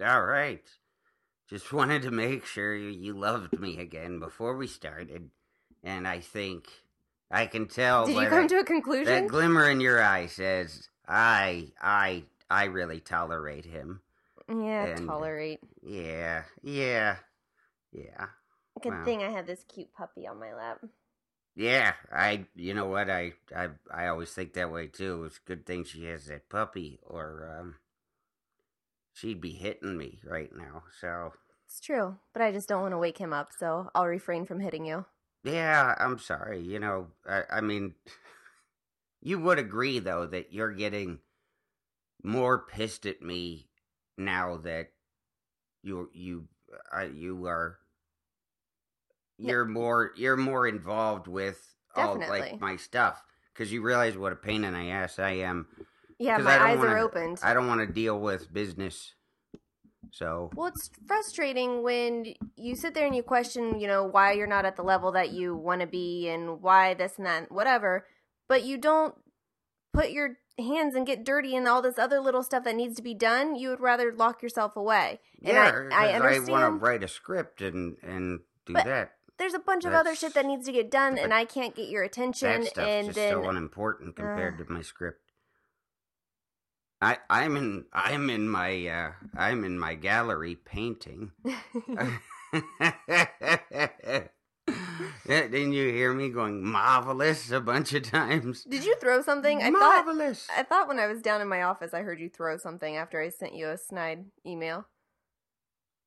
[0.00, 0.62] All right.
[1.48, 5.30] Just wanted to make sure you loved me again before we started.
[5.82, 6.68] And I think
[7.30, 9.06] I can tell Did you come to a conclusion?
[9.12, 14.00] that glimmer in your eye says I I I really tolerate him.
[14.48, 15.60] yeah, and- tolerate.
[15.82, 17.16] Yeah, yeah,
[17.92, 18.26] yeah.
[18.80, 19.04] Good wow.
[19.04, 20.78] thing I have this cute puppy on my lap.
[21.54, 22.46] Yeah, I.
[22.54, 23.10] You know what?
[23.10, 25.24] I, I, I always think that way too.
[25.24, 27.74] It's a good thing she has that puppy, or um,
[29.12, 30.82] she'd be hitting me right now.
[31.00, 31.32] So
[31.66, 34.60] It's true, but I just don't want to wake him up, so I'll refrain from
[34.60, 35.04] hitting you.
[35.44, 36.60] yeah, I'm sorry.
[36.60, 37.94] You know, I, I mean,
[39.22, 41.18] you would agree though that you're getting
[42.22, 43.68] more pissed at me
[44.16, 44.88] now that
[45.82, 46.48] you you
[46.96, 47.78] uh, you are
[49.38, 52.50] you're more you're more involved with all Definitely.
[52.50, 53.22] like my stuff
[53.52, 55.66] because you realize what a pain in the ass I am.
[56.22, 57.40] Yeah, my eyes wanna- are opened.
[57.42, 59.14] I don't want to deal with business.
[60.10, 64.46] So Well, it's frustrating when you sit there and you question, you know, why you're
[64.46, 68.06] not at the level that you want to be and why this and that, whatever,
[68.48, 69.14] but you don't
[69.92, 73.02] put your hands and get dirty and all this other little stuff that needs to
[73.02, 73.54] be done.
[73.54, 75.20] You would rather lock yourself away.
[75.42, 76.48] And yeah, I, I 'cause I, understand.
[76.48, 79.12] want to write a script and and do But that.
[79.38, 81.88] there's a bunch of other shit that needs to get done, and I can't get
[81.88, 82.62] your attention.
[82.62, 84.66] That stuff's and just then so unimportant compared Ugh.
[84.66, 85.20] to my script.
[87.02, 91.32] I I'm in I'm in my uh I'm in my gallery painting.
[95.26, 98.62] Didn't you hear me going marvelous a bunch of times?
[98.64, 99.60] Did you throw something?
[99.60, 100.46] I thought marvelous.
[100.56, 103.20] I thought when I was down in my office, I heard you throw something after
[103.20, 104.86] I sent you a snide email.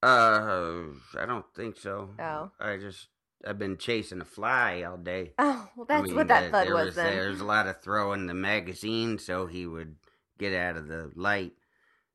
[0.02, 0.84] Uh,
[1.18, 2.12] I don't think so.
[2.20, 2.52] Oh.
[2.58, 3.10] I just
[3.46, 5.34] I've been chasing a fly all day.
[5.38, 7.14] Oh, well, I that's mean, what that uh, thud there was, then.
[7.14, 9.98] There's a lot of throwing the magazine so he would
[10.38, 11.54] get out of the light.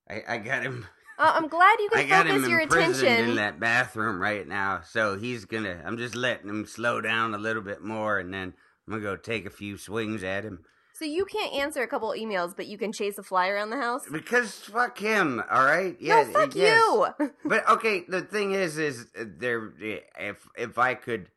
[0.09, 0.87] I, I got him.
[1.19, 3.31] Oh, I'm glad you I can got him focus your attention.
[3.31, 4.81] in that bathroom right now.
[4.85, 5.83] So he's gonna.
[5.85, 8.55] I'm just letting him slow down a little bit more, and then
[8.87, 10.65] I'm gonna go take a few swings at him.
[11.01, 13.79] So you can't answer a couple emails, but you can chase a fly around the
[13.79, 14.03] house.
[14.13, 15.97] Because fuck him, all right?
[15.99, 16.79] Yeah, no, fuck yes.
[16.79, 17.31] you.
[17.45, 19.73] But okay, the thing is, is uh, there
[20.19, 21.29] if if I could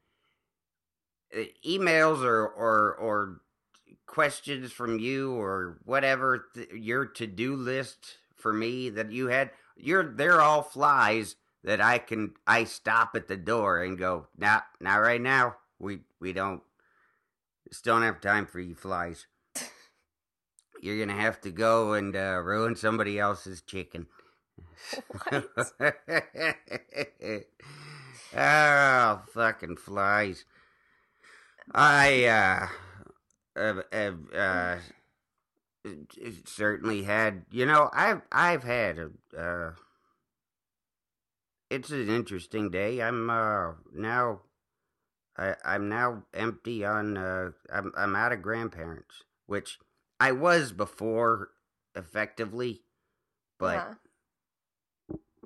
[1.34, 3.42] uh, emails or or or
[4.14, 9.50] questions from you or whatever th- your to do list for me that you had,
[9.76, 14.62] you're they're all flies that I can I stop at the door and go, nah,
[14.80, 15.56] not right now.
[15.80, 16.62] We we don't
[17.68, 19.26] just don't have time for you flies.
[20.82, 24.06] You're gonna have to go and uh, ruin somebody else's chicken.
[28.38, 30.46] oh, fucking flies.
[31.74, 32.68] I, uh,
[33.56, 34.78] have, have, uh,
[36.46, 39.72] certainly had, you know, I've, I've had a, uh,
[41.70, 43.02] it's an interesting day.
[43.02, 44.42] I'm, uh, now,
[45.38, 49.80] I, I'm now empty on, uh, I'm, I'm out of grandparents, which
[50.20, 51.50] I was before,
[51.96, 52.82] effectively,
[53.60, 53.94] but Uh-huh.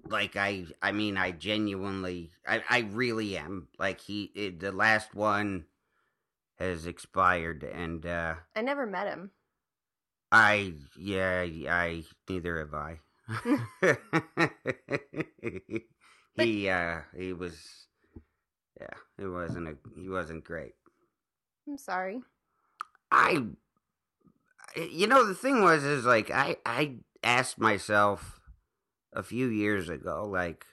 [0.09, 5.65] like I I mean I genuinely I I really am like he the last one
[6.59, 9.31] has expired and uh I never met him.
[10.31, 12.99] I yeah I neither have I
[16.35, 17.87] he uh he was
[18.79, 18.87] yeah
[19.17, 20.75] he wasn't a he wasn't great
[21.67, 22.21] I'm sorry.
[23.11, 23.43] I
[24.75, 28.39] you know the thing was is like I I asked myself
[29.13, 30.65] a few years ago like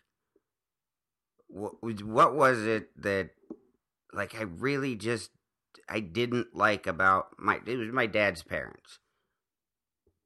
[1.49, 3.31] what what was it that
[4.13, 5.31] like I really just
[5.89, 8.99] I didn't like about my it was my dad's parents.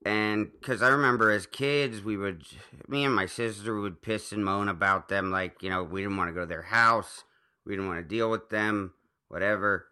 [0.05, 2.45] And cuz I remember as kids we would
[2.87, 6.17] me and my sister would piss and moan about them like, you know, we didn't
[6.17, 7.25] want to go to their house,
[7.65, 8.95] we didn't want to deal with them,
[9.29, 9.89] whatever.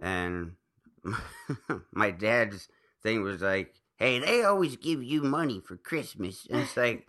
[0.00, 0.52] And
[1.92, 2.68] my dad's
[3.02, 7.06] thing was like, "Hey, they always give you money for Christmas." And it's like,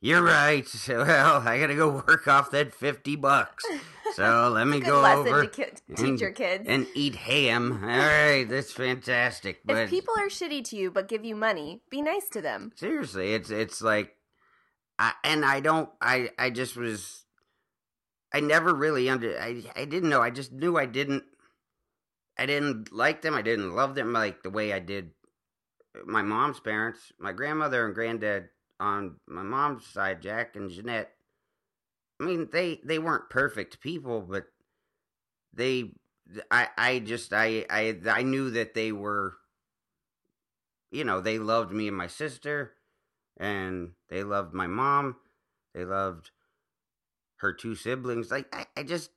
[0.00, 0.66] "You're right.
[0.68, 3.64] So, well, I gotta go work off that fifty bucks.
[4.14, 6.64] So let me go over to ki- teach and- your kids.
[6.66, 7.80] and eat ham.
[7.82, 9.60] All right, that's fantastic.
[9.64, 12.72] But if people are shitty to you but give you money, be nice to them.
[12.76, 14.16] seriously, it's it's like,
[14.98, 15.88] I and I don't.
[16.00, 17.24] I I just was.
[18.34, 19.38] I never really under.
[19.38, 20.22] I I didn't know.
[20.22, 21.24] I just knew I didn't.
[22.38, 23.34] I didn't like them.
[23.34, 25.10] I didn't love them like the way I did
[26.04, 28.48] my mom's parents, my grandmother and granddad
[28.80, 31.12] on my mom's side, Jack and Jeanette.
[32.22, 34.44] I mean, they they weren't perfect people, but
[35.52, 35.90] they
[36.50, 39.34] I I just I I I knew that they were
[40.92, 42.74] you know, they loved me and my sister
[43.38, 45.16] and they loved my mom
[45.74, 46.30] They loved
[47.36, 48.30] her two siblings.
[48.30, 49.10] Like I, I just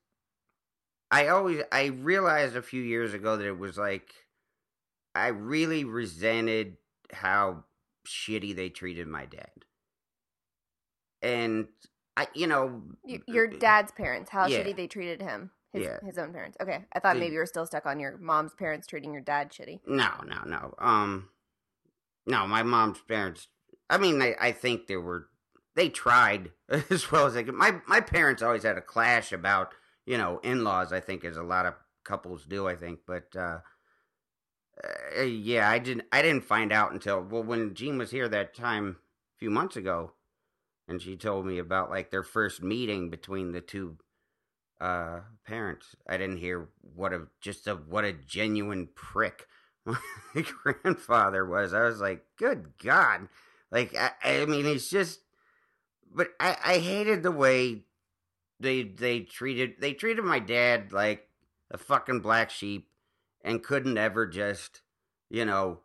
[1.11, 4.13] I always I realized a few years ago that it was like
[5.15, 6.77] I really resented
[7.11, 7.65] how
[8.07, 9.51] shitty they treated my dad.
[11.21, 11.67] And
[12.17, 12.81] I you know
[13.27, 14.59] Your dad's parents, how Yeah.
[14.63, 15.51] shitty they treated him.
[15.73, 15.97] His, Yeah.
[16.05, 16.55] his own parents.
[16.61, 16.85] Okay.
[16.93, 19.51] I thought The- maybe you were still stuck on your mom's parents treating your dad
[19.51, 19.81] shitty.
[19.85, 20.73] No, no, no.
[20.79, 21.29] Um,
[22.25, 23.49] no, my mom's parents.
[23.89, 25.27] I mean, I, I think they were.
[25.75, 27.53] They tried as well as they could.
[27.55, 29.73] My my parents always had a clash about
[30.05, 30.93] you know in laws.
[30.93, 31.73] I think as a lot of
[32.05, 32.67] couples do.
[32.67, 33.59] I think, but uh,
[35.17, 36.07] uh, yeah, I didn't.
[36.11, 38.97] I didn't find out until well when Jean was here that time
[39.35, 40.13] a few months ago,
[40.87, 43.97] and she told me about like their first meeting between the two
[44.81, 45.95] uh parents.
[46.07, 49.47] I didn't hear what a just a what a genuine prick
[49.85, 49.95] my
[50.63, 51.73] grandfather was.
[51.73, 53.29] I was like, good God.
[53.71, 55.21] Like I, I mean he's just
[56.13, 57.83] but I, I hated the way
[58.59, 61.27] they they treated they treated my dad like
[61.71, 62.89] a fucking black sheep
[63.43, 64.81] and couldn't ever just,
[65.29, 65.79] you know,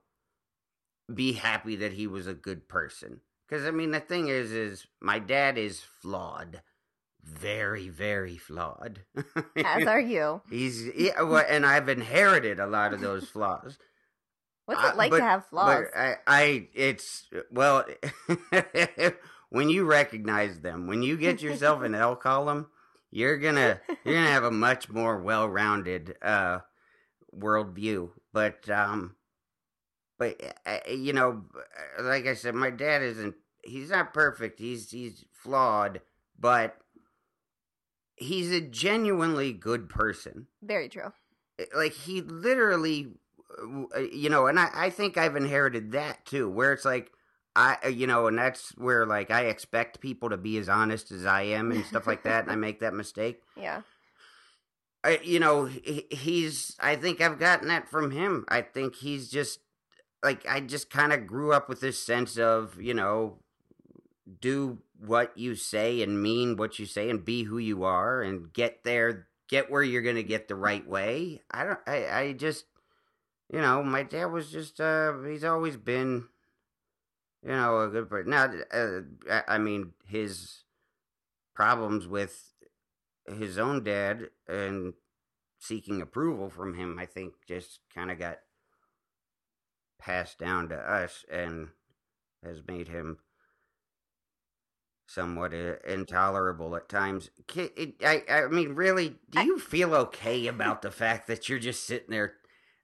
[1.12, 3.20] be happy that he was a good person.
[3.50, 6.62] Cuz I mean the thing is is my dad is flawed.
[7.22, 9.04] Very very flawed.
[9.56, 10.40] As are you.
[10.48, 13.76] He's yeah, well, and I've inherited a lot of those flaws.
[14.66, 15.86] What's it like but- to have flaws?
[15.92, 17.84] But I, I, it's well,
[19.50, 22.68] when you recognize them, when you get yourself an L column,
[23.10, 26.60] you're gonna you're gonna have a much more well-rounded uh
[27.36, 28.10] worldview.
[28.32, 29.16] But um,
[30.20, 31.42] but uh, you know,
[31.98, 33.34] like I said, my dad isn't.
[33.64, 34.60] He's not perfect.
[34.60, 36.00] He's he's flawed,
[36.38, 36.76] but
[38.16, 41.12] he's a genuinely good person Very true.
[41.74, 43.08] like he literally
[44.12, 47.10] you know and I, I think i've inherited that too where it's like
[47.56, 51.24] i you know and that's where like i expect people to be as honest as
[51.24, 53.80] i am and stuff like that and i make that mistake Yeah.
[55.02, 59.30] I, you know he, he's i think i've gotten that from him i think he's
[59.30, 59.60] just
[60.22, 63.38] like i just kind of grew up with this sense of you know
[64.40, 68.52] do what you say and mean what you say and be who you are and
[68.52, 71.40] get there get where you're gonna get the right way.
[71.50, 72.66] I don't i, I just
[73.52, 76.28] you know my dad was just uh he's always been
[77.42, 80.64] you know a good person now uh, i mean his
[81.54, 82.52] problems with
[83.26, 84.94] his own dad and
[85.58, 88.38] seeking approval from him i think just kind of got
[90.00, 91.68] passed down to us and
[92.44, 93.18] has made him
[95.06, 97.30] somewhat uh, intolerable at times.
[97.56, 101.84] I, I mean, really, do I- you feel okay about the fact that you're just
[101.84, 102.34] sitting there?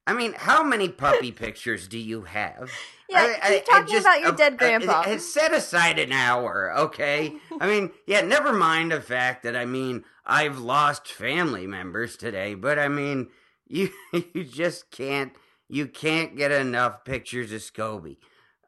[0.09, 2.71] I mean, how many puppy pictures do you have?
[3.09, 5.01] Yeah, I- I- keep I talking just- about your uh, dead uh, grandpa.
[5.07, 7.35] uh, set aside an hour, okay?
[7.61, 12.55] I mean, yeah, never mind the fact that I mean I've lost family members today,
[12.55, 13.29] but I mean
[13.69, 15.33] you you just can't
[15.69, 18.19] you can't get enough pictures of Scobie.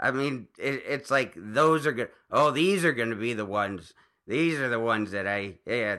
[0.00, 2.10] I mean, it, it's like those are good.
[2.30, 3.94] Oh, these are going to be the ones.
[4.26, 5.96] These are the ones that I yeah.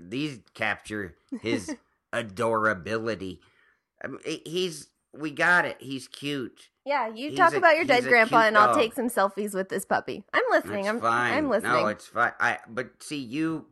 [0.00, 1.74] These capture his
[2.12, 3.40] adorability.
[4.02, 5.76] I mean, he's we got it.
[5.80, 6.68] He's cute.
[6.84, 8.76] yeah, you he's talk a- about your dead grandpa, and I'll dog.
[8.76, 10.24] take some selfies with this puppy.
[10.32, 10.84] I'm listening.
[10.84, 11.32] That's I'm fine.
[11.34, 11.72] I'm listening.
[11.72, 12.32] No, it's fine.
[12.40, 13.66] I but see you.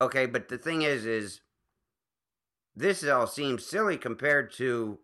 [0.00, 1.40] Okay, but the thing is, is
[2.74, 4.98] this all seems silly compared to,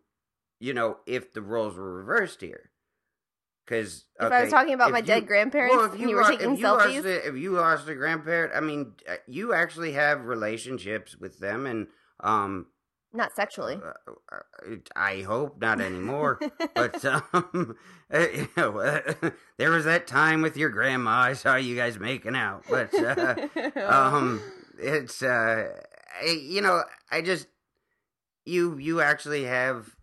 [0.61, 2.71] you know, if the roles were reversed here.
[3.67, 6.25] Because if I was talking about my dead grandparents well, if and you, you were
[6.25, 9.55] taking if you lost selfies, a, if you lost a grandparent, I mean, uh, you
[9.55, 11.87] actually have relationships with them, and
[12.19, 12.67] um,
[13.12, 13.76] not sexually.
[13.76, 16.40] uh, uh, I hope not anymore.
[16.75, 17.76] but um,
[18.12, 21.11] uh, you know, uh, there was that time with your grandma.
[21.11, 23.37] I saw you guys making out, but uh,
[23.87, 24.43] um,
[24.79, 25.69] it's uh,
[26.21, 27.47] I, you know, I just
[28.45, 29.95] you you actually have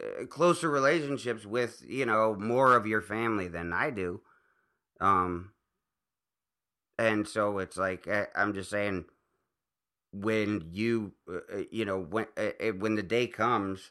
[0.00, 4.20] uh, closer relationships with you know more of your family than I do.
[5.00, 5.52] Um,
[6.98, 9.04] and so it's like I, I'm just saying
[10.12, 13.90] when you uh, uh, you know when uh, when the day comes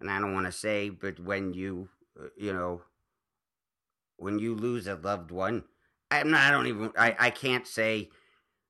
[0.00, 1.88] and I don't want to say but when you
[2.20, 2.82] uh, you know
[4.16, 5.64] when you lose a loved one
[6.10, 8.10] I'm not I don't even I I can't say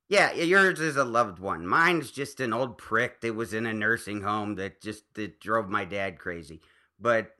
[0.08, 3.72] yeah yours is a loved one mine's just an old prick that was in a
[3.72, 6.60] nursing home that just that drove my dad crazy
[7.00, 7.34] but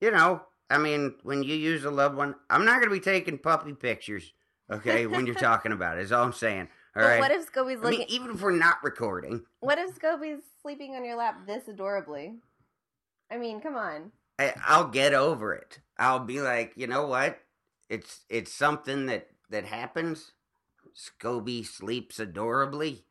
[0.00, 3.00] you know I mean when you use a loved one I'm not going to be
[3.00, 4.32] taking puppy pictures
[4.70, 7.50] okay when you're talking about it is all I'm saying all But right what if
[7.52, 7.98] Scobie's I looking?
[8.00, 12.36] mean, even if we're not recording, what if Scobie's sleeping on your lap this adorably?
[13.30, 14.12] I mean, come on.
[14.38, 15.80] I, I'll get over it.
[15.98, 17.38] I'll be like, you know what?
[17.90, 20.32] It's it's something that that happens,
[20.96, 23.04] Scobie sleeps adorably.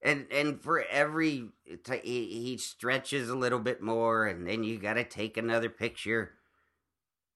[0.00, 4.78] And and for every t- he, he stretches a little bit more, and then you
[4.78, 6.34] got to take another picture.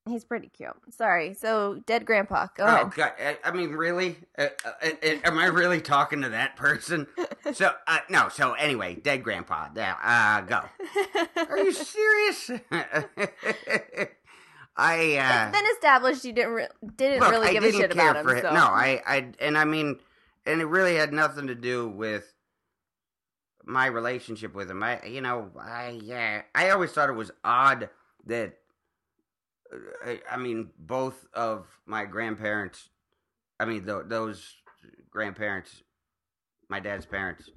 [0.08, 0.72] He's pretty cute.
[0.90, 1.32] Sorry.
[1.32, 2.48] So, dead grandpa.
[2.56, 2.94] Go oh ahead.
[2.94, 3.12] God!
[3.20, 4.16] I, I mean, really?
[4.36, 7.06] Uh, uh, uh, am I really talking to that person?
[7.54, 8.28] So uh, no.
[8.28, 9.68] So anyway, dead grandpa.
[9.74, 9.96] Yeah.
[10.00, 10.60] Uh, go.
[11.50, 12.52] Are you serious?
[14.76, 17.92] I uh, it's been established you didn't re- didn't look, really give didn't a shit
[17.92, 18.24] about him.
[18.26, 18.42] for him.
[18.42, 18.54] so.
[18.54, 19.98] No, I, I, and I mean,
[20.46, 22.32] and it really had nothing to do with
[23.64, 24.82] my relationship with him.
[24.82, 27.90] I, you know, I, yeah, I always thought it was odd
[28.26, 28.54] that,
[29.72, 29.76] uh,
[30.10, 32.88] I, I mean, both of my grandparents,
[33.60, 34.56] I mean, th- those
[35.10, 35.82] grandparents,
[36.68, 37.50] my dad's parents,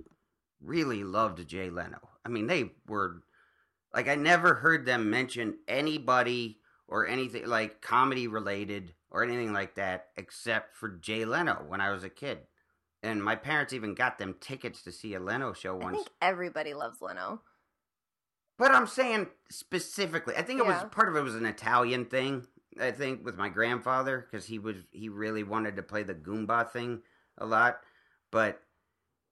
[0.62, 2.10] really loved Jay Leno.
[2.26, 3.22] I mean, they were
[3.94, 9.76] like, I never heard them mention anybody or anything like comedy related or anything like
[9.76, 12.40] that except for Jay Leno when I was a kid.
[13.04, 15.98] And my parents even got them tickets to see a Leno show I once.
[15.98, 17.42] think everybody loves Leno.
[18.58, 20.82] But I'm saying specifically, I think it Yeah.
[20.84, 22.48] was part of it was an Italian thing.
[22.80, 26.70] I think with my grandfather because he was he really wanted to play the Goomba
[26.72, 27.04] thing
[27.38, 27.80] a lot,
[28.32, 28.62] but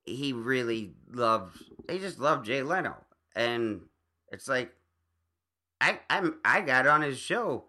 [0.05, 1.57] he really loved
[1.89, 2.95] he just loved Jay Leno,
[3.35, 3.81] and
[4.29, 4.73] it's like
[5.83, 7.65] I I'm I got on his show,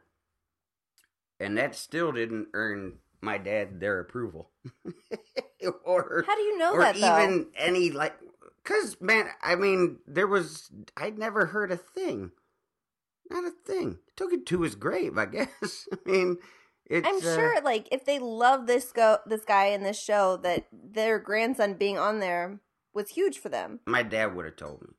[1.40, 4.50] and that still didn't earn my dad their approval,
[5.85, 7.23] or How do you know or that though?
[7.23, 8.14] even any like
[8.62, 12.30] because man i mean there was i'd never heard a thing.
[13.30, 13.99] Not a thing.
[14.16, 15.88] Took it to his grave i guess.
[15.92, 16.37] I mean
[16.87, 20.37] it's I'm uh, sure, like, if they love this go this guy in this show,
[20.42, 22.61] that their grandson being on there
[22.92, 23.80] was huge for them.
[23.87, 24.94] my dad would have told me.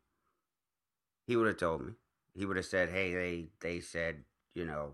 [1.27, 1.93] He would have told me
[2.36, 4.24] he would have said hey they they said
[4.54, 4.94] you know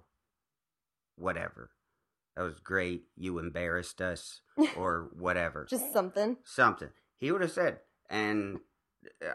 [1.17, 1.71] whatever.
[2.35, 3.03] That was great.
[3.17, 4.41] You embarrassed us
[4.77, 5.67] or whatever.
[5.69, 6.37] Just something.
[6.45, 6.89] something.
[7.17, 7.79] He would have said
[8.09, 8.59] and
[9.25, 9.33] uh,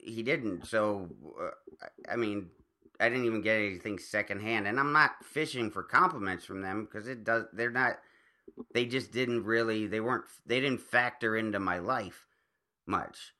[0.00, 0.66] he didn't.
[0.66, 1.08] So
[1.40, 1.50] uh,
[2.08, 2.50] i mean
[3.00, 7.08] i didn't even get anything secondhand and i'm not fishing for compliments from them because
[7.08, 7.98] it does they're not
[8.74, 12.26] they just didn't really they weren't they didn't factor into my life
[12.86, 13.32] much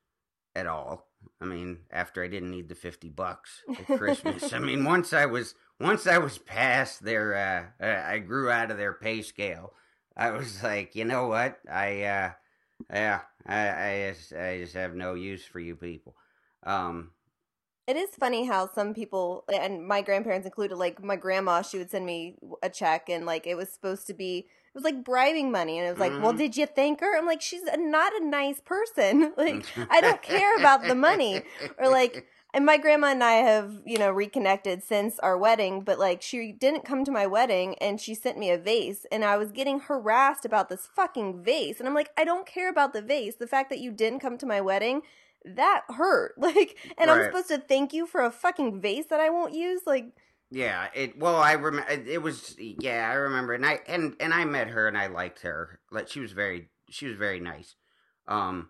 [0.55, 1.09] at all.
[1.41, 4.53] I mean after i didn't need the 50 bucks at christmas.
[4.53, 7.35] I mean once i was once i was past their
[7.81, 9.73] uh, uh i grew out of their pay scale
[10.17, 11.59] i was like you know what?
[11.71, 12.33] I uh
[12.93, 16.17] yeah, I, I just, I just have no use for you people.
[16.65, 17.13] Um,
[17.87, 21.91] It is funny how some people, and my grandparents included, like my grandma, she would
[21.91, 25.51] send me a check, and like it was supposed to be, it was like bribing
[25.51, 26.39] money, and it was like, well, Mhm.
[26.39, 27.17] did you thank her?
[27.17, 29.33] I'm like, she's a, not a nice person.
[29.37, 31.43] like, I don't care about the money.
[31.79, 35.99] Or, like, and my grandma and I have, you know, reconnected since our wedding, but
[35.99, 39.39] like she didn't come to my wedding and she sent me a vase and I
[39.39, 41.79] was getting harassed about this fucking vase.
[41.79, 43.37] And I'm like, I don't care about the vase.
[43.37, 45.01] The fact that you didn't come to my wedding,
[45.47, 46.35] that hurt.
[46.39, 49.83] Like, and I'm supposed to thank you for a fucking vase that I won't use?
[49.87, 50.13] Like,
[50.53, 51.19] yeah, it.
[51.19, 52.55] Well, I remember it was.
[52.59, 55.81] Yeah, I remember, and I and and I met her, and I liked her.
[55.91, 57.75] Like she was very, she was very nice.
[58.29, 58.69] Um,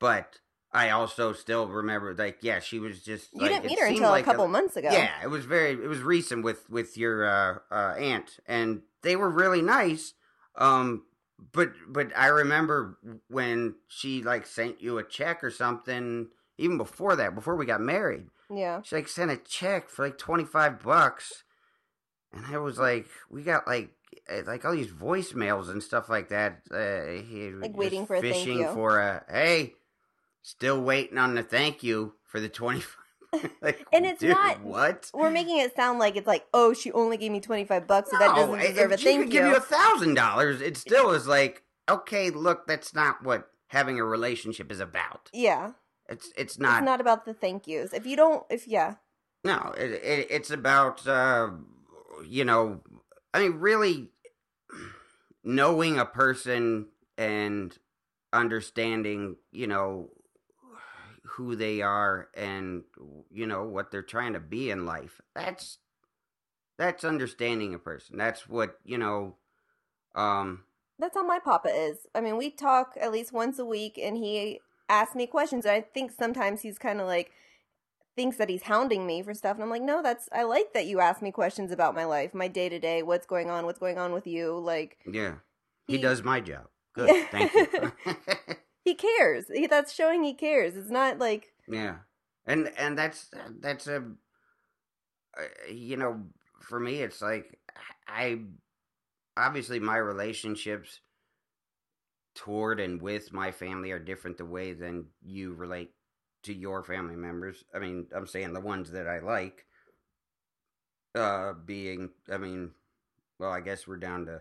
[0.00, 0.40] but
[0.72, 3.32] I also still remember, like, yeah, she was just.
[3.32, 4.88] you like, didn't meet her until like a couple months ago.
[4.90, 9.14] Yeah, it was very it was recent with with your uh, uh, aunt, and they
[9.14, 10.14] were really nice.
[10.56, 11.04] Um,
[11.52, 16.28] but but I remember when she like sent you a check or something.
[16.58, 18.82] Even before that, before we got married, Yeah.
[18.82, 21.44] she like sent a check for like twenty five bucks,
[22.32, 23.90] and I was like, we got like
[24.28, 26.62] eh, like all these voicemails and stuff like that.
[26.70, 28.72] Uh, Like waiting for a thank fishing you.
[28.74, 29.74] for a hey,
[30.42, 32.96] still waiting on the thank you for the twenty five.
[33.62, 35.08] like, And it's dude, not- what.
[35.14, 38.18] We're making it sound like it's like, oh, she only gave me 25 bucks, so
[38.18, 39.38] that doesn't if deserve a she thank could you.
[39.40, 44.00] give you a thousand dollars, it still is like, okay, look, that's not what having
[44.00, 45.30] a relationship is about.
[45.32, 45.70] yeah.
[46.10, 46.78] It's it's not.
[46.78, 47.92] it's not about the thank yous.
[47.92, 48.94] If you don't, if, yeah.
[49.44, 51.50] no, it, it, it's about uh,
[52.28, 52.80] you know,
[53.32, 54.08] I mean, really
[55.44, 57.76] knowing a person and
[58.32, 60.10] understanding, you know,
[61.22, 62.82] who they are and
[63.30, 65.20] you know what they're trying to be in life.
[65.34, 65.78] That's
[66.76, 68.16] that's understanding a person.
[68.18, 69.36] That's what you know.
[70.16, 70.64] Um,
[70.98, 72.08] That's how my papa is.
[72.16, 74.60] I mean, we talk at least once a week, and he
[74.90, 75.64] asks me questions.
[75.64, 77.30] And I think sometimes he's kind of like
[78.16, 80.86] thinks that he's hounding me for stuff, and I'm like, no, that's I like that
[80.86, 83.78] you ask me questions about my life, my day to day, what's going on, what's
[83.78, 84.58] going on with you.
[84.58, 85.36] Like yeah,
[85.86, 86.66] he, He- does my job.
[86.92, 87.92] Good, thank you.
[88.84, 89.46] he cares.
[89.52, 90.76] He, that's showing he cares.
[90.76, 91.98] It's not like yeah,
[92.46, 93.30] and and that's
[93.60, 93.98] that's a
[95.38, 95.42] uh,
[95.72, 96.20] you know
[96.60, 97.58] for me it's like
[98.08, 98.40] I
[99.36, 101.00] obviously my relationships
[102.40, 105.90] toward and with my family are different the way than you relate
[106.42, 107.64] to your family members.
[107.74, 109.66] I mean, I'm saying the ones that I like.
[111.14, 112.70] Uh, being, I mean,
[113.38, 114.40] well, I guess we're down to.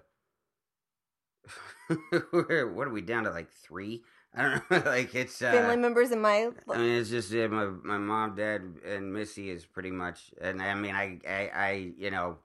[2.32, 3.32] what are we down to?
[3.32, 4.04] Like three?
[4.34, 4.82] I don't know.
[4.86, 8.36] like it's uh, Family members in my I mean, it's just yeah, my my mom,
[8.36, 12.38] dad, and Missy is pretty much, and I mean, I, I, I, you know,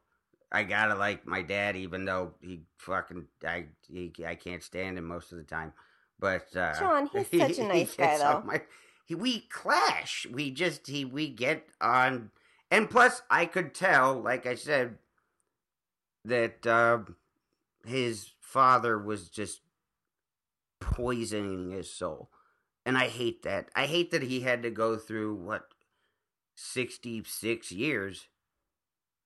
[0.55, 5.05] I gotta like my dad, even though he fucking, I, he, I can't stand him
[5.05, 5.73] most of the time.
[6.21, 8.43] But uh, John, he's such a nice guy, though.
[8.47, 8.63] My,
[9.05, 10.27] he, we clash.
[10.33, 12.31] We just he we get on,
[12.71, 14.99] and plus I could tell, like I said,
[16.25, 16.99] that uh,
[17.85, 19.61] his father was just
[20.81, 22.31] poisoning his soul.
[22.87, 23.71] And I hate that.
[23.75, 25.69] I hate that he had to go through what
[26.55, 28.29] 66 years.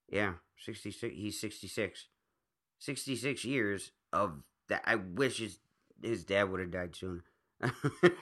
[0.08, 2.06] Yeah, 66 he's 66.
[2.78, 5.58] 66 years of that I wish his
[6.02, 7.24] his dad would have died sooner.
[7.62, 7.70] I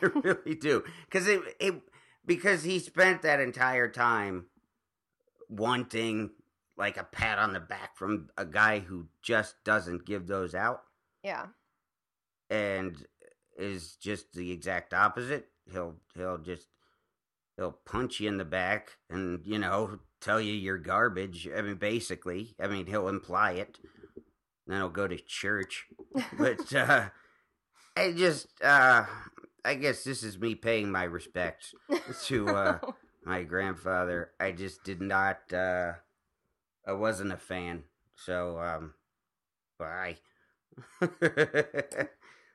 [0.01, 0.85] really do.
[1.11, 1.83] Cuz it it
[2.25, 4.47] because he spent that entire time
[5.49, 6.31] wanting
[6.77, 10.83] like a pat on the back from a guy who just doesn't give those out
[11.23, 11.47] yeah.
[12.51, 13.07] and
[13.57, 15.49] is just the exact opposite.
[15.71, 16.69] He'll he'll just
[17.57, 21.49] he'll punch you in the back and you know tell you you're garbage.
[21.57, 23.79] I mean, basically, I mean he'll imply it.
[24.67, 25.87] Then he'll go to church,
[26.39, 27.09] but uh,
[27.97, 29.05] I just uh,
[29.65, 31.75] I guess this is me paying my respects
[32.25, 32.79] to uh,
[33.25, 34.31] my grandfather.
[34.39, 35.53] I just did not.
[35.53, 35.93] Uh,
[36.87, 38.95] I wasn't a fan, so um,
[39.79, 40.17] bye.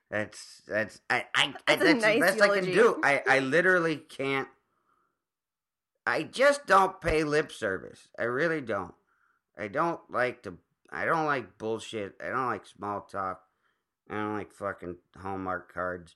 [0.10, 3.00] that's that's I I, That's a that's nice the best I can do.
[3.04, 4.48] I I literally can't.
[6.06, 8.08] I just don't pay lip service.
[8.18, 8.94] I really don't.
[9.58, 10.58] I don't like to.
[10.92, 12.16] I don't like bullshit.
[12.24, 13.42] I don't like small talk.
[14.10, 16.16] I don't like fucking Hallmark cards.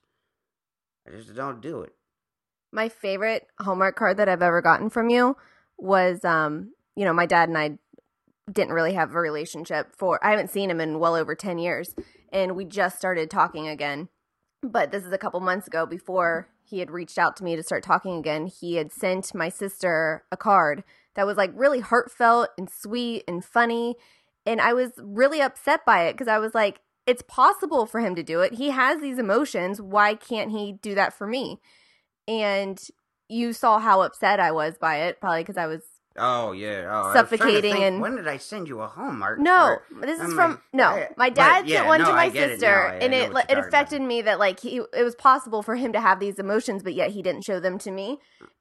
[1.06, 1.92] I just don't do it.
[2.72, 5.36] My favorite Hallmark card that I've ever gotten from you
[5.78, 7.78] was um, you know, my dad and I
[8.50, 11.94] didn't really have a relationship for I haven't seen him in well over 10 years
[12.32, 14.08] and we just started talking again.
[14.62, 17.62] But this is a couple months ago before he had reached out to me to
[17.62, 18.46] start talking again.
[18.46, 23.44] He had sent my sister a card that was like really heartfelt and sweet and
[23.44, 23.96] funny
[24.46, 28.16] and I was really upset by it because I was like it's possible for him
[28.16, 28.54] to do it.
[28.54, 29.80] He has these emotions.
[29.80, 31.60] Why can't he do that for me?
[32.26, 32.82] And
[33.28, 35.82] you saw how upset I was by it, probably because I was
[36.18, 36.86] Oh yeah.
[36.88, 39.38] Oh, I was trying to Suffocating think, and- when did I send you a Hallmark?
[39.38, 39.78] no.
[39.90, 40.02] card?
[40.02, 40.88] This is from like, no.
[40.88, 42.88] I- My but, dad yeah, sent one no, to my sister.
[42.88, 44.08] I- and it it affected about.
[44.08, 47.10] me that like he it was possible for him to have these emotions, but yet
[47.10, 48.18] he didn't show them to me.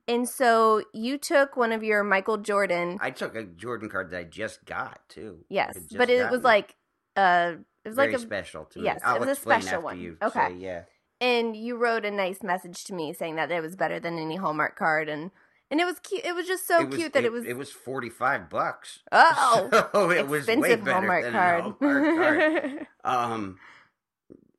[0.08, 4.20] And so you took one of your Michael Jordan, I took a Jordan card that
[4.20, 5.46] I just got too.
[5.50, 6.46] yes, but it was it.
[6.46, 6.76] like
[7.16, 8.86] uh, it was very like a special to me.
[8.86, 10.18] yes, it was a special one.
[10.22, 10.48] Okay.
[10.50, 10.84] say, yeah.
[11.22, 14.36] and you wrote a nice message to me saying that it was better than any
[14.36, 15.32] Hallmark card and
[15.76, 17.70] and it was cute it was just so was, cute that it, was It was
[17.70, 19.00] forty five bucks.
[19.12, 21.62] oh so it was way expensive better Hallmark than card.
[21.64, 22.88] Hallmark card.
[23.04, 23.60] Um,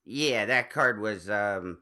[0.05, 1.79] yeah, that card was um.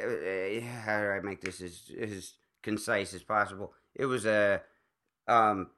[0.00, 3.72] uh, uh, How do I make this as as concise as possible?
[3.96, 4.62] It was a
[5.26, 5.70] um,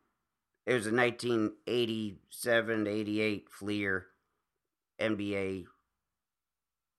[0.66, 4.06] it was a 1987 88 Fleer
[5.00, 5.64] NBA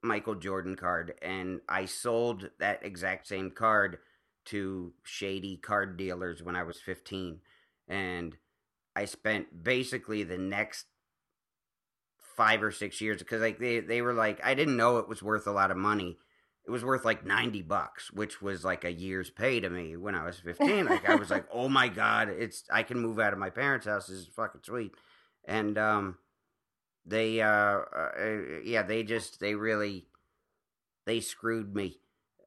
[0.01, 3.99] Michael Jordan card, and I sold that exact same card
[4.45, 7.39] to shady card dealers when I was 15,
[7.87, 8.37] and
[8.95, 10.85] I spent basically the next
[12.35, 15.21] five or six years because like they they were like I didn't know it was
[15.21, 16.17] worth a lot of money.
[16.65, 20.15] It was worth like ninety bucks, which was like a year's pay to me when
[20.15, 20.85] I was fifteen.
[20.85, 23.87] Like I was like, oh my god, it's I can move out of my parents'
[23.87, 24.07] house.
[24.07, 24.93] This is fucking sweet.
[25.45, 26.17] And um,
[27.05, 28.09] they uh, uh
[28.63, 30.07] yeah they just they really
[31.05, 31.99] they screwed me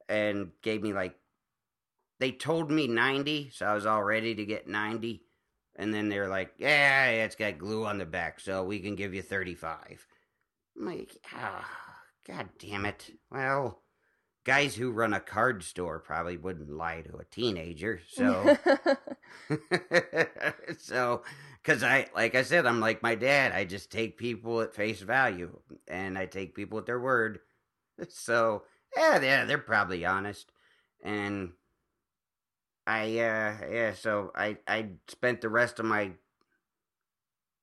[0.09, 1.16] and gave me like
[2.20, 5.22] they told me 90 so i was all ready to get 90
[5.77, 9.14] and then they're like yeah it's got glue on the back so we can give
[9.14, 10.07] you 35
[10.79, 11.68] i'm like ah,
[12.27, 13.11] god damn it.
[13.31, 13.81] Well
[14.44, 18.57] guys who run a card store probably wouldn't lie to a teenager so
[20.79, 21.22] so
[21.62, 25.00] because i like i said i'm like my dad i just take people at face
[25.00, 27.40] value and i take people at their word.
[28.09, 28.64] So
[28.96, 30.50] yeah they're, they're probably honest.
[31.05, 31.53] And
[32.87, 36.11] i uh yeah so i i spent the rest of my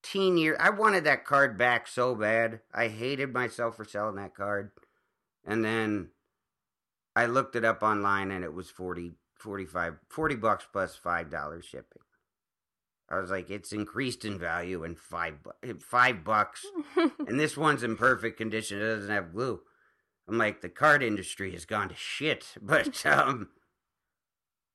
[0.04, 4.36] teen year i wanted that card back so bad i hated myself for selling that
[4.36, 4.72] card
[5.46, 6.10] and then
[7.16, 11.66] i looked it up online and it was 40 45 40 bucks plus five dollars
[11.66, 12.02] shipping
[13.10, 16.66] i was like it's increased in value in five bu- five bucks
[17.28, 18.80] and this one's in perfect condition.
[18.82, 19.62] It doesn't have glue.
[20.28, 22.56] I'm like, the card industry has gone to shit.
[22.62, 23.50] But um,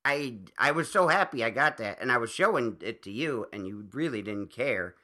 [0.07, 3.47] I I was so happy I got that, and I was showing it to you,
[3.53, 4.95] and you really didn't care.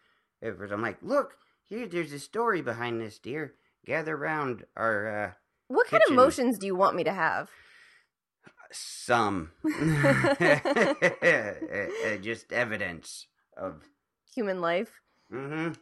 [0.41, 1.35] It was, I'm like, look,
[1.69, 3.55] here, there's a story behind this, dear.
[3.85, 5.31] Gather round our uh,
[5.67, 6.15] What kind of kitchen.
[6.15, 7.51] emotions do you want me to have?
[8.75, 9.51] some,
[12.23, 13.83] just evidence of
[14.35, 15.01] Human life.
[15.33, 15.73] Mm-hmm.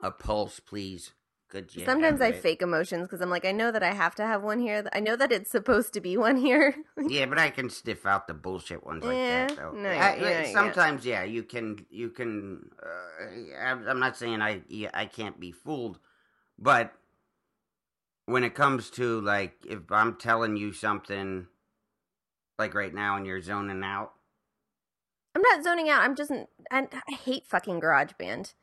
[0.00, 1.12] a pulse, please.
[1.48, 1.74] Good.
[1.76, 4.42] you Sometimes I fake emotions because I'm like, I know that I have to have
[4.42, 4.84] one here.
[4.92, 6.74] I know that it's supposed to be one here.
[7.08, 9.56] Yeah, but I can stiff out the bullshit ones like Yeah, that.
[9.56, 9.70] Though.
[9.72, 11.86] no, I- no, you sometimes, yeah, you can.
[11.88, 12.70] You can.
[12.82, 16.00] Uh, I'm I'm not saying I I can't be fooled,
[16.58, 16.92] but
[18.24, 21.46] when it comes to like if I'm telling you something,
[22.58, 24.12] like right now, and you're zoning out,
[25.36, 26.02] I'm not zoning out.
[26.02, 26.32] I'm just,
[26.70, 28.54] I, I hate fucking GarageBand.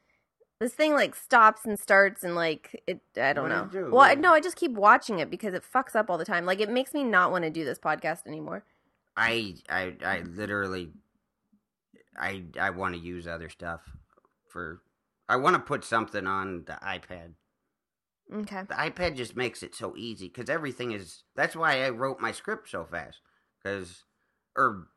[0.59, 3.01] This thing like stops and starts and like it.
[3.17, 3.81] I don't What do know.
[3.81, 3.91] you do?
[3.93, 6.45] Well, I, no, I just keep watching it because it fucks up all the time.
[6.45, 8.63] Like it makes me not want to do this podcast anymore.
[9.17, 10.91] I I I literally,
[12.17, 13.81] I I want to use other stuff
[14.47, 14.81] for.
[15.29, 17.33] I want to put something on the iPad.
[18.33, 18.63] Okay.
[18.67, 21.23] the iPad just makes it so easy because everything is.
[21.35, 23.19] That's why I wrote my script so fast,
[23.61, 24.03] because,
[24.55, 24.87] or er,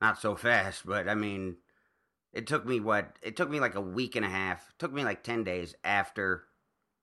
[0.00, 1.56] not so fast, but I mean,
[2.32, 3.16] it took me what?
[3.22, 4.68] It took me like a week and a half.
[4.70, 6.44] It took me like ten days after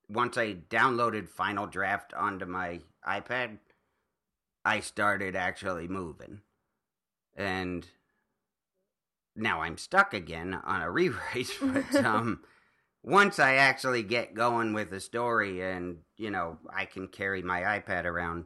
[0.10, 3.58] once I downloaded Final Draft onto my iPad.
[4.66, 6.42] I started actually moving,
[7.36, 7.86] and
[9.36, 11.58] now I'm stuck again on a rewrite.
[11.62, 12.42] But um,
[13.04, 17.62] once I actually get going with the story, and you know, I can carry my
[17.62, 18.46] iPad around.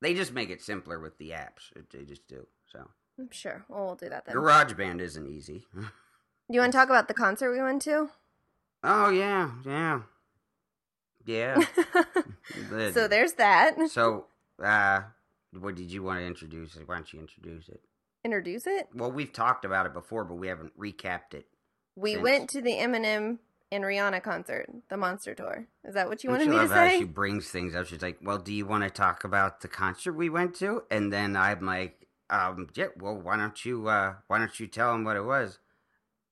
[0.00, 1.72] They just make it simpler with the apps.
[1.92, 2.46] They just do.
[2.66, 3.64] So I'm sure.
[3.68, 4.34] Well, we'll do that then.
[4.34, 5.64] Garage band isn't easy.
[5.74, 5.84] Do
[6.48, 8.10] you want to talk about the concert we went to?
[8.82, 10.00] oh yeah, yeah,
[11.24, 11.64] yeah.
[12.70, 13.74] The- so there's that.
[13.90, 14.26] So,
[14.62, 15.00] uh,
[15.58, 16.74] what did you want to introduce?
[16.84, 17.80] Why don't you introduce it?
[18.24, 18.88] Introduce it.
[18.94, 21.46] Well, we've talked about it before, but we haven't recapped it.
[21.96, 23.38] We Since- went to the Eminem
[23.72, 25.66] and Rihanna concert, the Monster Tour.
[25.84, 26.98] Is that what you wanted me to say?
[26.98, 27.86] She brings things up.
[27.86, 31.10] She's like, "Well, do you want to talk about the concert we went to?" And
[31.12, 32.88] then I'm like, "Um, yeah.
[32.98, 33.88] Well, why don't you?
[33.88, 35.58] Uh, why don't you tell him what it was?"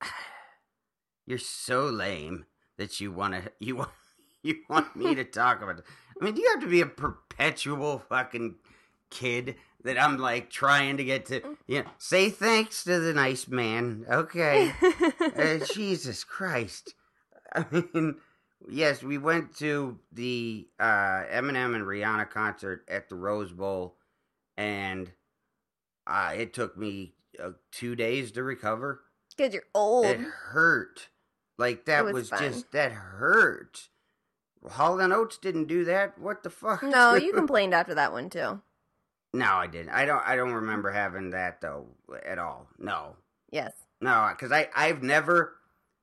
[1.26, 2.46] You're so lame
[2.78, 3.52] that you want to.
[3.61, 3.90] You want.
[4.44, 5.85] You want me to talk about it.
[6.20, 8.57] I mean, do you have to be a perpetual fucking
[9.09, 11.57] kid that I'm like trying to get to?
[11.68, 14.05] Yeah, say thanks to the nice man.
[14.11, 14.72] Okay.
[15.20, 16.94] Uh, Jesus Christ.
[17.55, 18.16] I mean,
[18.68, 23.94] yes, we went to the uh, Eminem and Rihanna concert at the Rose Bowl,
[24.57, 25.09] and
[26.12, 29.03] uh, it took me uh, two days to recover.
[29.37, 30.07] Because you're old.
[30.07, 31.09] It hurt.
[31.59, 33.88] Like, that was was, just, that hurt.
[34.70, 36.18] Hall and Oates didn't do that.
[36.18, 36.83] What the fuck?
[36.83, 38.61] No, you complained after that one too.
[39.33, 39.90] no, I didn't.
[39.90, 40.22] I don't.
[40.25, 41.88] I don't remember having that though
[42.25, 42.68] at all.
[42.79, 43.16] No,
[43.53, 43.72] Yes.
[44.01, 45.55] No, because I I've never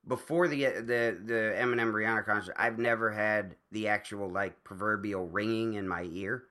[0.06, 2.54] before the the the Eminem Rihanna concert.
[2.56, 6.44] I've never had the actual like proverbial ringing in my ear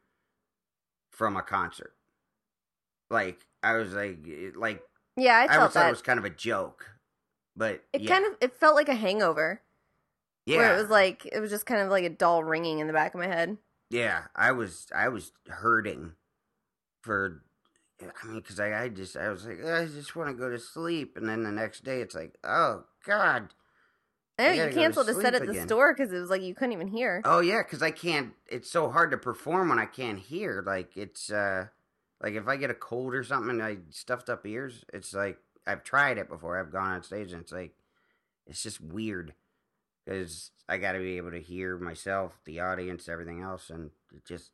[1.10, 1.96] from a concert.
[3.10, 4.82] Like I was like it- like
[5.18, 5.88] Yeah, I I, always thought that.
[5.88, 6.86] it was kind of a joke,
[7.56, 9.62] but it yeah, kind of it felt like a hangover.
[10.46, 12.88] yeah Where it was like it was just kind of like a dull ringing in
[12.88, 13.58] the back of my head.
[13.90, 14.24] yeah.
[14.36, 16.14] I was I was hurting
[17.02, 17.44] for.
[18.02, 20.58] I mean, because I, I just I was like I just want to go to
[20.58, 23.50] sleep, and then the next day it's like oh god
[24.38, 25.68] I know I you gotta go to canceled a set at the again.
[25.68, 27.22] store because it was like you couldn't even hear.
[27.26, 28.32] Oh yeah, because I can't.
[28.48, 30.64] It's so hard to perform when I can't hear.
[30.66, 31.68] Like it's uh,
[32.22, 35.38] like if I get a cold or something and I stuffed up ears, it's like
[35.66, 36.60] I've tried it before.
[36.60, 37.74] I've gone on stage and it's like
[38.46, 39.34] it's just weird
[40.06, 44.26] because I got to be able to hear myself, the audience, everything else, and it
[44.26, 44.52] just.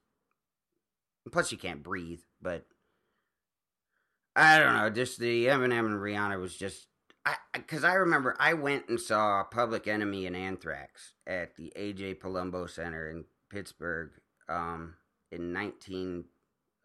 [1.32, 2.22] Plus, you can't breathe.
[2.42, 2.66] But
[4.36, 4.90] I don't know.
[4.90, 6.88] Just the Eminem and Rihanna was just
[7.26, 12.20] I because I remember I went and saw Public Enemy and Anthrax at the AJ
[12.20, 14.12] Palumbo Center in Pittsburgh
[14.48, 14.96] um,
[15.32, 16.26] in nineteen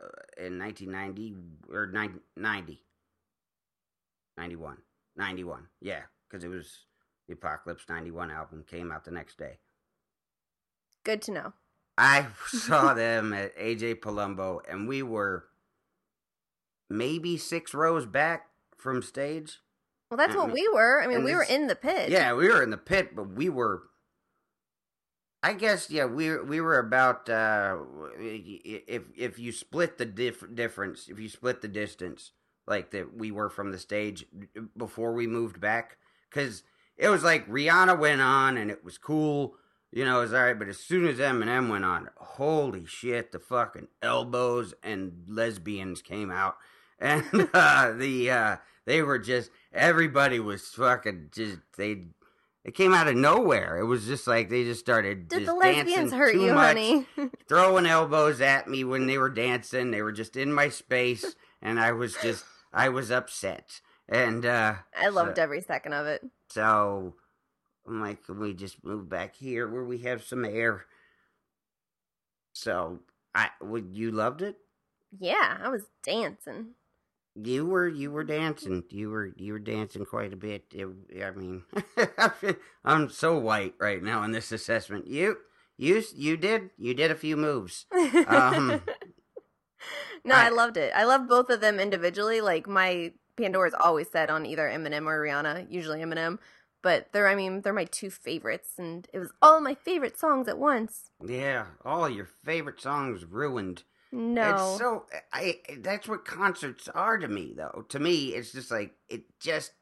[0.02, 1.34] Uh, in nineteen ninety
[1.70, 2.82] or 90, 90
[4.38, 4.76] 91
[5.16, 6.86] 91 yeah because it was
[7.28, 9.58] the Apocalypse ninety one album came out the next day.
[11.04, 11.52] Good to know.
[11.98, 15.44] I saw them at AJ Palumbo and we were
[16.88, 19.58] maybe six rows back from stage.
[20.10, 21.02] Well, that's what And- we were.
[21.02, 22.10] I mean, and we were in the pit.
[22.10, 23.82] Yeah, we were in the pit, but we were.
[25.42, 27.79] I guess yeah, we we were about uh,
[28.18, 32.33] if if you split the dif- difference, if you split the distance,
[32.66, 34.26] like that we were from the stage
[34.76, 35.96] before we moved back,
[36.29, 36.62] because
[36.98, 39.57] it was like Rihanna went on and it was cool,
[39.90, 40.59] you know, it was all right.
[40.59, 46.31] But as soon as Eminem went on, holy shit, the fucking elbows and lesbians came
[46.31, 46.57] out,
[47.00, 52.09] and uh, the uh, they were just everybody was fucking just they.
[52.64, 53.79] It came out of nowhere.
[53.79, 55.29] It was just like they just started.
[55.29, 57.07] Did just the lesbians dancing hurt too you, much, honey?
[57.49, 59.90] Throwing elbows at me when they were dancing.
[59.90, 63.81] They were just in my space, and I was just I was upset.
[64.09, 66.23] And uh I loved so- every second of it.
[66.49, 67.14] so
[67.87, 70.85] I'm like, can we just move back here where we have some air?
[72.53, 73.01] So
[73.35, 74.57] I would you loved it?
[75.18, 76.75] Yeah, I was dancing.
[77.36, 78.84] You were you were dancing.
[78.90, 80.64] You were you were dancing quite a bit.
[80.72, 80.88] It,
[81.24, 81.62] I mean,
[82.84, 85.06] I'm so white right now in this assessment.
[85.06, 85.36] You
[85.76, 87.86] you you did you did a few moves.
[88.26, 88.82] Um,
[90.24, 90.92] no, I, I- loved it.
[90.94, 92.40] I love both of them individually.
[92.40, 96.38] Like my Pandora's always set on either Eminem or Rihanna, usually Eminem.
[96.82, 100.48] But they're, I mean, they're my two favorites, and it was all my favorite songs
[100.48, 101.10] at once.
[101.22, 103.84] Yeah, all your favorite songs ruined.
[104.12, 107.85] No, It's so I that's what concerts are to me though.
[107.90, 109.73] To me it's just like it just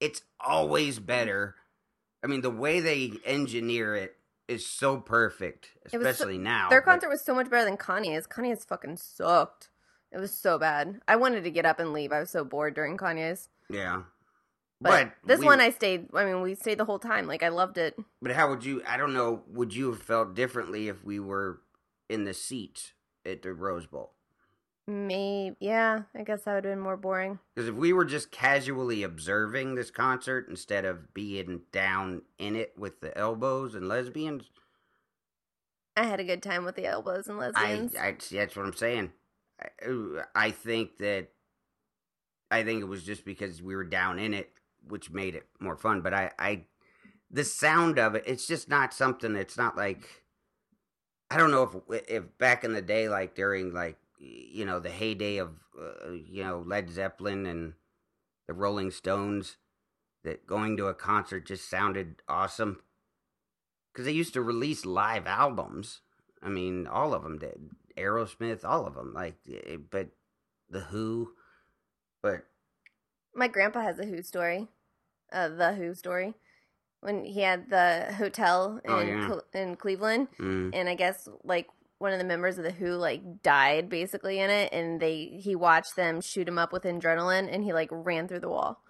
[0.00, 1.54] it's always better.
[2.24, 4.16] I mean the way they engineer it
[4.48, 6.70] is so perfect, was so- especially now.
[6.70, 8.26] their but- concert was so much better than Kanye's.
[8.26, 9.68] Kanye's fucking sucked.
[10.10, 11.00] It was so bad.
[11.06, 12.12] I wanted to get up and leave.
[12.12, 13.50] I was so bored during Kanye's.
[13.68, 14.04] Yeah.
[14.80, 16.08] But, this we- one, I stayed.
[16.14, 17.26] I mean, we stayed the whole time.
[17.26, 17.94] Like I loved it.
[18.22, 21.60] But how would you I don't know, would you have felt differently if we were
[22.08, 22.92] in the seats
[23.28, 24.12] at the Rose Bowl?
[24.86, 26.04] Maybe, yeah.
[26.14, 27.38] I guess that would have been more boring.
[27.54, 32.72] Because if we were just casually observing this concert instead of being down in it
[32.76, 34.50] with the elbows and lesbians,
[35.94, 37.94] I had a good time with the elbows and lesbians.
[37.96, 39.12] I, I that's what I'm saying.
[39.60, 41.28] I, I think that
[42.50, 44.50] I think it was just because we were down in it,
[44.86, 46.00] which made it more fun.
[46.00, 46.64] But I, I,
[47.30, 49.36] the sound of it, it's just not something.
[49.36, 50.24] It's not like
[51.30, 54.90] I don't know if if back in the day, like during like you know the
[54.90, 57.74] heyday of uh, you know Led Zeppelin and
[58.46, 59.56] the Rolling Stones,
[60.24, 62.80] that going to a concert just sounded awesome
[63.92, 66.00] because they used to release live albums.
[66.42, 67.70] I mean, all of them did.
[67.96, 69.12] Aerosmith, all of them.
[69.12, 69.34] Like,
[69.90, 70.08] but
[70.70, 71.32] the Who,
[72.22, 72.46] but
[73.34, 74.68] My grandpa has a Who story,
[75.32, 76.34] uh, the Who story,
[77.00, 79.26] when he had the hotel in Oh, yeah.
[79.26, 82.92] Cle- in Cleveland, mm, and I guess like one of the members of the Who
[82.96, 87.48] like died basically in it, and they he watched them shoot him up with adrenaline,
[87.52, 88.82] and he like ran through the wall.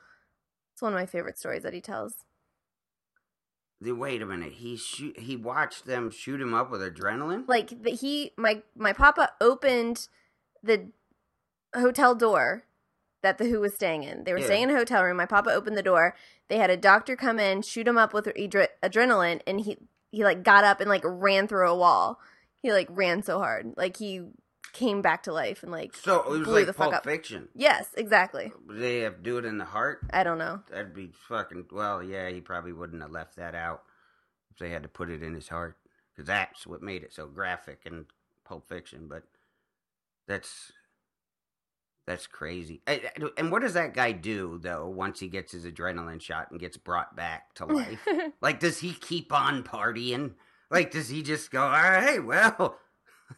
[0.75, 2.25] It's one of my favorite stories that he tells.
[3.81, 4.55] the- wait a minute.
[4.55, 5.19] He shoot.
[5.19, 7.45] He watched them shoot him up with adrenaline.
[7.49, 10.09] Like the, he, my my papa opened
[10.63, 10.91] the
[11.75, 12.65] hotel door
[13.23, 14.25] that the Who was staying in.
[14.25, 14.45] They were Yeah.
[14.47, 15.17] staying in a hotel room.
[15.17, 16.15] My papa opened the door.
[16.49, 19.77] They had a doctor come in, shoot him up with adre- adrenaline, and he
[20.11, 22.21] he like got up and like ran through a wall.
[22.63, 24.23] He like ran so hard, like he
[24.73, 27.05] came back to life and like So it was blew like the fuck Pulp up.
[27.05, 27.49] Fiction.
[27.55, 28.53] yes, exactly.
[28.69, 30.01] Did they have do it in the heart?
[30.13, 30.63] I don't know.
[30.71, 31.67] That'd be fucking.
[31.73, 33.83] Well, yeah, he probably wouldn't have left that out
[34.51, 35.77] if they had to put it in his heart,
[36.15, 38.07] because that's what made it so graphic in
[38.45, 39.07] Pulp Fiction.
[39.09, 39.25] But
[40.27, 40.73] that's
[42.09, 42.81] that's crazy.
[43.37, 46.79] And what does that guy do though once he gets his adrenaline shot and gets
[46.79, 48.01] brought back to life?
[48.41, 50.33] like, does he keep on partying?
[50.71, 52.79] Like, does he just go, all right, well,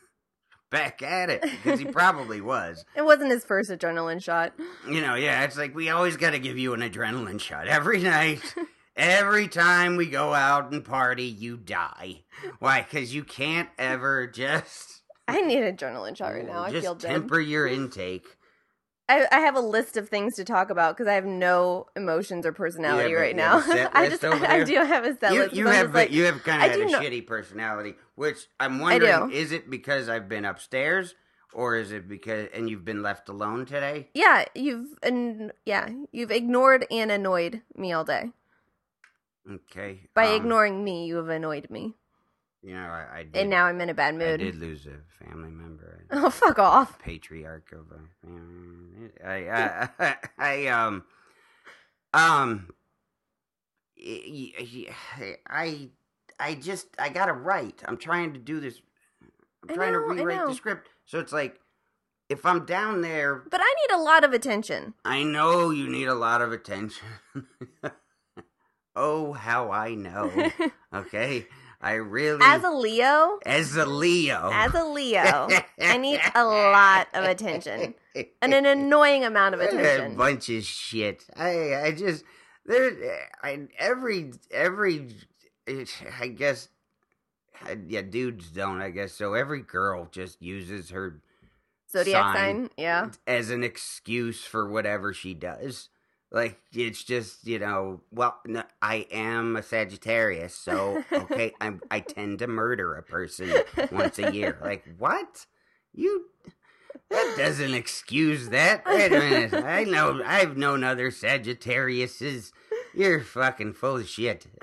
[0.71, 1.43] back at it?
[1.43, 2.85] Because he probably was.
[2.95, 4.53] it wasn't his first adrenaline shot.
[4.89, 8.01] You know, yeah, it's like we always got to give you an adrenaline shot every
[8.01, 8.55] night.
[8.97, 12.23] Every time we go out and party, you die.
[12.61, 12.83] Why?
[12.83, 16.63] Because you can't ever just I need an adrenaline shot right now.
[16.63, 17.09] I just feel dead.
[17.11, 18.37] temper your intake.
[19.11, 22.47] I, I have a list of things to talk about because I have no emotions
[22.47, 23.59] or personality right now.
[23.59, 25.55] have a set I just over I do have a set you list.
[25.55, 29.33] you have like, you have kind of had a know- shitty personality, which I'm wondering
[29.33, 31.15] is it because I've been upstairs
[31.53, 34.09] or is it because and you've been left alone today?
[34.15, 38.31] yeah, you've and yeah, you've ignored and annoyed me all day.
[39.51, 41.97] Okay, By um, ignoring me, you have annoyed me,
[42.63, 44.41] you know, I, I did, and now I'm in a bad mood.
[44.41, 46.05] I did lose a family member.
[46.13, 46.99] Oh, fuck off!
[46.99, 49.11] patriarch of a family.
[49.25, 51.05] I, I, I, um,
[52.13, 52.69] um,
[55.49, 55.89] I,
[56.39, 57.83] I just, I gotta write.
[57.85, 58.81] I'm trying to do this.
[59.63, 60.89] I'm trying know, to rewrite the script.
[61.07, 61.61] So it's like,
[62.29, 64.95] if I'm down there, But I need a lot of attention.
[65.05, 67.07] I know you need a lot of attention.
[68.97, 70.51] oh, how I know.
[70.95, 71.47] Okay,
[71.81, 75.49] I really, As a Leo, as a Leo, as a Leo,
[75.81, 80.13] I need a lot of attention and an annoying amount of attention.
[80.13, 81.25] A bunch of shit.
[81.35, 82.25] I I just
[82.67, 82.93] there.
[83.43, 85.09] I every every.
[86.21, 86.69] I guess
[87.87, 89.13] yeah, dudes don't, I guess.
[89.13, 91.21] So every girl just uses her
[91.91, 92.35] Zodiac sign.
[92.35, 92.71] sign.
[92.77, 93.11] Yeah.
[93.27, 95.89] as an excuse for whatever she does.
[96.33, 102.01] Like it's just you know, well, no, I am a Sagittarius, so okay, I'm I
[102.01, 103.53] tend to murder a person
[103.91, 104.59] once a year.
[104.63, 105.47] Like what?
[105.93, 106.27] You
[107.11, 108.87] that doesn't excuse that.
[108.87, 109.55] Wait a minute.
[109.55, 112.53] I know I've known other Sagittariuses.
[112.95, 114.47] You're fucking full of shit.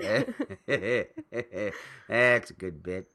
[0.66, 3.08] That's a good bit.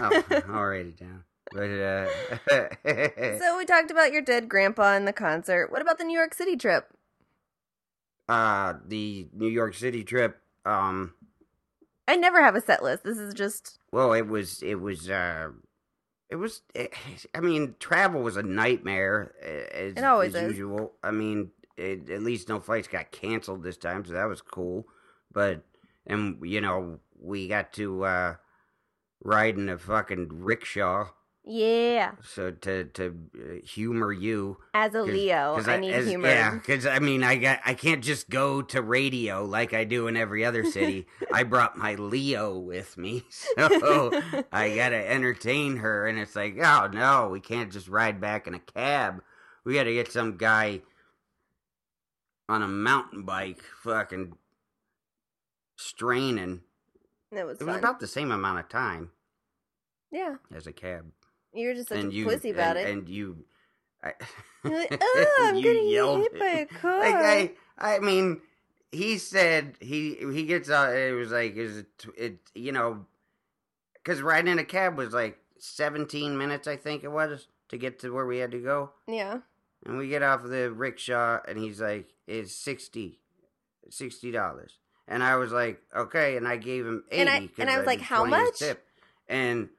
[0.00, 1.24] Oh, I'll write it down.
[1.52, 2.08] But uh
[3.38, 5.70] So we talked about your dead grandpa and the concert.
[5.70, 6.86] What about the New York City trip?
[8.32, 11.12] Uh the New York City trip um
[12.08, 13.04] I never have a set list.
[13.04, 15.48] This is just well it was it was uh
[16.30, 16.94] it was it,
[17.34, 20.48] I mean travel was a nightmare uh, as, It always as is.
[20.52, 24.40] usual I mean it, at least no flights got canceled this time so that was
[24.40, 24.86] cool
[25.32, 25.62] but
[26.06, 28.34] and you know we got to uh
[29.24, 31.06] ride in a fucking rickshaw
[31.44, 32.12] yeah.
[32.22, 36.28] so to to uh, humor you As a Leo, 'cause I need as- humor.
[36.28, 40.06] Yeah, because I mean, I got I can't just go to radio like I do
[40.06, 41.06] in every other city.
[41.32, 46.06] I brought my Leo with me, so I gotta entertain her.
[46.06, 49.22] And it's like, oh no, we can't just ride back in a cab.
[49.64, 50.82] We gotta get some guy
[52.48, 54.34] on a mountain bike, fucking
[55.76, 56.60] straining.
[57.30, 59.10] It was It was about the same amount of time
[60.10, 60.34] yeah.
[60.54, 61.06] as a cab.
[61.52, 62.92] You're just such and a you pussy about and, it.
[62.92, 63.44] and you.
[64.02, 64.12] I,
[64.64, 66.98] like, oh, I'm you getting yelled hit by a car.
[67.00, 68.40] like I, I mean,
[68.90, 70.94] he said he he gets out.
[70.94, 71.86] It was like is it,
[72.16, 73.06] it you know,
[73.94, 77.98] because riding in a cab was like seventeen minutes, I think it was, to get
[78.00, 78.90] to where we had to go.
[79.06, 79.38] yeah.
[79.84, 83.18] And we get off the rickshaw, and he's like, "It's sixty,
[83.90, 87.20] sixty dollars." And I was like, "Okay," and I gave him eighty.
[87.22, 88.86] And I- and I was like, "How much?" Tip.
[89.28, 89.70] And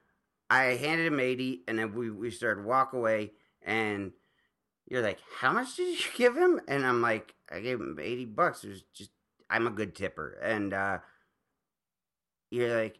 [0.50, 4.12] I handed him eighty, and then we we started walk away, and
[4.86, 8.24] you're like, "How much did you give him?" And I'm like, "I gave him eighty
[8.24, 9.10] bucks." It was just
[9.50, 10.98] I'm a good tipper, and uh
[12.50, 12.98] you're like,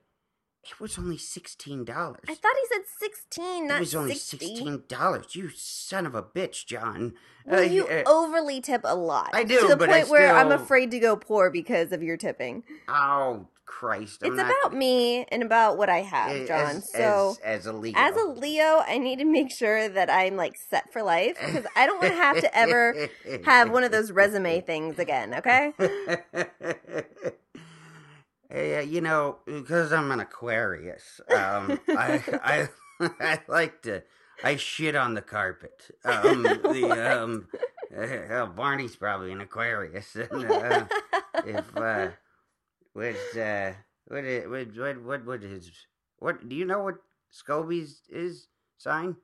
[0.71, 4.47] "It was only sixteen dollars." I thought he said 16, not It was only 60.
[4.47, 5.35] sixteen dollars.
[5.37, 7.15] You son of a bitch, John.
[7.47, 9.31] Well, Uh, you uh, overly tip a lot.
[9.35, 11.93] I do, To the but I point where I'm still- afraid to go poor because
[11.93, 12.65] of your tipping.
[12.89, 14.23] Oh Christ!
[14.23, 16.77] I'm it's not- about me and about what I have, as- John.
[16.77, 20.09] As, so as, as a Leo, as a Leo, I need to make sure that
[20.11, 23.09] I'm like set for life because I don't want to have to ever
[23.45, 25.35] have one of those resume things again.
[25.35, 25.73] Okay?
[28.55, 32.69] Uh, you know, because I'm an Aquarius, um, I, I
[33.21, 34.03] I like to
[34.43, 35.91] I shit on the carpet.
[36.05, 37.49] Um, the um,
[37.97, 40.15] uh, Barney's probably an Aquarius.
[40.17, 40.87] And, uh,
[41.45, 42.09] if uh,
[42.93, 43.73] what uh,
[44.07, 45.71] what what what what what is
[46.19, 46.49] what?
[46.49, 46.97] Do you know what
[47.33, 49.17] Scobie's is sign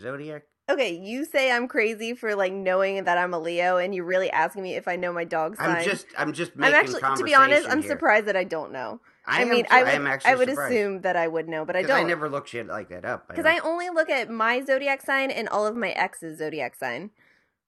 [0.00, 0.42] zodiac?
[0.70, 4.30] Okay, you say I'm crazy for like knowing that I'm a Leo, and you're really
[4.30, 5.76] asking me if I know my dog's sign.
[5.76, 7.90] I'm just I'm just I'm actually, to be honest, I'm here.
[7.90, 9.00] surprised that I don't know.
[9.26, 9.70] I, am mean, too.
[9.70, 10.72] I would, am actually I would surprised.
[10.72, 11.90] assume that I would know, but I don't.
[11.92, 13.28] I never look shit like that up.
[13.28, 17.10] Because I only look at my zodiac sign and all of my ex's zodiac sign.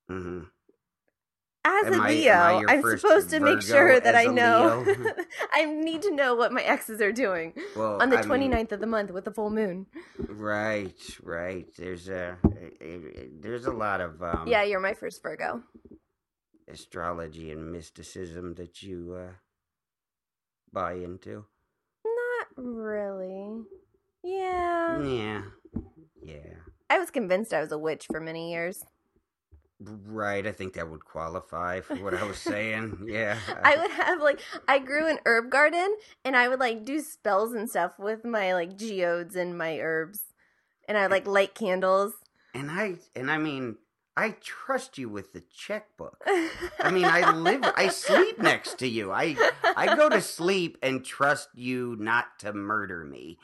[0.08, 0.44] hmm
[1.68, 4.84] As Am a I- am I Leo, I'm supposed to make sure that I know.
[5.52, 8.70] I need to know what my exes are doing Well, on the I mean, 29th
[8.72, 9.86] of the month with the full moon.
[10.28, 11.66] right, right.
[11.76, 12.36] There's a
[13.40, 15.62] there's a lot of um, Yeah, you're my first Virgo.
[16.68, 19.32] astrology and mysticism that you uh,
[20.72, 21.44] buy into.
[22.04, 23.62] Not really.
[24.22, 25.02] Yeah.
[25.02, 25.42] Yeah,
[26.22, 26.54] yeah.
[26.90, 28.84] I was convinced I was a witch for many years.
[29.78, 30.46] Right.
[30.46, 33.06] I think that would qualify for what I was saying.
[33.08, 33.38] Yeah.
[33.62, 37.52] I would have like I grew an herb garden and I would like do spells
[37.52, 40.20] and stuff with my like geodes and my herbs.
[40.88, 42.14] And I like light candles.
[42.54, 43.76] and I and I mean
[44.16, 46.24] I trust you with the checkbook.
[46.80, 49.12] I mean, I live, I sleep next to you.
[49.12, 49.36] I,
[49.76, 53.36] I go to sleep and trust you not to murder me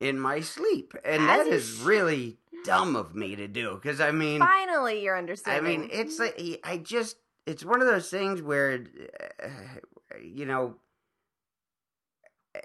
[0.00, 3.78] in my sleep, and As that is sh- really dumb of me to do.
[3.80, 5.64] Because I mean, Finally, you're understanding.
[5.64, 8.84] I mean, it's like I just, it's one of those things where,
[9.42, 9.48] uh,
[10.22, 10.76] you know,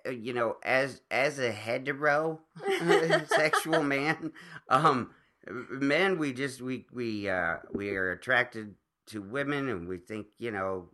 [0.06, 2.40] uh, you know, as as a hetero
[3.28, 4.32] sexual man,
[4.70, 5.12] um,
[5.48, 8.76] men we just we we uh we are attracted
[9.08, 10.90] to women, and we think you know,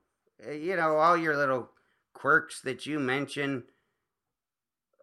[0.47, 1.69] uh, you know, all your little
[2.13, 3.63] quirks that you mention.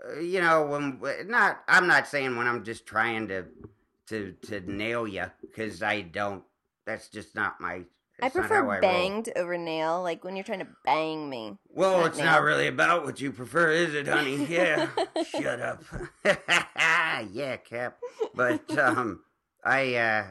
[0.05, 3.47] Uh, you know, when not, I'm not saying when I'm just trying to
[4.09, 6.43] to to nail you because I don't.
[6.87, 7.85] That's just not my
[8.23, 8.81] I prefer I roll.
[8.81, 11.59] banged over nail, like when you're trying to bang me.
[11.69, 12.27] Well, not it's nail.
[12.27, 14.47] not really about what you prefer, is it, honey?
[14.55, 14.89] Yeah.
[15.29, 15.83] Shut up.
[17.33, 17.99] yeah, Cap.
[18.35, 19.21] But um,
[19.65, 20.25] I, uh,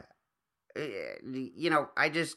[0.76, 2.36] eh, you know, I just,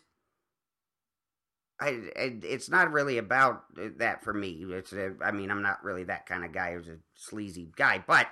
[1.80, 3.64] I, I, it's not really about
[4.00, 4.66] that for me.
[4.70, 8.04] It's, uh, I mean, I'm not really that kind of guy who's a sleazy guy,
[8.06, 8.28] but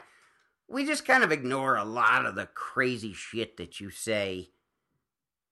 [0.68, 4.49] we just kind of ignore a lot of the crazy shit that you say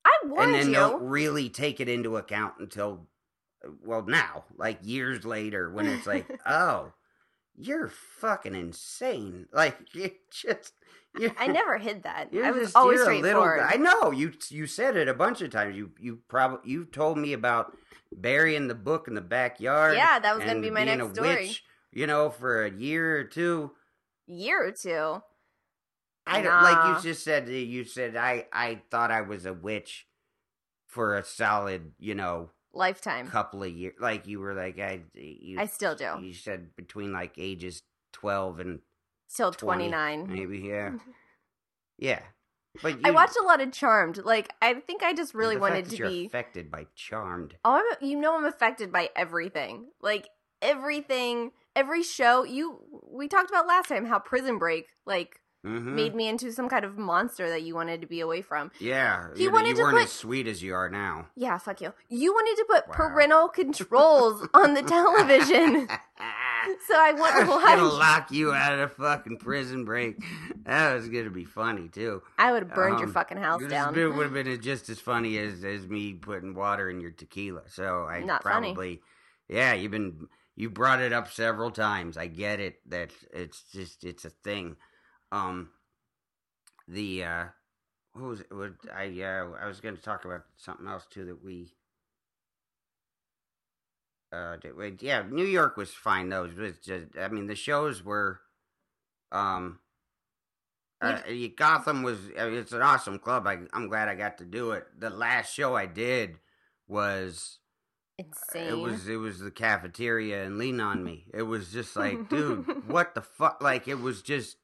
[0.05, 0.73] I and then you.
[0.73, 3.07] don't really take it into account until
[3.85, 6.91] well now like years later when it's like oh
[7.55, 10.73] you're fucking insane like you just
[11.17, 12.33] you I never hid that.
[12.33, 13.71] you're I was just, always you're a little straightforward.
[13.71, 17.17] i know you you said it a bunch of times you you probably you told
[17.17, 17.77] me about
[18.11, 21.29] burying the book in the backyard yeah, that was gonna be my next story.
[21.29, 23.71] witch you know for a year or two
[24.27, 25.21] Year or two.
[26.25, 27.49] I don't, like you uh, just said.
[27.49, 30.07] You said I I thought I was a witch
[30.87, 33.27] for a solid, you know, Lifetime.
[33.27, 33.95] couple of years.
[33.99, 35.01] Like you were like I.
[35.13, 36.17] You, I still do.
[36.21, 38.79] You said between like ages twelve and
[39.33, 40.31] Till 29.
[40.31, 40.59] maybe.
[40.59, 40.91] Yeah,
[41.97, 42.19] yeah.
[42.81, 44.17] But you, I watched a lot of Charmed.
[44.23, 46.25] Like, I think I just really wanted to be.
[46.25, 47.55] affected by Charmed.
[47.65, 49.87] Oh, I'm, you know, I'm affected by everything.
[50.01, 50.29] Like
[50.61, 52.43] everything, every show.
[52.43, 55.95] You, we talked about last time how Prison Break like Mm-hmm.
[55.95, 58.69] made me into some kind of monster that you wanted to be away from.
[58.81, 61.27] yeah, He you, wanted to weren't put- as sweet as you are now.
[61.37, 61.93] Yeah, fuck you.
[62.09, 62.93] You wanted to put Wow.
[62.95, 65.87] parental controls on the television,
[66.87, 70.17] so I want to gonna lock you out of the fucking prison break.
[70.65, 72.23] That was gonna be funny too.
[72.37, 73.97] I would have burned your Um, fucking house down.
[73.97, 77.61] It would have been just as funny as as me putting water in your tequila.
[77.69, 78.73] So I Not funny.
[78.73, 79.01] probably,
[79.47, 82.17] yeah, you've been you brought it up several times.
[82.17, 84.75] I get it that it's just it's a thing.
[85.31, 85.69] Um,
[86.87, 87.45] the uh,
[88.13, 88.47] what was it?
[88.51, 91.73] What I uh I was going to talk about something else too that we.
[94.31, 96.29] Uh, did, yeah, New York was fine.
[96.29, 96.45] though.
[96.45, 98.39] It was just, I mean, the shows were,
[99.31, 99.77] um,
[101.01, 101.19] uh,
[101.55, 103.45] Gotham was I mean, it's an awesome club.
[103.45, 104.87] I, I'm glad I got to do it.
[104.97, 106.39] The last show I did
[106.87, 107.59] was
[108.27, 108.67] Insane.
[108.67, 111.25] it was it was the cafeteria and lean on me.
[111.33, 113.61] It was just like, dude, what the fuck?
[113.61, 114.57] Like it was just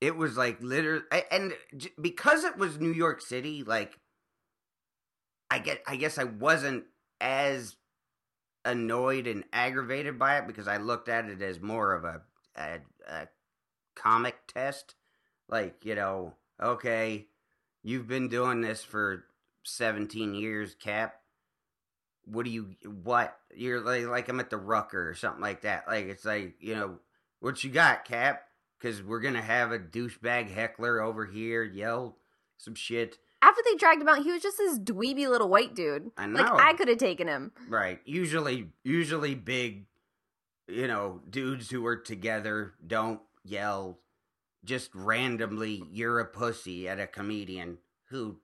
[0.00, 1.54] it was like literally and
[2.00, 3.98] because it was New York City, like
[5.50, 6.84] I get I guess I wasn't
[7.20, 7.76] as
[8.64, 12.22] annoyed and aggravated by it because I looked at it as more of a
[12.56, 12.78] a,
[13.08, 13.28] a
[13.94, 14.94] comic test.
[15.48, 17.26] Like, you know, okay,
[17.82, 19.24] you've been doing this for
[19.64, 21.17] 17 years, Cap.
[22.30, 23.36] What do you, what?
[23.54, 25.84] You're like, like I'm at the Rucker or something like that.
[25.88, 26.98] Like, it's like, you know,
[27.40, 28.42] what you got, Cap?
[28.78, 32.16] Because we're going to have a douchebag heckler over here yell
[32.58, 33.18] some shit.
[33.40, 36.10] After they dragged him out, he was just this dweeby little white dude.
[36.16, 36.60] I Like.
[36.60, 37.52] I could have taken him.
[37.68, 38.00] Right.
[38.04, 39.86] Usually, usually big,
[40.66, 43.98] you know, dudes who are together don't yell
[44.64, 47.78] just randomly, you're a pussy at a comedian
[48.10, 48.38] who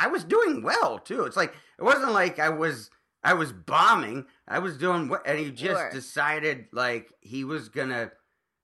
[0.00, 1.24] I was doing well too.
[1.24, 2.90] It's like, it wasn't like I was,
[3.22, 4.24] I was bombing.
[4.48, 5.90] I was doing what, and he just were.
[5.92, 8.10] decided like he was gonna,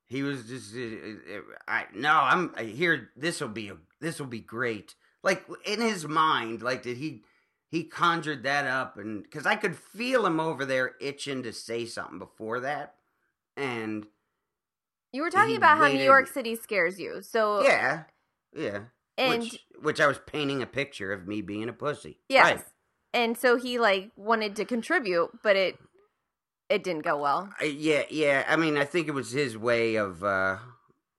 [0.06, 3.10] he was just, uh, uh, I, no, I'm I here.
[3.16, 4.94] This will be, a, this will be great.
[5.22, 7.22] Like in his mind, like did he,
[7.68, 11.84] he conjured that up and because I could feel him over there itching to say
[11.84, 12.94] something before that.
[13.56, 14.06] And
[15.12, 17.20] You were talking about how New York City scares you.
[17.22, 18.04] So yeah,
[18.54, 18.80] yeah.
[19.18, 22.18] And which, which I was painting a picture of me being a pussy.
[22.28, 22.64] yes, Right.
[23.14, 25.78] and so he like wanted to contribute, but it
[26.68, 27.48] it didn't go well.
[27.60, 28.44] I, yeah, yeah.
[28.48, 30.56] I mean, I think it was his way of, uh,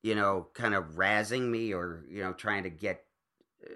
[0.04, 3.06] you know, kind of razzing me or, you know, trying to get,
[3.66, 3.74] uh,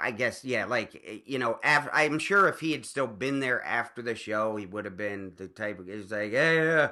[0.00, 3.40] I guess, yeah, like, eh, you know, after, I'm sure if he had still been
[3.40, 6.90] there after the show, he would have been the type of, he's like, hey, yeah,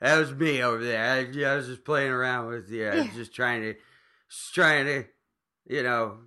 [0.00, 1.04] that was me over there.
[1.04, 2.86] I, yeah, I was just playing around with you.
[2.88, 3.74] I was just trying to,
[4.30, 5.04] just trying to,
[5.66, 6.18] you know,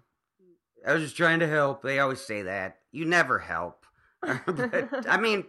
[0.85, 1.81] I was just trying to help.
[1.81, 2.77] They always say that.
[2.91, 3.85] You never help.
[4.21, 5.45] but, I mean,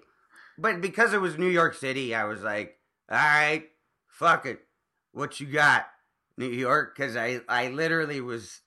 [0.59, 2.77] but because it was New York City, I was like,
[3.11, 3.65] all right,
[4.07, 4.61] fuck it.
[5.13, 5.87] What you got,
[6.37, 6.95] New York?
[6.97, 8.61] Because I, I literally was,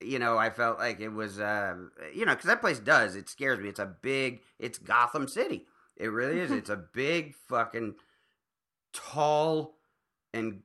[0.00, 1.74] you know, I felt like it was, uh,
[2.14, 3.16] you know, because that place does.
[3.16, 3.68] It scares me.
[3.68, 5.66] It's a big, it's Gotham City.
[5.96, 6.52] It really is.
[6.52, 7.94] It's a big fucking
[8.92, 9.77] tall
[10.34, 10.60] and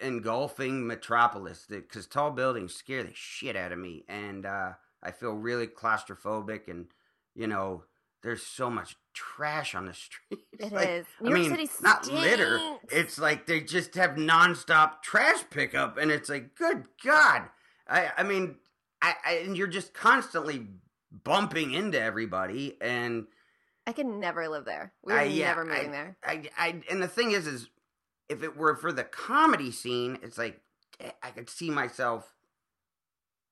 [0.00, 5.32] engulfing metropolis because tall buildings scare the shit out of me and uh, i feel
[5.32, 6.86] really claustrophobic and
[7.34, 7.84] you know
[8.22, 10.40] there's so much trash on the street.
[10.58, 10.72] It is.
[10.72, 12.58] Like, New I York mean, City not litter
[12.90, 17.42] it's like they just have nonstop trash pickup and it's like good god
[17.88, 18.56] i i mean
[19.00, 20.66] I, I and you're just constantly
[21.22, 23.26] bumping into everybody and
[23.86, 24.94] I can never live there.
[25.02, 26.16] We're I- yeah, never moving there.
[26.24, 27.68] I, I and the thing is is
[28.28, 30.60] if it were for the comedy scene it's like
[31.22, 32.34] i could see myself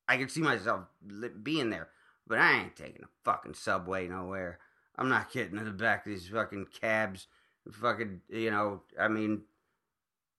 [0.09, 0.85] i could see myself
[1.43, 1.89] being there
[2.27, 4.59] but i ain't taking a fucking subway nowhere
[4.97, 7.27] i'm not getting in the back of these fucking cabs
[7.71, 9.43] fucking you know i mean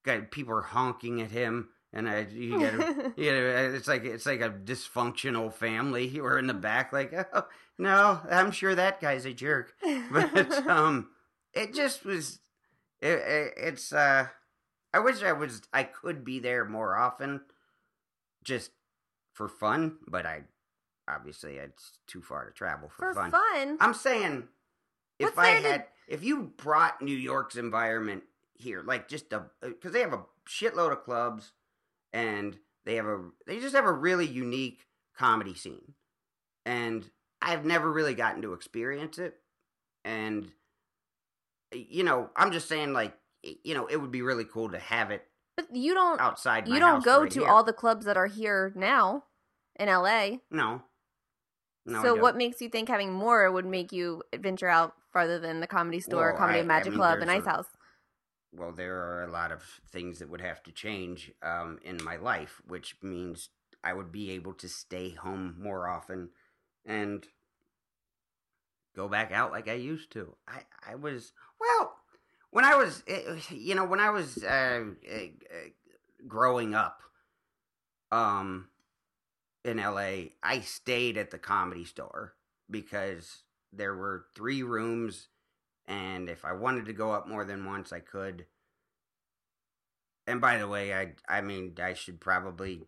[0.03, 2.73] got people are honking at him and I, you get
[3.17, 6.07] you know, it's like it's like a dysfunctional family.
[6.13, 7.45] You were in the back, like, oh
[7.77, 9.73] no, I'm sure that guy's a jerk.
[10.11, 11.09] But um,
[11.53, 12.39] it just was.
[13.03, 14.27] It, it, it's uh,
[14.93, 15.61] I wish I was.
[15.73, 17.41] I could be there more often,
[18.43, 18.71] just
[19.33, 19.97] for fun.
[20.07, 20.43] But I
[21.07, 23.31] obviously it's too far to travel for, For fun.
[23.31, 23.77] fun.
[23.81, 24.47] I'm saying
[25.19, 28.23] if What's I there to- had, if you brought New York's environment
[28.55, 31.51] here, like just a, because they have a shitload of clubs,
[32.13, 34.87] and they have a, they just have a really unique
[35.17, 35.93] comedy scene,
[36.65, 37.09] and
[37.41, 39.35] I've never really gotten to experience it,
[40.05, 40.51] and
[41.73, 45.11] you know, I'm just saying, like, you know, it would be really cool to have
[45.11, 45.25] it
[45.57, 46.67] But you don't outside.
[46.67, 47.49] my you don't go right to here.
[47.49, 49.23] all the clubs that are here now
[49.79, 50.37] in LA.
[50.51, 50.83] no.
[51.85, 55.59] No, so what makes you think having more would make you venture out farther than
[55.59, 57.67] the comedy store, Well, comedy I- and magic I mean, club, and Ice a- House?
[58.53, 62.15] well, there are a lot of things that would have to change um, in my
[62.15, 63.49] life, which means
[63.83, 66.29] I would be able to stay home more often
[66.85, 67.27] and
[68.95, 70.35] go back out like I used to.
[70.47, 71.33] I, I was,
[71.63, 71.95] well,
[72.51, 75.19] when I was, eh, you know, when I was uh, uh,
[76.27, 76.99] growing up
[78.11, 78.67] um,
[79.65, 82.33] in LA, I stayed at the comedy store
[82.69, 85.29] because there were three rooms
[85.87, 88.45] and if I wanted to go up more than once, I could.
[90.25, 92.83] And by the way, I I mean I should probably,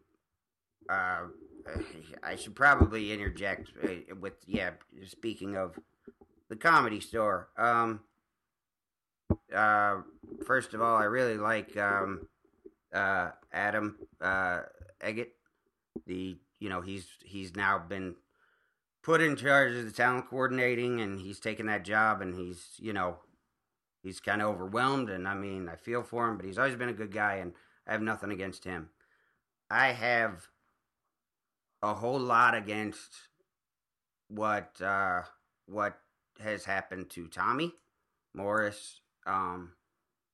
[0.90, 1.24] uh,
[2.24, 3.72] I should probably interject
[4.20, 4.72] with yeah.
[5.06, 5.78] Speaking of
[6.50, 8.02] the comedy store, um,
[9.54, 9.98] uh,
[10.46, 12.28] first of all, I really like um,
[12.94, 14.62] uh, Adam uh,
[15.02, 15.30] Eget.
[16.06, 18.16] The you know he's he's now been
[19.06, 22.92] put in charge of the talent coordinating and he's taken that job and he's you
[22.92, 23.18] know
[24.02, 26.90] he's kind of overwhelmed and i mean i feel for him but he's always been
[26.90, 27.54] a good guy and
[27.88, 28.90] i have nothing against him
[29.70, 30.48] i have
[31.84, 33.14] a whole lot against
[34.28, 35.22] what uh
[35.68, 36.00] what
[36.40, 37.74] has happened to tommy
[38.34, 39.72] morris um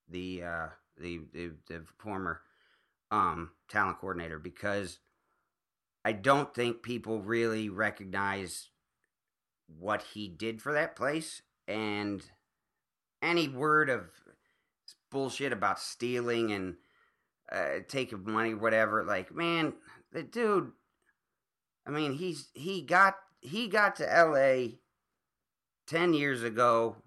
[0.09, 0.67] the uh
[0.97, 2.41] the the, the former
[3.09, 4.99] um talent coordinator because
[6.03, 8.69] I don't think people really recognize
[9.67, 12.23] what he did for that place and
[13.21, 14.09] any word of
[15.11, 16.75] bullshit about stealing and
[17.51, 19.73] uh, taking money whatever like man
[20.11, 20.71] the dude
[21.85, 24.77] I mean he's he got he got to LA
[25.87, 26.97] 10 years ago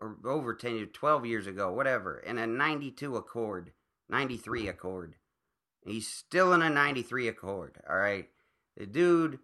[0.00, 3.72] or over 10 years 12 years ago whatever in a 92 Accord
[4.08, 5.16] 93 Accord
[5.86, 8.26] He's still in a 93 Accord, all right?
[8.76, 9.38] The dude,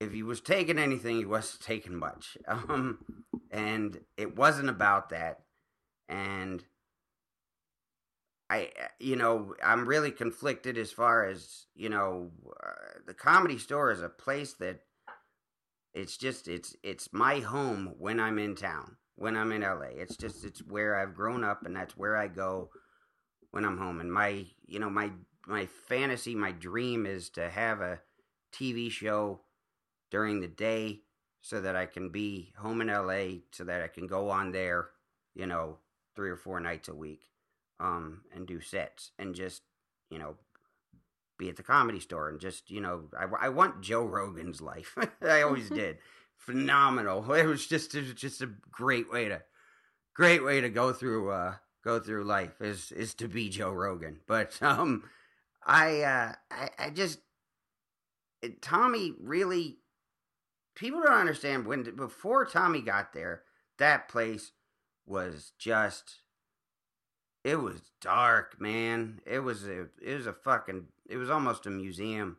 [0.00, 2.38] if he was taking anything, he wasn't taking much.
[2.48, 2.98] Um,
[3.50, 5.40] and it wasn't about that.
[6.08, 6.64] And
[8.48, 12.30] I, you know, I'm really conflicted as far as, you know,
[12.64, 14.80] uh, the comedy store is a place that
[15.92, 19.90] it's just, it's, it's my home when I'm in town, when I'm in LA.
[19.94, 22.70] It's just, it's where I've grown up and that's where I go
[23.50, 24.00] when I'm home.
[24.00, 25.10] And my, you know, my
[25.46, 28.00] my fantasy, my dream is to have a
[28.52, 29.40] TV show
[30.10, 31.00] during the day
[31.40, 34.90] so that I can be home in LA so that I can go on there,
[35.34, 35.78] you know,
[36.14, 37.22] three or four nights a week
[37.80, 39.62] um and do sets and just,
[40.10, 40.36] you know,
[41.38, 44.96] be at the comedy store and just, you know, I, I want Joe Rogan's life.
[45.22, 45.98] I always did.
[46.46, 47.32] Phenomenal.
[47.34, 49.42] It was just it was just a great way to
[50.14, 54.20] great way to go through uh go through life is is to be Joe Rogan.
[54.26, 55.04] But um
[55.64, 57.20] I uh I, I just
[58.60, 59.78] Tommy really
[60.74, 63.42] people don't understand when before Tommy got there,
[63.78, 64.52] that place
[65.06, 66.20] was just
[67.44, 69.20] it was dark, man.
[69.26, 72.38] It was a it was a fucking it was almost a museum.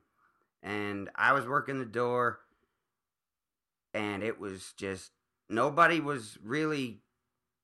[0.61, 2.39] And I was working the door
[3.93, 5.11] and it was just
[5.49, 7.01] nobody was really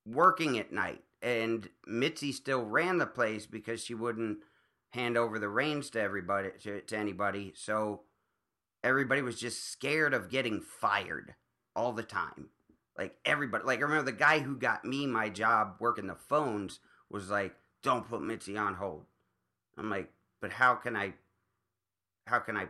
[0.05, 1.03] working at night.
[1.21, 4.39] And Mitzi still ran the place because she wouldn't
[4.91, 7.53] hand over the reins to everybody to, to anybody.
[7.55, 8.01] So
[8.83, 11.35] everybody was just scared of getting fired
[11.75, 12.49] all the time.
[12.97, 16.79] Like everybody like I remember the guy who got me my job working the phones
[17.09, 19.05] was like don't put Mitzi on hold.
[19.77, 20.11] I'm like
[20.41, 21.13] but how can I
[22.27, 22.67] how can I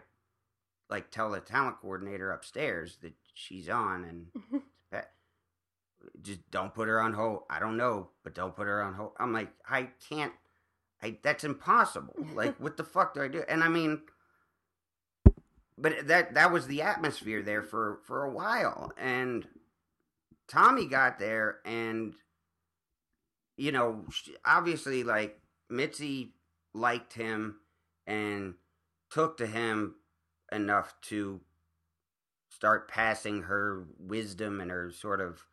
[0.89, 4.57] like tell the talent coordinator upstairs that she's on and mm-hmm.
[6.21, 7.43] just don't put her on hold.
[7.49, 9.11] I don't know, but don't put her on hold.
[9.19, 10.33] I'm like, I can't.
[11.01, 12.15] I that's impossible.
[12.33, 13.43] Like, what the fuck do I do?
[13.47, 14.01] And I mean,
[15.77, 19.47] but that that was the atmosphere there for for a while, and
[20.47, 22.13] Tommy got there, and
[23.55, 24.05] you know,
[24.45, 26.33] obviously, like Mitzi
[26.73, 27.59] liked him
[28.07, 28.55] and
[29.09, 29.95] took to him
[30.51, 31.41] enough to
[32.59, 35.45] start passing her wisdom and her sort of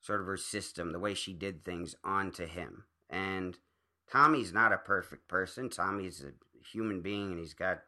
[0.00, 2.84] sort of her system, the way she did things onto him.
[3.10, 3.58] And
[4.10, 5.68] Tommy's not a perfect person.
[5.68, 6.32] Tommy's a
[6.66, 7.80] human being and he's got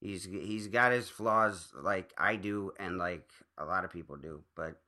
[0.00, 4.42] he's he's got his flaws like I do and like a lot of people do,
[4.56, 4.80] but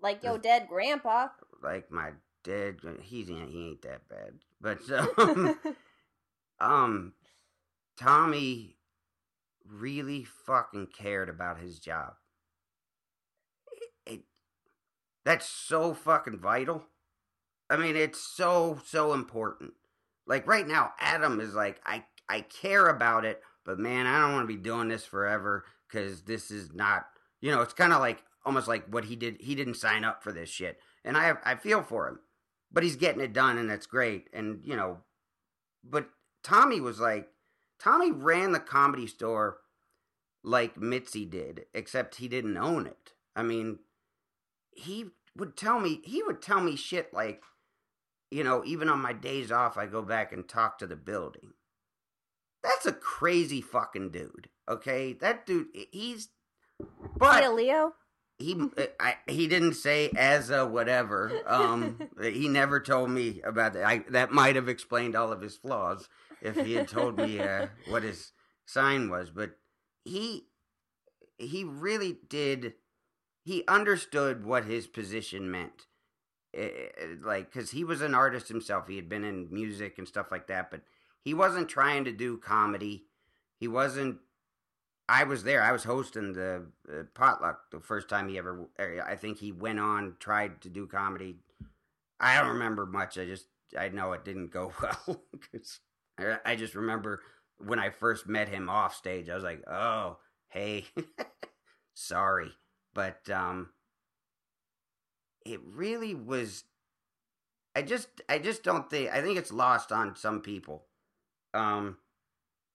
[0.00, 1.28] like your dead grandpa.
[1.60, 2.12] Like my
[2.44, 4.34] dead he's he ain't that bad.
[4.60, 4.78] But
[5.18, 5.58] um,
[6.60, 7.12] um
[7.96, 8.77] Tommy
[9.70, 12.14] really fucking cared about his job.
[13.72, 14.20] It, it,
[15.24, 16.84] that's so fucking vital.
[17.70, 19.72] I mean, it's so so important.
[20.26, 24.32] Like right now, Adam is like, I I care about it, but man, I don't
[24.32, 27.06] want to be doing this forever because this is not,
[27.40, 29.38] you know, it's kind of like almost like what he did.
[29.40, 32.20] He didn't sign up for this shit, and I I feel for him,
[32.72, 34.28] but he's getting it done, and that's great.
[34.32, 34.98] And you know,
[35.84, 36.08] but
[36.42, 37.28] Tommy was like,
[37.78, 39.58] Tommy ran the comedy store
[40.42, 43.12] like Mitzi did, except he didn't own it.
[43.36, 43.80] I mean,
[44.72, 45.06] he
[45.36, 47.42] would tell me he would tell me shit like,
[48.30, 51.52] you know, even on my days off, I go back and talk to the building.
[52.62, 54.48] That's a crazy fucking dude.
[54.68, 56.28] Okay, that dude, he's.
[57.16, 57.92] But yeah, Leo.
[58.38, 58.56] He
[59.00, 61.32] I, he didn't say as a whatever.
[61.46, 63.84] Um, he never told me about that.
[63.84, 66.08] I, that might have explained all of his flaws
[66.42, 68.32] if he had told me uh, what his
[68.66, 69.30] sign was.
[69.30, 69.52] But
[70.04, 70.44] he
[71.38, 72.74] he really did.
[73.44, 75.86] He understood what his position meant.
[76.52, 78.88] It, like, because he was an artist himself.
[78.88, 80.80] He had been in music and stuff like that, but
[81.22, 83.04] he wasn't trying to do comedy.
[83.58, 84.18] He wasn't.
[85.08, 85.62] I was there.
[85.62, 88.66] I was hosting the uh, potluck the first time he ever.
[88.78, 91.36] I think he went on, tried to do comedy.
[92.20, 93.16] I don't remember much.
[93.16, 93.46] I just
[93.78, 95.80] I know it didn't go well because
[96.44, 97.22] I just remember
[97.58, 100.86] when I first met him off stage, I was like, "Oh, hey,
[101.94, 102.52] sorry,"
[102.94, 103.70] but um,
[105.44, 106.64] it really was.
[107.76, 109.10] I just, I just don't think.
[109.10, 110.86] I think it's lost on some people,
[111.54, 111.98] um,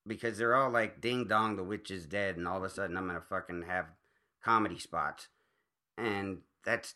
[0.08, 2.98] because they're all like, "Ding dong, the witch is dead," and all of a sudden,
[2.98, 3.88] I'm gonna fucking have
[4.44, 5.28] comedy spots,
[5.98, 6.96] and that's,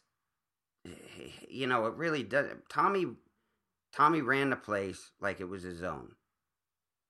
[1.50, 2.48] you know, it really does.
[2.70, 3.06] Tommy,
[3.94, 6.16] Tommy ran the place like it was his own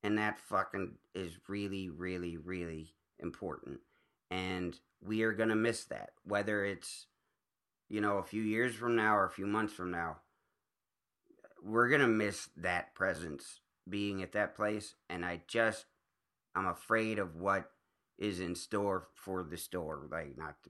[0.07, 3.81] and that fucking is really, really, really important.
[4.31, 7.07] And we are going to miss that, whether it's,
[7.89, 10.19] you know, a few years from now or a few months from now.
[11.61, 14.95] We're going to miss that presence being at that place.
[15.09, 15.87] And I just,
[16.55, 17.69] I'm afraid of what
[18.17, 20.07] is in store for the store.
[20.09, 20.69] Like, not, to,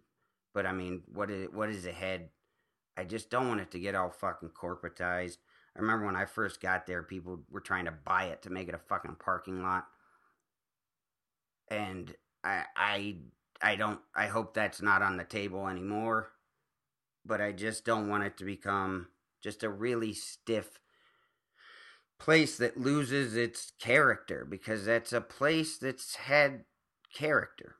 [0.51, 2.29] but I mean, what is, what is ahead?
[2.97, 5.37] I just don't want it to get all fucking corporatized.
[5.77, 8.67] I remember when I first got there, people were trying to buy it to make
[8.67, 9.85] it a fucking parking lot.
[11.69, 13.15] And I I
[13.61, 16.31] I don't I hope that's not on the table anymore.
[17.25, 19.07] But I just don't want it to become
[19.43, 20.79] just a really stiff
[22.19, 26.63] place that loses its character because that's a place that's had
[27.13, 27.75] character.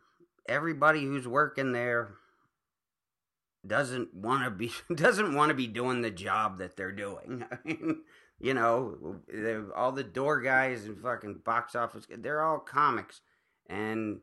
[0.48, 2.12] Everybody who's working there
[3.68, 7.46] doesn't want to be doesn't want to be doing the job that they're doing.
[7.52, 8.02] I mean,
[8.40, 9.22] you know,
[9.76, 13.22] all the door guys and fucking box office, they're all comics,
[13.68, 14.20] and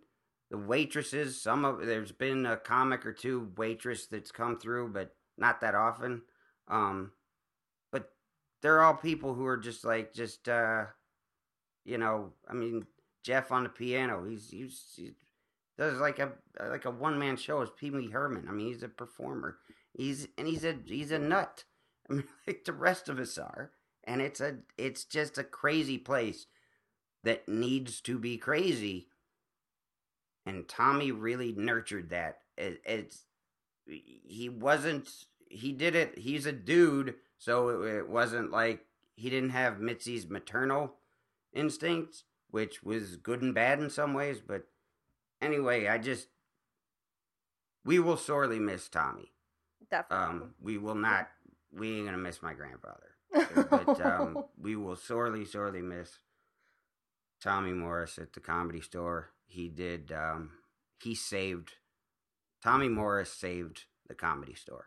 [0.51, 1.41] the waitresses.
[1.41, 5.75] Some of there's been a comic or two waitress that's come through, but not that
[5.75, 6.23] often.
[6.69, 7.13] Um,
[7.91, 8.13] but
[8.63, 10.85] they're all people who are just like just uh,
[11.85, 12.87] you know, I mean,
[13.23, 15.13] Jeff on the piano, he's he's, he's
[15.79, 16.33] does like a
[16.69, 18.47] like a one man show as Pee Wee Herman.
[18.49, 19.59] I mean, he's a performer.
[19.93, 21.65] He's and he's a he's a nut.
[22.11, 23.71] I mean, like the rest of us are,
[24.05, 26.47] and it's a it's just a crazy place
[27.25, 29.09] that needs to be crazy.
[30.47, 32.41] And Tommy really nurtured that.
[32.57, 33.25] It, it's
[33.87, 35.09] he wasn't
[35.49, 36.19] he did it.
[36.19, 38.85] He's a dude, so it, it wasn't like
[39.17, 40.95] he didn't have Mitzi's maternal
[41.53, 44.67] instincts, which was good and bad in some ways, but
[45.45, 46.29] anyway, I just
[47.85, 49.33] we will sorely miss Tommy.
[49.91, 50.27] Definitely.
[50.27, 51.29] Um, we will not.
[51.73, 53.11] We ain't gonna miss my grandfather,
[53.71, 56.19] but um, we will sorely, sorely miss
[57.43, 59.31] Tommy Morris at the comedy store.
[59.47, 60.13] He did.
[60.13, 60.51] Um,
[61.03, 61.73] he saved
[62.63, 64.87] Tommy Morris saved the comedy store,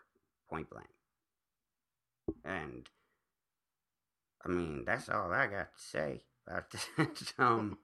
[0.50, 0.88] point blank.
[2.44, 2.90] And
[4.46, 7.34] I mean, that's all I got to say about this.
[7.38, 7.78] um,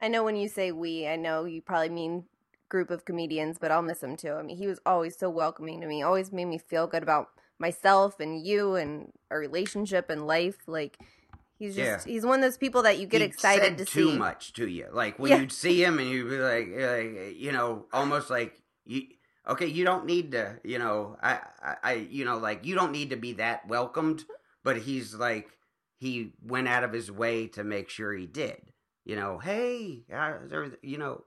[0.00, 2.24] I know when you say we, I know you probably mean
[2.68, 4.32] group of comedians, but I'll miss him too.
[4.32, 6.02] I mean, he was always so welcoming to me.
[6.02, 7.28] Always made me feel good about
[7.58, 10.56] myself and you and our relationship and life.
[10.66, 10.98] Like
[11.58, 12.12] he's just Yeah.
[12.12, 14.16] he's one of those people that you get he excited to too see.
[14.16, 14.86] much to you.
[14.92, 15.38] Like when Yeah.
[15.40, 19.02] you'd see him and you'd be like, like, you know, almost like you.
[19.48, 22.92] Okay, you don't need to, you know, I, I, I, you know, like you don't
[22.92, 24.24] need to be that welcomed.
[24.62, 25.48] But he's like,
[25.98, 28.60] he went out of his way to make sure he did.
[29.10, 30.34] You know, hey, uh,
[30.82, 31.24] you know.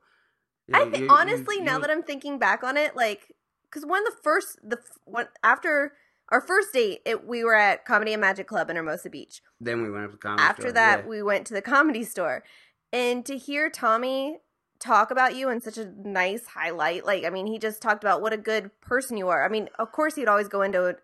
[0.73, 4.07] I think you- honestly, you- now that I'm thinking back on it, like, because one
[4.07, 5.91] of the first, the one after
[6.29, 9.41] our first date, it, we were at Comedy and Magic Club in Hermosa Beach.
[9.59, 11.09] then we went up to the comedy after store, that, yeah.
[11.09, 12.45] we went to the comedy store,
[12.93, 14.39] and to hear Tommy
[14.79, 18.21] talk about you in such a nice highlight, like, I mean, he just talked about
[18.21, 19.43] what a good person you are.
[19.43, 20.95] I mean, of course, he'd always go into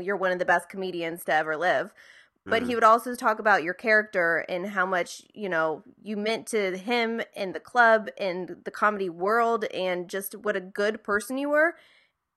[0.00, 1.94] you're one of the best comedians to ever live.
[2.46, 2.66] But Mhm.
[2.66, 6.76] he would also talk about your character and how much, you know, you meant to
[6.76, 11.48] him and the club and the comedy world and just what a good person you
[11.50, 11.76] were.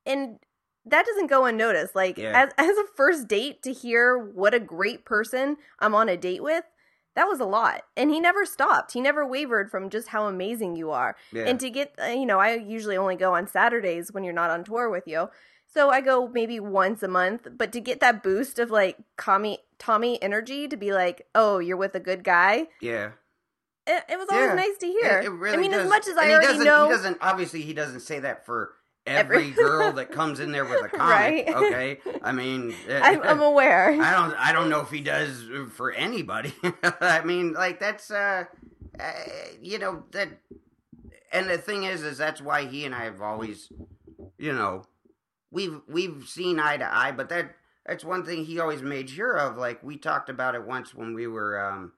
[0.06, 0.40] And
[0.86, 1.96] that doesn't go unnoticed.
[1.96, 2.32] Like Yeah.
[2.34, 6.44] as as a first date to hear what a great person I'm on a date
[6.44, 6.64] with,
[7.16, 7.84] that was a lot.
[7.98, 8.94] And he never stopped.
[8.94, 11.16] He never wavered from just how amazing you are.
[11.32, 11.44] yeah.
[11.46, 14.50] And to get, uh, you know, I usually only go on Saturdays when you're not
[14.52, 15.30] on tour with you.
[15.78, 19.60] So I go maybe once a month, but to get that boost of like Tommy
[19.78, 23.12] Tommy energy to be like, "Oh, you're with a good guy." yeah.
[23.86, 24.56] It, it was always Yeah.
[24.56, 25.20] nice to hear.
[25.20, 25.82] It, it really I mean, does.
[25.84, 27.18] as much as And I already know, he doesn't.
[27.22, 28.74] Obviously, he doesn't say that for
[29.06, 31.46] Every- every girl that comes in there with a comic.
[31.48, 31.48] Right.
[31.48, 33.90] Okay, I mean, I'm, I'm aware.
[34.02, 34.34] I don't.
[34.34, 36.56] I don't know if he does for anybody.
[37.00, 38.10] I mean, like that's.
[38.10, 38.46] uh,
[39.00, 39.12] uh
[39.62, 40.30] You know that.
[41.32, 43.72] And the thing is, is that's why he and I have always,
[44.40, 44.86] you know,
[45.58, 47.12] we've we've seen eye to eye.
[47.12, 47.56] But that
[47.86, 49.58] that's one thing he always made sure of.
[49.58, 51.60] Like we talked about it once when we were.
[51.60, 51.94] um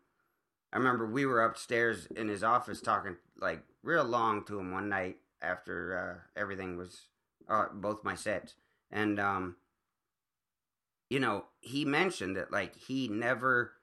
[0.71, 4.87] I remember we were upstairs in his office talking like real long to him one
[4.89, 7.07] night after uh, everything was
[7.49, 8.55] uh, both my sets,
[8.91, 9.55] and um,
[11.09, 13.73] you know he mentioned that like he never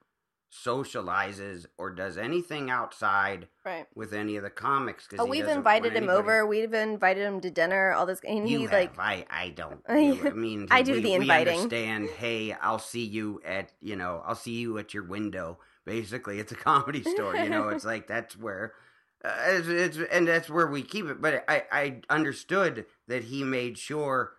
[0.65, 3.85] socializes or does anything outside right.
[3.95, 5.07] with any of the comics.
[5.17, 6.45] Oh, we've invited him anybody- over.
[6.45, 7.91] We've invited him to dinner.
[7.93, 8.71] All this, and You he have.
[8.73, 9.81] like, I, I don't.
[9.87, 11.55] I- mean, I do we, the we inviting.
[11.61, 12.09] understand.
[12.17, 15.59] Hey, I'll see you at you know, I'll see you at your window.
[15.85, 17.35] Basically, it's a comedy store.
[17.35, 18.73] You know, it's like that's where,
[19.23, 21.21] uh, it's, it's and that's where we keep it.
[21.21, 24.33] But I I understood that he made sure,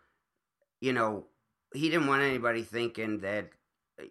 [0.80, 1.26] you know,
[1.74, 3.50] he didn't want anybody thinking that,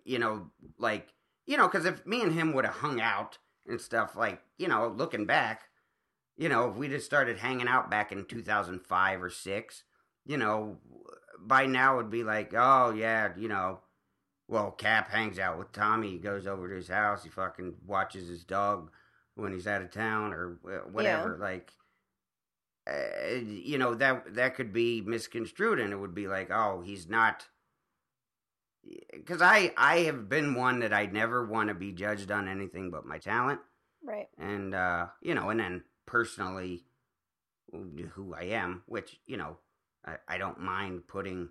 [0.03, 0.49] you know,
[0.79, 1.07] like
[1.47, 4.67] you know, because if me and him would have hung out and stuff, like you
[4.67, 5.63] know, looking back,
[6.37, 9.83] you know, if we just started hanging out back in 2005 or 6,
[10.25, 10.77] you know,
[11.39, 13.79] by now it'd be like, oh, yeah, you know,
[14.47, 16.11] well, Cap hangs out with Tommy.
[16.11, 17.23] He goes over to his house.
[17.23, 18.91] He fucking watches his dog
[19.35, 21.37] when he's out of town or wh- whatever.
[21.41, 21.71] Like,
[22.89, 27.09] uh, you know, that that could be misconstrued and it would be like, oh, he's
[27.09, 27.47] not.
[29.11, 32.91] Because I, I have been one that I never want to be judged on anything
[32.91, 33.59] but my talent
[34.03, 34.27] right.
[34.37, 36.83] and uh you know and then personally
[38.13, 39.57] who i am which you know
[40.05, 41.49] i, I don't mind putting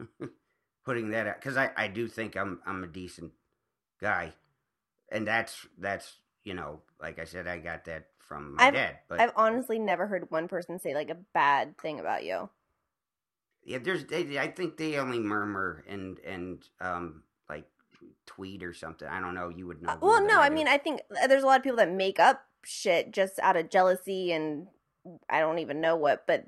[0.84, 3.32] putting that out because I, I do think i'm i'm a decent
[4.00, 4.32] guy
[5.10, 8.98] and that's that's you know like i said i got that from my I've- dad
[9.08, 12.48] but I've honestly never heard one person say like a bad thing about you.
[13.64, 17.66] Yeah there's they, i think they only murmur and and um like
[18.26, 20.54] tweet or something i don't know you would know Uh, well, no, I do.
[20.54, 23.56] mean, I think uh, there's a lot of people that make up shit just out
[23.56, 24.68] of jealousy and
[25.28, 26.46] I don't even know what, but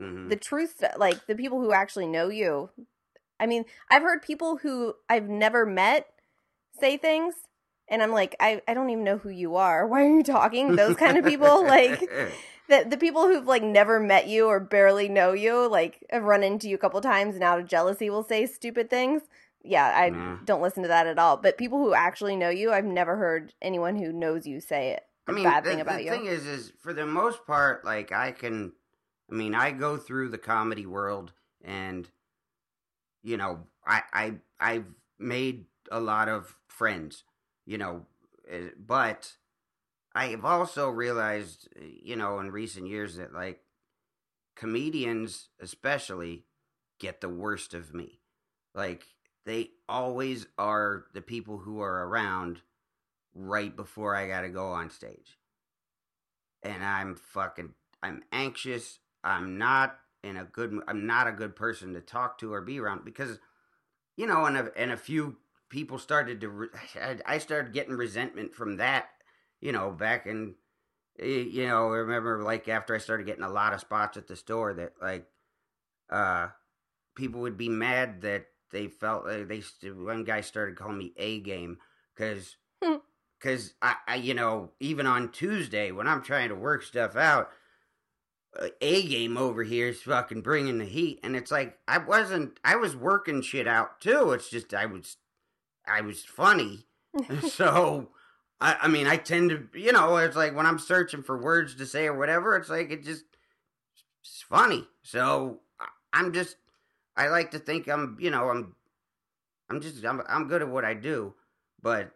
[0.00, 0.28] Mhm.
[0.28, 2.70] the truth, like the people who actually know you.
[3.40, 6.08] I mean, I've heard people who I've never met
[6.80, 7.34] say things,
[7.88, 9.86] and I'm like, I, I don't even know who you are.
[9.88, 10.76] Why are you talking?
[10.76, 12.10] Those kind of people, like
[12.68, 16.42] the the people who've like never met you or barely know you, like have run
[16.42, 19.22] into you a couple times, and out of jealousy will say stupid things.
[19.62, 20.36] Yeah, I Nah.
[20.44, 21.38] don't listen to that at all.
[21.38, 25.04] But people who actually know you, I've never heard anyone who knows you say it.
[25.26, 26.10] I mean, bad the, thing about the you.
[26.10, 28.72] thing is, is for the most part, like I can,
[29.30, 32.08] I mean, I go through the comedy world, and
[33.22, 34.86] you know, I I I've
[35.18, 37.24] made a lot of friends,
[37.64, 38.06] you know,
[38.50, 39.32] eh, but
[40.14, 43.60] I have also realized, you know, in recent years that like
[44.56, 46.44] comedians, especially,
[47.00, 48.20] get the worst of me.
[48.74, 49.04] Like
[49.44, 52.60] they always are the people who are around
[53.34, 55.38] right before I got to go on stage.
[56.62, 58.98] And I'm fucking I'm anxious.
[59.24, 60.78] I'm not in a good.
[60.86, 63.38] I'm not a good person to talk to or be around because,
[64.16, 65.36] you know, and a, and a few
[65.70, 66.68] people started to.
[67.26, 69.08] I started getting resentment from that.
[69.64, 70.54] You know, back in,
[71.18, 74.36] you know, I remember like after I started getting a lot of spots at the
[74.36, 75.26] store that like,
[76.10, 76.48] uh,
[77.16, 81.40] people would be mad that they felt uh, they one guy started calling me a
[81.40, 81.78] game
[82.14, 82.56] because
[83.40, 87.50] because I, I you know even on Tuesday when I'm trying to work stuff out
[88.80, 92.76] a game over here is fucking bringing the heat and it's like i wasn't i
[92.76, 95.16] was working shit out too it's just i was
[95.86, 96.86] i was funny.
[97.48, 98.10] So
[98.64, 101.74] I, I mean i tend to you know it's like when i'm searching for words
[101.76, 103.24] to say or whatever it's like it just
[104.22, 105.60] it's funny so
[106.12, 106.56] i'm just
[107.16, 108.74] i like to think i'm you know i'm
[109.70, 111.34] i'm just i'm, I'm good at what i do
[111.82, 112.12] but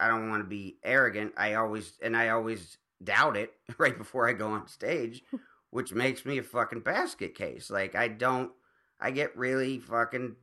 [0.00, 4.28] i don't want to be arrogant i always and i always doubt it right before
[4.28, 5.22] I go on stage,
[5.70, 7.70] which makes me a fucking basket case.
[7.70, 8.52] Like I don't
[9.00, 10.36] I get really fucking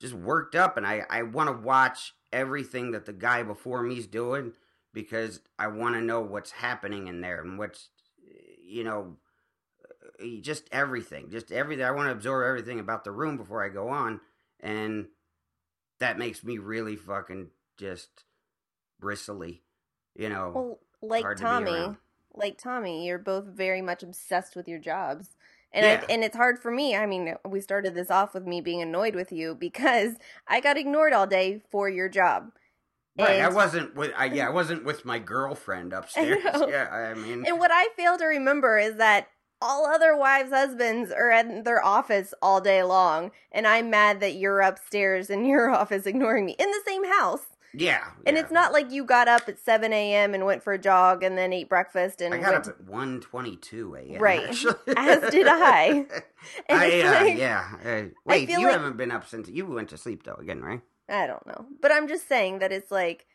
[0.00, 4.06] just worked up and I I want to watch everything that the guy before me's
[4.06, 4.52] doing
[4.92, 7.88] because I want to know what's happening in there and what's
[8.64, 9.16] you know
[10.20, 11.84] uh, just everything, just everything.
[11.84, 14.20] I want to absorb everything about the room before I go on
[14.60, 15.06] and
[16.00, 18.24] that makes me really fucking just
[19.00, 19.62] bristly,
[20.14, 20.52] you know.
[20.54, 21.96] Well, like to Tommy,
[22.34, 25.36] like Tommy, you're both very much obsessed with your jobs.
[25.72, 26.00] And Yeah.
[26.08, 26.96] I, and it's hard for me.
[26.96, 30.14] I mean, we started this off with me being annoyed with you because
[30.46, 32.52] I got ignored all day for your job.
[33.18, 36.42] Right, I wasn't with I, yeah, I wasn't with my girlfriend upstairs.
[36.44, 36.68] know.
[36.68, 39.28] Yeah, I mean, And what I fail to remember is that
[39.60, 44.36] all other wives' husbands are at their office all day long, and I'm mad that
[44.36, 47.46] you're upstairs in your office ignoring me in the same house.
[47.74, 48.42] Yeah, And yeah.
[48.42, 50.34] it's not like you got up at 7 a.m.
[50.34, 53.20] and went for a jog and then ate breakfast and I got up at one
[53.20, 54.20] twenty-two a.m.
[54.20, 54.48] Right.
[54.48, 54.74] actually.
[54.96, 56.06] As did I.
[56.70, 57.68] I, uh, like- yeah.
[57.84, 60.80] Uh, wait, you like- haven't been up since you went to sleep though again, right?
[61.08, 61.66] I don't know.
[61.80, 63.26] But I'm just saying that it's like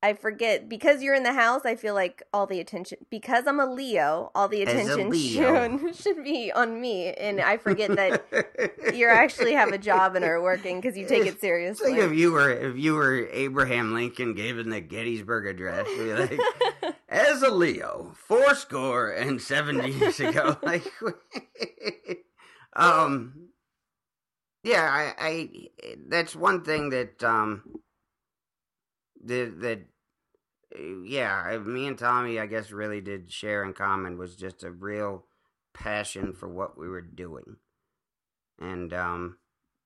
[0.00, 3.58] I forget because you're in the house, I feel like all the attention because I'm
[3.58, 8.22] a Leo, all the attention should, should be on me and I forget that
[8.94, 11.92] you actually have a job and are working because you take it seriously.
[11.92, 17.42] like if you were if you were Abraham Lincoln given the Gettysburg Address, like, as
[17.42, 20.84] a Leo, four score and seventy years ago, like,
[22.76, 23.48] um,
[24.62, 25.50] yeah, I, I,
[26.08, 27.62] that's one thing that, um,
[29.24, 29.80] that that,
[31.04, 35.24] yeah, me and Tommy, I guess, really did share in common was just a real
[35.74, 37.56] passion for what we were doing,
[38.60, 39.38] and um,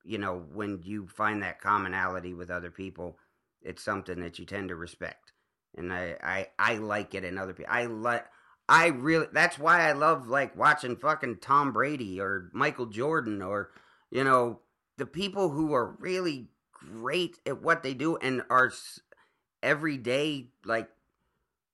[0.05, 3.19] you know, when you find that commonality with other people,
[3.63, 5.33] it's something that you tend to respect.
[5.77, 7.73] And I, I, I like it in other people.
[7.73, 8.27] I like,
[8.69, 13.71] I really, that's why I love like watching fucking Tom Brady or Michael Jordan or,
[14.11, 14.61] you know,
[14.99, 18.73] the people who are really great at what they do and are
[19.63, 20.89] every day like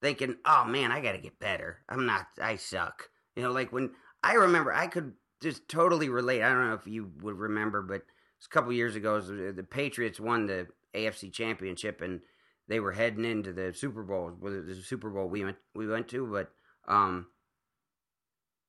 [0.01, 1.79] thinking, oh man, I got to get better.
[1.89, 3.11] I'm not, I suck.
[3.37, 3.91] You know, like when
[4.23, 6.43] I remember, I could just totally relate.
[6.43, 8.03] I don't know if you would remember, but
[8.45, 12.21] a couple years ago, the Patriots won the AFC Championship, and
[12.69, 14.33] they were heading into the Super Bowl.
[14.43, 16.27] The Super Bowl we went we went to?
[16.27, 16.51] But
[16.93, 17.27] um,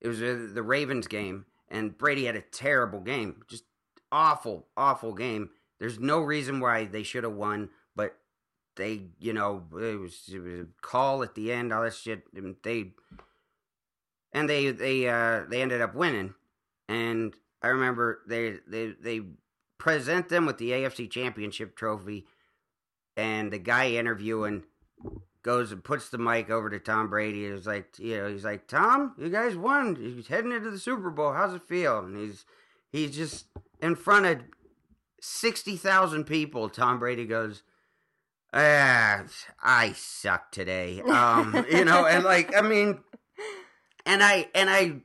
[0.02, 3.64] it was the Ravens game, and Brady had a terrible game, just
[4.12, 5.50] awful, awful game.
[5.80, 8.18] There's no reason why they should have won, but
[8.80, 12.24] they, you know, it was, it was a call at the end, all that shit,
[12.34, 12.92] and they
[14.32, 16.34] and they they uh they ended up winning.
[16.88, 19.22] And I remember they they they
[19.78, 22.26] present them with the AFC Championship trophy,
[23.18, 24.64] and the guy interviewing
[25.44, 27.52] goes and puts the mic over to Tom Brady.
[27.52, 29.96] He's like, you know, he's like, Tom, you guys won.
[29.96, 31.34] He's heading into the Super Bowl.
[31.34, 32.00] How's it feel?
[32.00, 32.46] And he's
[32.92, 33.46] he's just
[33.82, 34.40] in front of
[35.20, 36.70] sixty thousand people.
[36.70, 37.64] Tom Brady goes.
[38.52, 39.24] Ah,
[39.62, 41.02] I suck today.
[41.02, 43.00] Um, you know, and like, I mean,
[44.06, 45.02] and I and I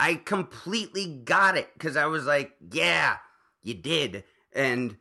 [0.00, 3.18] I completely got it because I was like, yeah,
[3.62, 4.96] you did, and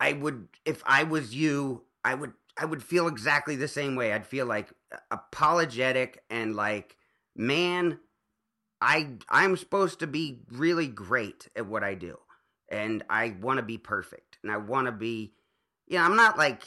[0.00, 4.12] I would if I was you, I would I would feel exactly the same way.
[4.12, 4.72] I'd feel like
[5.10, 6.96] apologetic and like,
[7.36, 7.98] man,
[8.80, 12.18] I I'm supposed to be really great at what I do,
[12.70, 15.34] and I want to be perfect, and I want to be,
[15.86, 16.62] you know, I'm not like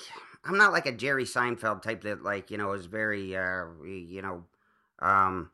[0.47, 4.21] I'm not like a Jerry Seinfeld type that like you know is very uh you
[4.21, 4.45] know
[4.99, 5.51] um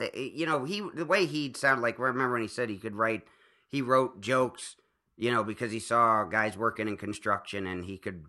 [0.00, 2.96] uh, you know he the way he sounded like remember when he said he could
[2.96, 3.22] write
[3.68, 4.76] he wrote jokes
[5.16, 8.26] you know because he saw guys working in construction and he could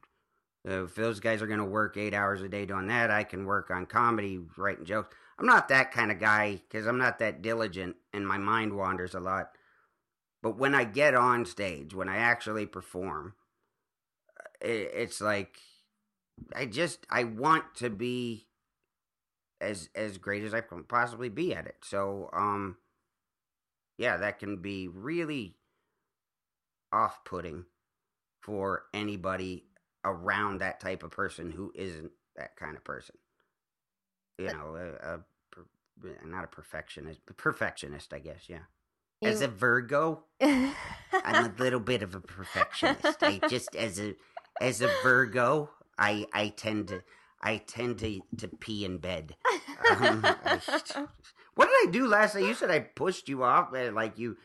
[0.67, 3.23] Uh, if those guys are going to work eight hours a day doing that, I
[3.23, 5.15] can work on comedy, writing jokes.
[5.39, 9.15] I'm not that kind of guy because I'm not that diligent and my mind wanders
[9.15, 9.51] a lot.
[10.41, 13.35] But when I get on stage, when I actually perform,
[14.65, 15.59] it's like
[16.55, 18.47] I just I want to be
[19.61, 21.77] as as great as I can possibly be at it.
[21.83, 22.77] So um
[23.97, 25.55] yeah, that can be really
[26.91, 27.65] off-putting
[28.41, 29.65] for anybody
[30.03, 33.15] around that type of person who isn't that kind of person.
[34.37, 35.19] You know, a, a
[36.25, 38.43] not a perfectionist, perfectionist, I guess.
[38.47, 38.59] Yeah.
[39.21, 39.29] You...
[39.29, 40.75] As a Virgo, I'm
[41.13, 43.23] a little bit of a perfectionist.
[43.23, 44.15] I just as a
[44.61, 47.03] as a Virgo, I I tend to
[47.41, 49.35] I tend to to pee in bed.
[49.91, 50.21] Um,
[51.55, 52.45] what did I do last night?
[52.45, 54.37] You said I pushed you off, eh, like you.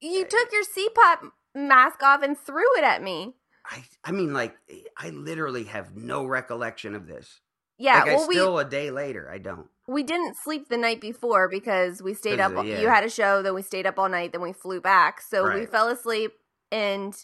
[0.00, 3.34] You uh, took your CPAP mask off and threw it at me.
[3.64, 4.56] I I mean, like
[4.96, 7.40] I literally have no recollection of this.
[7.78, 9.68] Yeah, like, well, I still we, a day later, I don't.
[9.86, 12.52] We didn't sleep the night before because we stayed up.
[12.64, 12.80] yeah.
[12.80, 15.20] You had a show, then we stayed up all night, then we flew back.
[15.20, 15.60] So right.
[15.60, 16.32] we fell asleep,
[16.72, 17.14] and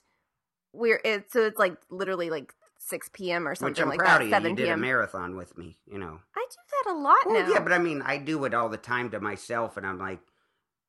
[0.74, 1.32] we're it.
[1.32, 3.48] So it's like literally like six p.m.
[3.48, 4.22] or something Which I'm like proud that.
[4.22, 4.32] Of you.
[4.32, 6.20] 7 you did a marathon with me, you know.
[6.36, 7.52] I do that a lot well, now.
[7.52, 10.20] Yeah, but I mean, I do it all the time to myself, and I'm like,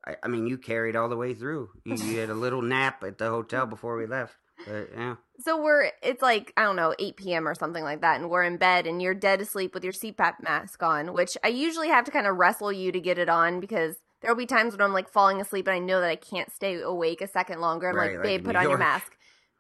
[0.06, 1.70] I, I mean, you carried all the way through.
[1.86, 4.36] You, you had a little nap at the hotel before we left.
[4.66, 5.16] But, yeah.
[5.40, 7.48] So we're it's like I don't know 8 p.m.
[7.48, 10.42] or something like that, and we're in bed, and you're dead asleep with your CPAP
[10.42, 13.60] mask on, which I usually have to kind of wrestle you to get it on
[13.60, 16.52] because there'll be times when I'm like falling asleep and I know that I can't
[16.52, 17.90] stay awake a second longer.
[17.90, 19.16] I'm right, like, babe, like put on your mask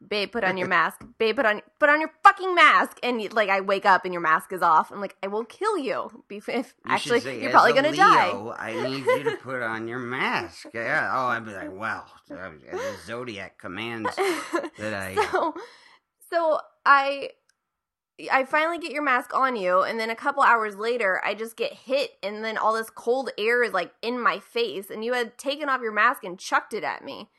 [0.07, 1.03] babe put on your mask.
[1.17, 2.99] Babe put on put on your fucking mask.
[3.03, 4.91] And like i wake up and your mask is off.
[4.91, 6.23] I'm like i will kill you.
[6.29, 9.87] If, you actually say, you're probably gonna Leo, die i need you to put on
[9.87, 10.67] your mask.
[10.73, 14.15] Yeah oh i'd be like wow the zodiac commands
[14.77, 15.53] that i uh, so
[16.29, 17.29] so i
[18.31, 21.57] I finally get your mask on you, and then a couple hours later, I just
[21.57, 25.13] get hit, and then all this cold air is like in my face, and you
[25.13, 27.29] had taken off your mask and chucked it at me.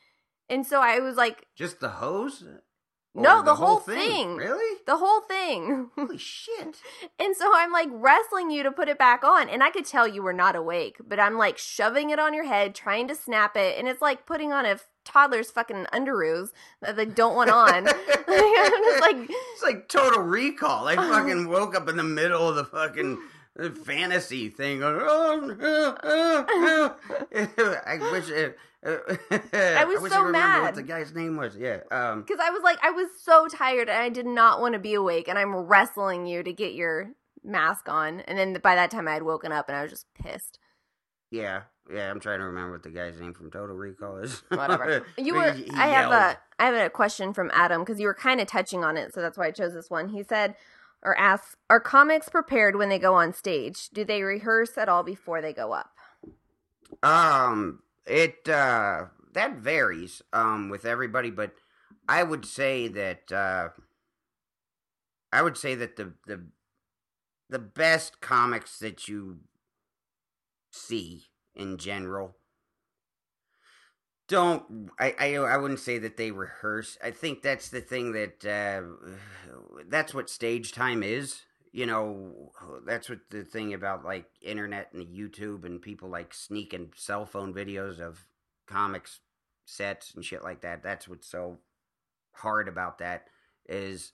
[0.49, 2.43] And so I was like, just the hose?
[2.43, 3.97] Or no, the, the whole, whole thing.
[3.97, 4.35] thing.
[4.35, 4.79] Really?
[4.85, 5.89] The whole thing.
[5.95, 6.81] Holy shit.
[7.19, 9.49] and so I'm like wrestling you to put it back on.
[9.49, 12.45] And I could tell you were not awake, but I'm like shoving it on your
[12.45, 13.77] head, trying to snap it.
[13.77, 16.49] And it's like putting on a toddler's fucking underoos
[16.81, 17.87] that they don't want on.
[18.27, 20.87] I'm just like, it's like total recall.
[20.87, 23.17] I fucking woke up in the middle of the fucking
[23.59, 24.83] uh, fantasy thing.
[24.83, 24.99] I
[28.11, 30.61] wish it, I was I so mad.
[30.61, 31.55] What the guy's name was?
[31.57, 34.73] Yeah, um, because I was like, I was so tired and I did not want
[34.73, 37.11] to be awake, and I'm wrestling you to get your
[37.43, 40.05] mask on, and then by that time I had woken up and I was just
[40.13, 40.59] pissed.
[41.31, 42.09] Yeah, yeah.
[42.09, 44.43] I'm trying to remember what the guy's name from Total Recall is.
[44.49, 45.05] Whatever.
[45.17, 45.51] You were.
[45.51, 46.37] He, he I have a.
[46.59, 49.21] I have a question from Adam because you were kind of touching on it, so
[49.21, 50.09] that's why I chose this one.
[50.09, 50.55] He said,
[51.03, 53.89] or asks, are comics prepared when they go on stage?
[53.89, 55.91] Do they rehearse at all before they go up?
[57.03, 61.53] Um, it uh, that varies um, with everybody, but
[62.07, 63.69] I would say that uh,
[65.31, 66.47] I would say that the the
[67.49, 69.39] the best comics that you
[70.71, 72.37] see in general
[74.27, 76.97] don't I, I I wouldn't say that they rehearse.
[77.03, 78.81] I think that's the thing that uh,
[79.87, 81.41] that's what stage time is.
[81.71, 82.51] You know,
[82.85, 87.53] that's what the thing about like internet and YouTube and people like sneaking cell phone
[87.53, 88.25] videos of
[88.67, 89.19] comics
[89.65, 90.81] sets and shit like that.
[90.81, 91.59] That's what's so
[92.33, 93.27] hard about that
[93.67, 94.13] is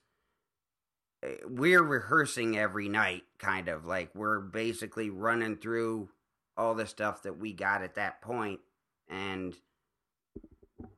[1.24, 6.10] eh, we're rehearsing every night kind of like we're basically running through
[6.58, 8.60] all the stuff that we got at that point
[9.10, 9.56] and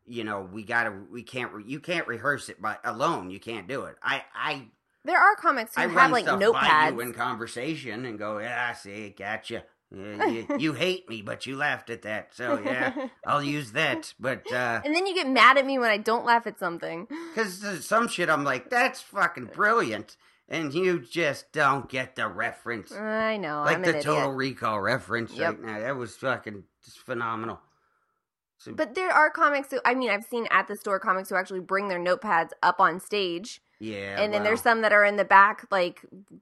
[0.06, 3.86] you know we gotta we can't you can't rehearse it by alone you can't do
[3.86, 4.62] it i i
[5.06, 9.16] there are comics who I have like notepads in conversation and go yeah I see
[9.18, 14.14] gotcha you, you, hate me, but you laughed at that, so yeah, I'll use that.
[14.20, 17.08] But uh, and then you get mad at me when I don't laugh at something.
[17.36, 20.16] Because some shit, I'm like, that's fucking brilliant,
[20.48, 22.94] and you just don't get the reference.
[22.94, 25.60] I know, like I'm the Total Recall reference yep.
[25.60, 25.80] right now.
[25.82, 27.60] That was fucking just phenomenal.
[28.58, 31.36] So, but there are comics who, I mean, I've seen at the store comics who
[31.36, 34.22] actually bring their notepads up on stage yeah.
[34.22, 36.02] And then well, there's some that are in the back, like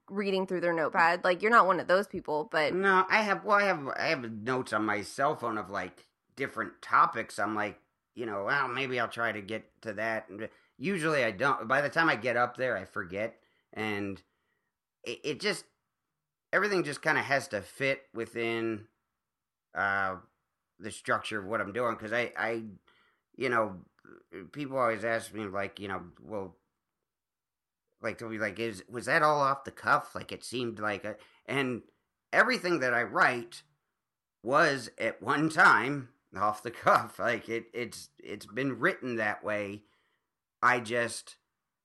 [0.10, 1.24] reading through their notepad.
[1.24, 3.44] Like you're not one of those people, but no, I have.
[3.44, 3.88] Well, I have.
[3.88, 6.06] I have notes on my cell phone of like
[6.36, 7.40] different topics.
[7.40, 7.80] I'm like,
[8.16, 10.30] you know, well, maybe I'll try to get to that.
[10.30, 11.68] And usually I don't.
[11.68, 13.36] By the time I get up there, I forget,
[13.74, 14.22] and
[15.04, 15.66] it, it just
[16.52, 18.86] everything just kind of has to fit within
[19.74, 20.18] uh
[20.80, 22.64] the structure of what I'm doing because I, I,
[23.36, 23.78] you know,
[24.52, 26.56] people always ask me like, you know, well
[28.04, 30.14] like to be like is was that all off the cuff?
[30.16, 31.84] Like it seemed like a, and
[32.32, 33.62] everything that i write
[34.42, 37.20] was at one time off the cuff.
[37.20, 39.84] Like it it's it's been written that way.
[40.62, 41.38] I just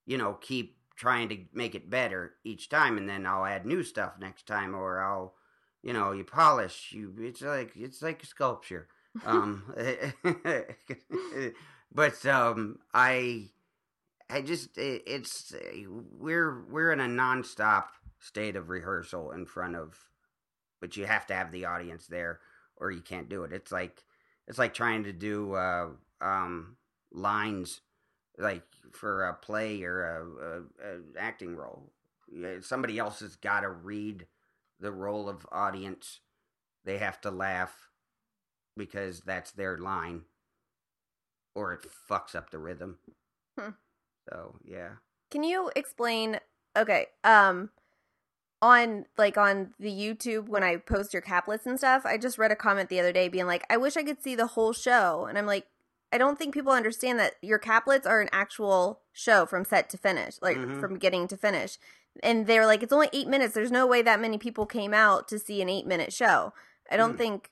[0.06, 3.84] you know keep trying to make it better each time and then i'll add new
[3.84, 5.34] stuff next time or i'll
[5.80, 8.88] you know you polish you it's like it's like sculpture.
[9.24, 9.74] Um
[11.92, 13.48] but um i
[14.30, 15.54] I just it, it's
[16.18, 17.86] we're we're in a nonstop
[18.20, 19.96] state of rehearsal in front of,
[20.80, 22.40] but you have to have the audience there
[22.76, 23.52] or you can't do it.
[23.52, 24.04] It's like
[24.46, 25.88] it's like trying to do uh,
[26.20, 26.76] um,
[27.12, 27.80] lines
[28.38, 31.90] like for a play or a, a, a acting role.
[32.60, 34.26] Somebody else has got to read
[34.78, 36.20] the role of audience.
[36.84, 37.88] They have to laugh
[38.76, 40.22] because that's their line,
[41.54, 42.98] or it fucks up the rhythm.
[43.58, 43.70] Hmm.
[44.28, 44.90] So yeah.
[45.30, 46.40] Can you explain?
[46.76, 47.70] Okay, um,
[48.60, 52.52] on like on the YouTube when I post your caplets and stuff, I just read
[52.52, 55.26] a comment the other day being like, "I wish I could see the whole show,"
[55.26, 55.66] and I'm like,
[56.12, 59.98] I don't think people understand that your caplets are an actual show from set to
[59.98, 60.80] finish, like mm-hmm.
[60.80, 61.78] from beginning to finish.
[62.22, 63.54] And they're like, it's only eight minutes.
[63.54, 66.52] There's no way that many people came out to see an eight minute show.
[66.90, 67.18] I don't mm.
[67.18, 67.50] think.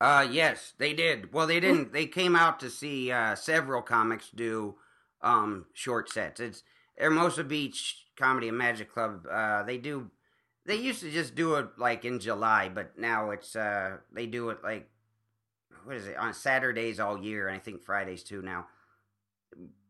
[0.00, 1.32] Uh, yes, they did.
[1.32, 1.92] Well, they didn't.
[1.92, 4.76] they came out to see uh, several comics do
[5.24, 6.38] um, short sets.
[6.38, 6.62] It's
[6.96, 9.26] Hermosa Beach Comedy and Magic Club.
[9.30, 10.10] Uh, they do.
[10.66, 14.50] They used to just do it like in July, but now it's uh, they do
[14.50, 14.88] it like
[15.84, 18.66] what is it on Saturdays all year, and I think Fridays too now.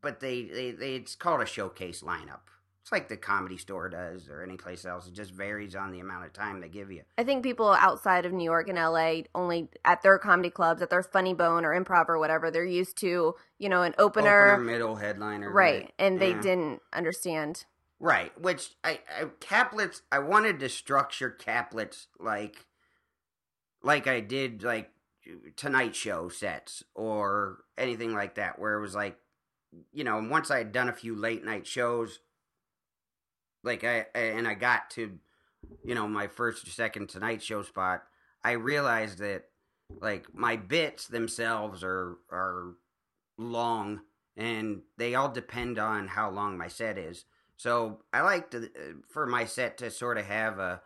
[0.01, 2.41] But they, they, they it's called a showcase lineup.
[2.85, 5.07] It's like the comedy store does or any place else.
[5.07, 7.01] It just varies on the amount of time they give you.
[7.17, 10.91] I think people outside of New York and LA only at their comedy clubs, at
[10.91, 14.65] their Funny Bone or Improv or whatever, they're used to, you know, an opener, opener
[14.65, 15.85] middle headliner, right?
[15.85, 15.93] right.
[15.99, 16.43] And they yeah.
[16.43, 17.65] didn't understand,
[18.01, 18.39] right?
[18.39, 20.03] Which I, I caplets.
[20.13, 22.67] I wanted to structure caplets like,
[23.83, 24.91] like I did like
[25.57, 29.17] Tonight Show sets or anything like that, where it was like,
[29.91, 32.19] you know, once I had done a few late night shows
[33.65, 35.19] like I and I got to
[35.85, 38.05] you know my first or second Tonight Show spot,
[38.45, 39.45] I realized that
[40.01, 42.75] like my bits themselves are are
[43.39, 44.01] long
[44.37, 47.25] and they all depend on how long my set is.
[47.57, 48.71] So I like to
[49.09, 50.83] for my set to sort of have a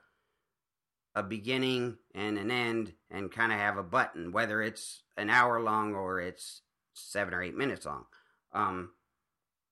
[1.14, 5.60] a beginning and an end and kind of have a button whether it's an hour
[5.60, 6.62] long or it's
[6.94, 8.04] 7 or 8 minutes long.
[8.52, 8.90] Um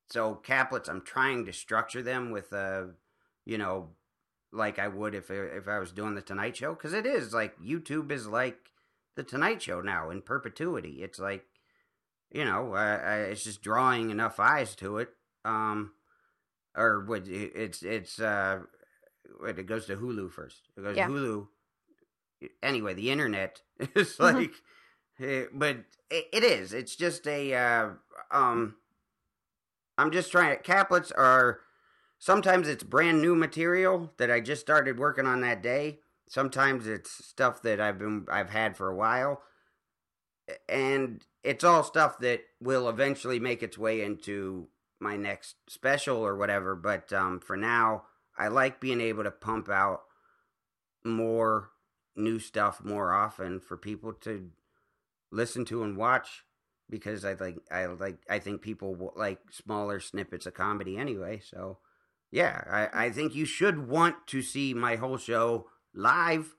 [0.08, 2.90] so caplets, I'm trying to structure them with a,
[3.44, 3.90] you know,
[4.52, 7.58] like I would if if I was doing the Tonight Show, because it is like
[7.60, 8.58] YouTube is like
[9.16, 11.02] the Tonight Show now in perpetuity.
[11.02, 11.44] It's like,
[12.30, 15.10] you know, uh, it's just drawing enough eyes to it.
[15.44, 15.92] Um,
[16.76, 17.26] or what?
[17.26, 18.60] It's it's uh,
[19.46, 20.68] it goes to Hulu first.
[20.76, 21.08] It goes yeah.
[21.08, 21.46] to Hulu.
[22.62, 23.62] Anyway, the internet
[23.94, 24.22] is mm-hmm.
[24.22, 24.52] like,
[25.20, 25.58] mm-hmm.
[25.58, 25.78] but
[26.10, 26.72] it, it is.
[26.72, 27.88] It's just a uh,
[28.30, 28.76] um
[29.98, 30.58] I'm just trying.
[30.58, 31.60] Caplets are
[32.18, 36.00] sometimes it's brand new material that I just started working on that day.
[36.28, 39.42] Sometimes it's stuff that I've been I've had for a while,
[40.68, 44.68] and it's all stuff that will eventually make its way into
[45.00, 46.74] my next special or whatever.
[46.74, 48.04] But um, for now,
[48.36, 50.02] I like being able to pump out
[51.04, 51.70] more
[52.16, 54.50] new stuff more often for people to
[55.30, 56.44] listen to and watch
[56.88, 61.40] because I think I like I think people like smaller snippets of comedy anyway.
[61.44, 61.78] So
[62.30, 66.54] yeah, I, I think you should want to see my whole show live.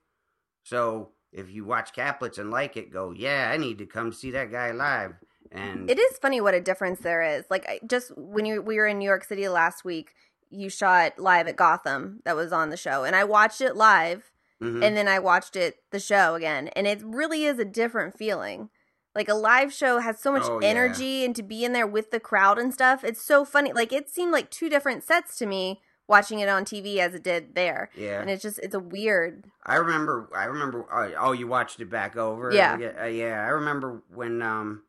[0.64, 4.32] So if you watch Caplets and like it, go yeah, I need to come see
[4.32, 5.14] that guy live.
[5.52, 7.46] And it is funny what a difference there is.
[7.50, 10.14] Like just when you we were in New York City last week,
[10.50, 14.32] you shot live at Gotham that was on the show, and I watched it live.
[14.62, 14.82] Mm-hmm.
[14.82, 18.70] And then I watched it the show again, and it really is a different feeling.
[19.18, 21.26] Like a live show has so much oh, energy yeah.
[21.26, 23.04] and to be in there with the crowd and stuff.
[23.04, 23.74] It's so funny.
[23.74, 27.24] Like it seemed like two different sets to me watching it on TV as it
[27.24, 27.90] did there.
[27.98, 28.22] Yeah.
[28.22, 29.46] And it's just it's a weird.
[29.66, 32.52] I remember I remember uh, oh you watched it back over.
[32.54, 32.78] Yeah.
[33.02, 34.84] Uh, yeah, I remember when um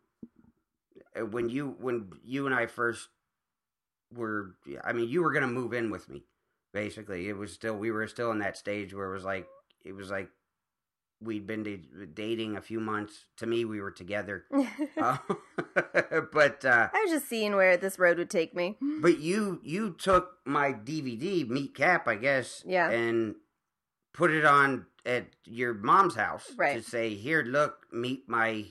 [1.19, 3.09] uh, when you when you and I first
[4.15, 6.25] were I mean you were going to move in with me
[6.75, 7.31] basically.
[7.31, 9.47] It was still we were still in that stage where it was like
[9.87, 10.29] it was like
[11.21, 13.27] we'd been dating a few months.
[13.39, 14.45] To me, we were together.
[15.01, 15.19] uh,
[16.33, 18.77] but uh, I was just seeing where this road would take me.
[19.01, 23.37] But you you took my DVD, Meet Cap, I guess, yeah, and
[24.15, 26.77] put it on at your mom's house, right?
[26.83, 28.67] To say, here, look, meet my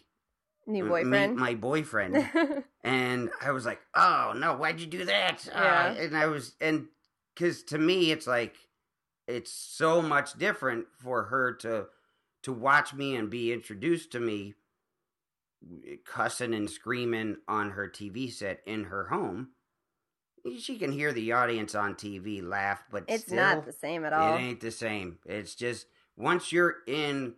[0.66, 1.32] New boyfriend.
[1.34, 2.30] meet my boyfriend,
[2.84, 5.92] and I was like, "Oh no, why'd you do that?" Uh, Yeah.
[5.94, 6.88] and I was, and
[7.34, 8.56] because to me, it's like
[9.28, 11.88] it's so much different for her to
[12.44, 14.54] to watch me and be introduced to me
[16.06, 19.50] cussing and screaming on her TV set in her home.
[20.60, 24.14] She can hear the audience on TV laugh, but it's still, not the same at
[24.14, 24.36] all.
[24.36, 25.18] it ain't the same.
[25.26, 27.34] It's just once you're in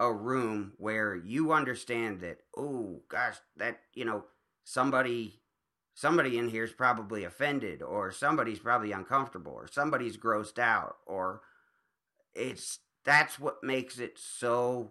[0.00, 4.24] a room where you understand that, oh gosh, that you know
[4.64, 5.40] somebody
[5.94, 11.40] somebody in here is probably offended or somebody's probably uncomfortable or somebody's grossed out or
[12.34, 12.78] it's
[13.08, 14.90] that's what makes it so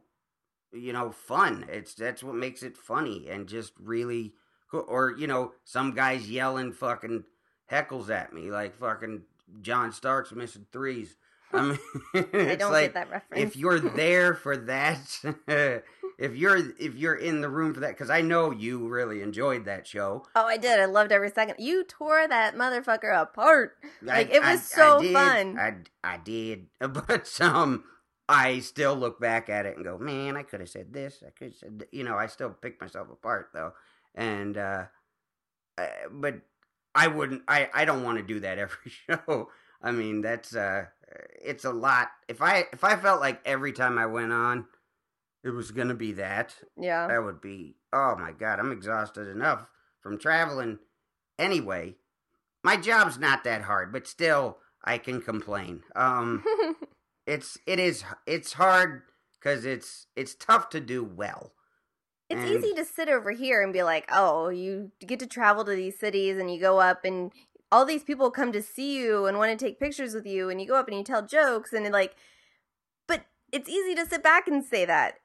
[0.73, 4.34] you know fun it's that's what makes it funny and just really
[4.72, 7.23] cool or you know some guys yelling fucking
[7.72, 9.22] heckles at me like fucking
[9.61, 11.15] john starks missing threes
[11.53, 11.80] i mean
[12.34, 13.44] I don't like get that reference.
[13.44, 14.99] if you're there for that
[16.19, 19.65] if you're if you're in the room for that because i know you really enjoyed
[19.65, 20.80] that show oh, I did.
[20.80, 21.56] I loved every second.
[21.60, 23.73] You tore that motherfucker apart.
[24.02, 25.60] Like, I- it was I- so I did, fun.
[25.60, 27.84] I, I did but um
[28.29, 31.29] i still look back at it and go man i could have said this i
[31.31, 33.71] could have said th-" you know i still pick myself apart though
[34.15, 34.85] and uh,
[35.77, 36.35] uh but
[36.95, 39.49] i wouldn't i i don't want to do that every show.
[39.81, 40.85] I mean that's uh
[41.41, 42.09] it's a lot.
[42.27, 44.65] If i if i felt like every time i went on
[45.43, 47.07] it was gonna be that Yeah.
[47.07, 49.67] that would be oh my god i'm exhausted enough
[50.01, 50.79] from traveling.
[51.39, 51.95] Anyway
[52.63, 55.83] my job's not that hard but still i can complain.
[55.95, 56.43] Um
[57.27, 59.03] it's it is it's hard
[59.39, 61.51] because it's it's tough to do well
[62.29, 65.63] It's And- easy to sit over here and be like, oh, you get to travel
[65.65, 67.31] to these cities and you go up and
[67.71, 70.59] all these people come to see you and want to take pictures with you and
[70.61, 72.15] you go up and you tell jokes and like,
[73.07, 75.15] but it's easy to sit back and say that.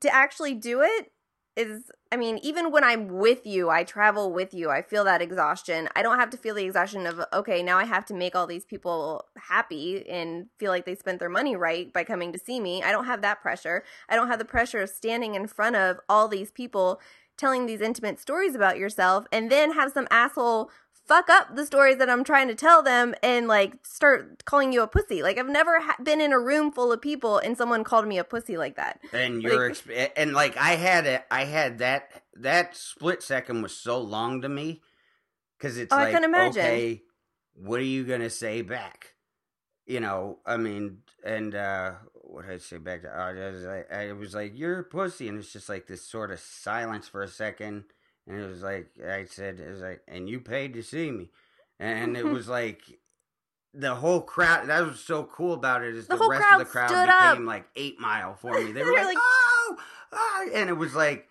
[0.00, 1.12] To actually do it
[1.58, 5.20] is, I mean, even when I'm with you, I travel with you, I feel that
[5.20, 5.88] exhaustion.
[5.96, 8.46] I don't have to feel the exhaustion of, okay, now I have to make all
[8.46, 12.60] these people happy and feel like they spent their money right by coming to see
[12.60, 12.82] me.
[12.82, 13.82] I don't have that pressure.
[14.08, 17.00] I don't have the pressure of standing in front of all these people
[17.36, 20.70] telling these intimate stories about yourself and then have some asshole
[21.08, 24.82] fuck up the stories that I'm trying to tell them and like start calling you
[24.82, 25.22] a pussy.
[25.22, 28.18] Like I've never ha- been in a room full of people and someone called me
[28.18, 29.00] a pussy like that.
[29.12, 33.62] and you're Like- exp- and like i had it i had that that split second
[33.62, 34.82] was so long to me
[35.58, 36.60] because it's Oh, I like can imagine.
[36.62, 37.02] okay
[37.54, 39.14] what are you gonna say back
[39.86, 43.62] you know i mean and uh what did i say back to uh, I, was
[43.64, 47.08] like, I was like you're a pussy and it's just like this sort of silence
[47.08, 47.84] for a second
[48.28, 51.30] and it was like i said it was like and you paid to see me.
[51.80, 52.80] And it was like
[53.74, 56.60] the whole crowd that was so cool about it is The the, whole rest crowd
[56.60, 57.54] of the crowd became up.
[57.54, 58.72] like eight mile for me.
[58.72, 59.76] They were like, like- oh,
[60.12, 61.28] oh and it was like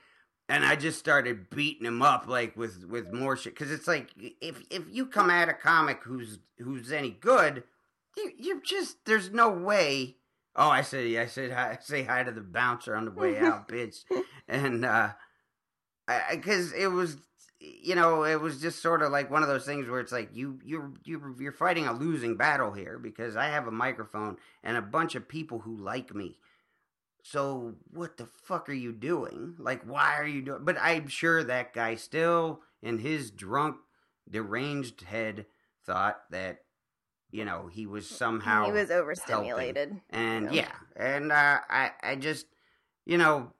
[0.49, 3.53] and i just started beating him up like with with more shit.
[3.53, 4.09] Because it's like
[4.39, 7.63] if if you come at a comic who's who's any good
[8.15, 10.15] you you just there's no way.
[10.55, 13.67] Oh i said i said I say hi to the bouncer on the way out
[13.67, 14.03] bitch.
[14.47, 15.09] And uh
[16.31, 17.17] because it was
[17.59, 20.29] you know it was just sort of like one of those things where it's like
[20.33, 24.77] you you you you're fighting a losing battle here because i have a microphone and
[24.77, 26.37] a bunch of people who like me
[27.23, 31.43] so what the fuck are you doing like why are you doing but i'm sure
[31.43, 33.77] that guy still in his drunk
[34.29, 35.45] deranged head
[35.85, 36.59] thought that
[37.31, 39.99] you know he was somehow he was overstimulated.
[40.09, 40.67] and Yeah.
[40.95, 42.45] yeah, and uh, I I just
[43.05, 43.51] you know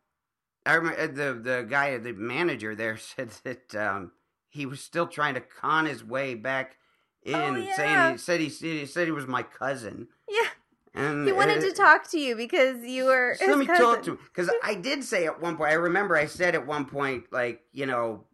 [0.67, 4.11] I remember the the guy the manager there said that um,
[4.49, 6.77] he was still trying to con his way back
[7.23, 7.75] in, Oh, yeah.
[7.75, 10.47] saying he said he, he said he was my cousin, Yeah,
[10.93, 13.35] and he wanted to talk to you because you were.
[13.39, 13.85] so let me cousin.
[13.85, 15.71] talk to him because I did say at one point.
[15.71, 18.25] I remember I said at one point, like you know,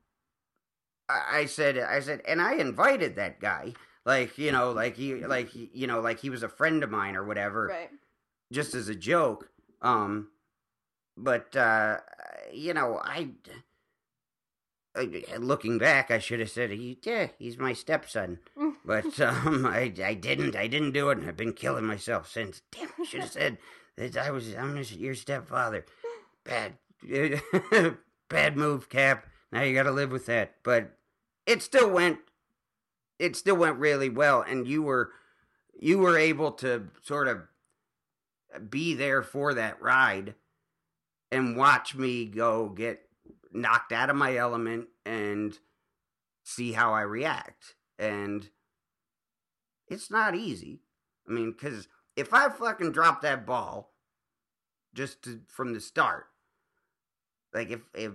[1.10, 3.74] I, I said I said, and I invited that guy,
[4.06, 7.16] like you know, like he like you know, like he was a friend of mine
[7.16, 7.90] or whatever, Right.
[8.52, 9.50] just as a joke.
[9.82, 10.30] Um,
[11.18, 11.98] but uh,
[12.52, 13.30] you know, I.
[15.40, 18.76] Looking back, I should have said, he, "Yeah, he's my stepson," Mm.
[18.86, 20.56] but um, I, I didn't.
[20.56, 22.62] I didn't do it, and I've been killing myself since.
[22.72, 23.58] Damn, I should have said
[23.98, 24.54] that I was.
[24.54, 25.86] I'm your stepfather.
[26.44, 26.74] Bad,
[28.30, 29.26] bad move, Cap.
[29.52, 30.58] Now you got to live with that.
[30.62, 30.92] But
[31.48, 32.20] it still went.
[33.18, 35.10] It still went really well, and you were,
[35.80, 37.40] you were able to sort of
[38.70, 40.36] be there for that ride,
[41.34, 43.02] and watch me go get
[43.52, 45.58] knocked out of my element and
[46.44, 47.76] see how I react.
[48.00, 48.50] And
[49.88, 50.82] it's not easy.
[51.28, 53.94] I mean, because if I fucking drop that ball
[54.94, 56.26] just to, from the start,
[57.54, 58.12] like if if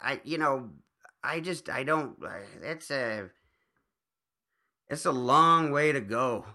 [0.00, 0.70] I you know
[1.22, 2.16] I just I don't.
[2.62, 3.30] It's a
[4.88, 6.46] it's a long way to go.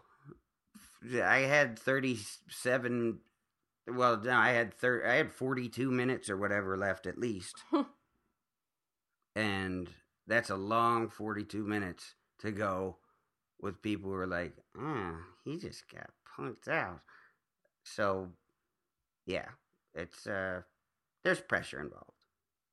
[1.24, 2.18] I had thirty
[2.50, 3.20] seven.
[3.88, 7.64] Well, no, I had thir- I had forty two minutes or whatever left at least,
[9.36, 9.90] and
[10.28, 12.98] that's a long forty two minutes to go
[13.62, 17.02] with people who are like, "Ah, he just got punked out."
[17.84, 18.32] So,
[19.26, 19.50] yeah,
[19.96, 20.64] it's uh,
[21.24, 22.15] there's pressure involved.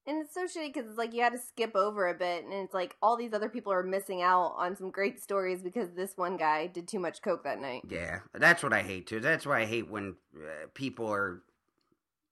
[0.05, 2.53] And it's so shitty because it's like you had to skip over a bit, and
[2.53, 6.17] it's like all these other people are missing out on some great stories because this
[6.17, 7.83] one guy did too much coke that night.
[7.89, 9.21] Yeah, that's what I hate too.
[9.21, 11.43] That's why I hate when uh, people are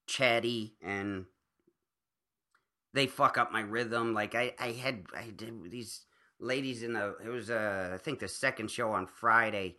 [0.09, 1.26] chatty and
[2.92, 4.14] they fuck up my rhythm.
[4.14, 6.06] Like I, I had, I did these
[6.40, 7.14] ladies in the.
[7.24, 9.76] It was, uh, I think, the second show on Friday.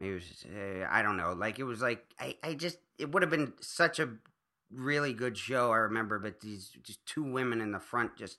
[0.00, 1.32] It was, uh, I don't know.
[1.32, 4.08] Like it was like I, I just it would have been such a
[4.72, 5.72] really good show.
[5.72, 8.38] I remember, but these just two women in the front just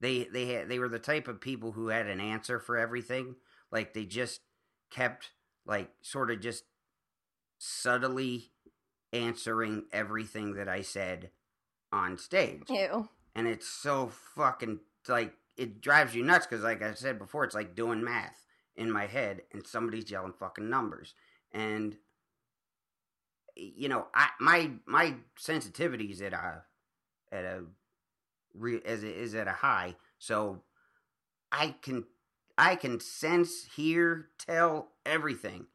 [0.00, 3.36] they they had they were the type of people who had an answer for everything.
[3.70, 4.40] Like they just
[4.90, 5.30] kept
[5.66, 6.64] like sort of just
[7.58, 8.50] subtly
[9.12, 11.30] answering everything that I said
[11.92, 12.68] on stage.
[12.68, 13.08] Ew.
[13.34, 17.54] And it's so fucking like it drives you nuts because like I said before, it's
[17.54, 18.46] like doing math
[18.76, 21.14] in my head and somebody's yelling fucking numbers.
[21.52, 21.96] And
[23.58, 26.62] you know, I my my sensitivity is at a
[27.32, 27.64] at a
[28.54, 30.62] re, as it is at a high, so
[31.50, 32.04] I can
[32.56, 35.66] I can sense, hear, tell everything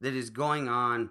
[0.00, 1.10] that is going on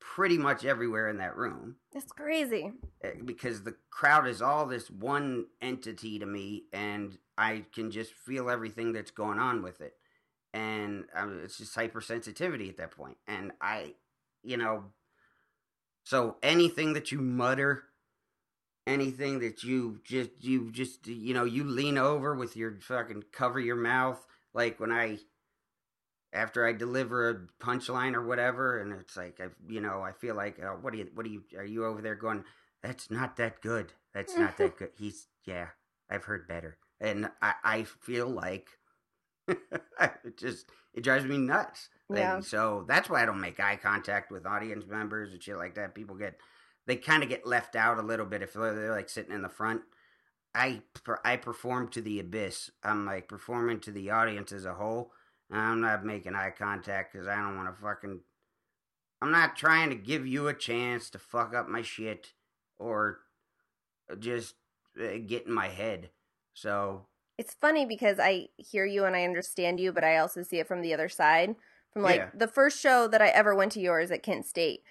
[0.00, 1.76] pretty much everywhere in that room.
[1.94, 2.72] It's crazy.
[3.02, 8.12] Eh, because the crowd is all this one entity to me, and I can just
[8.12, 9.94] feel everything that's going on with it,
[10.54, 13.94] and um, it's just hypersensitivity at that point, and I,
[14.42, 14.84] you know
[16.04, 17.84] so anything that you mutter,
[18.86, 23.60] anything that you just you just you know you lean over with your fucking cover
[23.60, 25.18] your mouth like when I
[26.32, 30.34] after I deliver a punchline or whatever, and it's like I you know I feel
[30.34, 32.44] like oh, what do you what do you are you over there going
[32.82, 33.92] that's not that good.
[34.14, 34.90] That's not that good.
[34.98, 35.68] He's yeah
[36.08, 36.78] I've heard better.
[37.00, 38.68] And I I feel like
[39.48, 41.88] it just it drives me nuts.
[42.12, 42.36] Yeah.
[42.36, 45.74] And so that's why I don't make eye contact with audience members and shit like
[45.76, 45.94] that.
[45.94, 46.38] People get
[46.86, 49.42] they kind of get left out a little bit if they're, they're like sitting in
[49.42, 49.82] the front.
[50.54, 50.82] I
[51.24, 52.70] I perform to the abyss.
[52.82, 55.12] I'm like performing to the audience as a whole.
[55.50, 58.20] I'm not making eye contact because I don't want to fucking.
[59.22, 62.32] I'm not trying to give you a chance to fuck up my shit
[62.78, 63.18] or
[64.18, 64.54] just
[64.98, 66.10] uh, get in my head.
[66.54, 67.06] So
[67.38, 70.68] it's funny because I hear you and I understand you, but I also see it
[70.68, 71.54] from the other side.
[71.92, 72.28] From like yeah.
[72.34, 74.82] the first show that I ever went to yours at Kent State,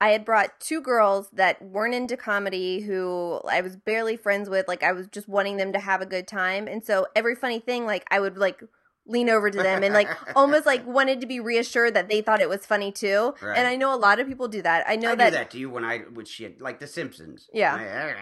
[0.00, 4.68] I had brought two girls that weren't into comedy who I was barely friends with.
[4.68, 6.68] Like I was just wanting them to have a good time.
[6.68, 8.62] And so every funny thing, like I would like
[9.06, 12.40] lean over to them and like almost like wanted to be reassured that they thought
[12.40, 13.34] it was funny too.
[13.40, 13.58] Right.
[13.58, 14.84] And I know a lot of people do that.
[14.88, 17.48] I know I that do that to you when I with shit like The Simpsons.
[17.52, 18.12] Yeah.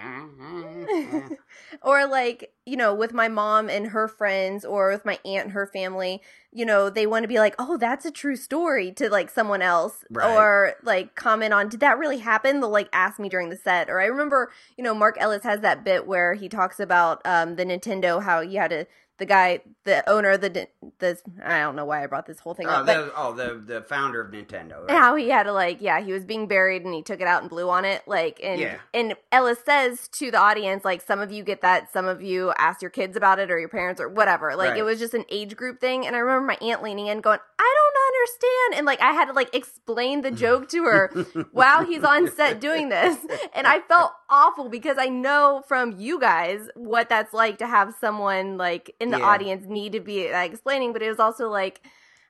[1.82, 5.52] or like you know with my mom and her friends, or with my aunt and
[5.52, 6.20] her family.
[6.54, 9.62] You know they want to be like, oh, that's a true story to like someone
[9.62, 10.30] else, right.
[10.30, 12.60] or like comment on, did that really happen?
[12.60, 13.88] They'll like ask me during the set.
[13.88, 17.56] Or I remember, you know, Mark Ellis has that bit where he talks about um
[17.56, 18.86] the Nintendo how you had to
[19.22, 20.66] the guy, the owner, the
[20.98, 22.86] the I don't know why I brought this whole thing oh, up.
[22.86, 24.88] The, oh, the the founder of Nintendo.
[24.88, 24.90] Right?
[24.90, 27.42] How he had to like, yeah, he was being buried and he took it out
[27.42, 28.78] and blew on it, like, and yeah.
[28.92, 32.51] and Ellis says to the audience, like, some of you get that, some of you
[32.58, 34.54] ask your kids about it or your parents or whatever.
[34.56, 34.78] Like, right.
[34.78, 36.06] it was just an age group thing.
[36.06, 38.78] And I remember my aunt leaning in, going, I don't understand.
[38.78, 41.08] And like I had to like explain the joke to her
[41.52, 43.18] while he's on set doing this.
[43.54, 47.94] And I felt awful because I know from you guys what that's like to have
[48.00, 49.24] someone like in the yeah.
[49.24, 51.80] audience need to be like explaining, but it was also like,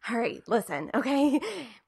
[0.09, 1.40] all right, listen, okay.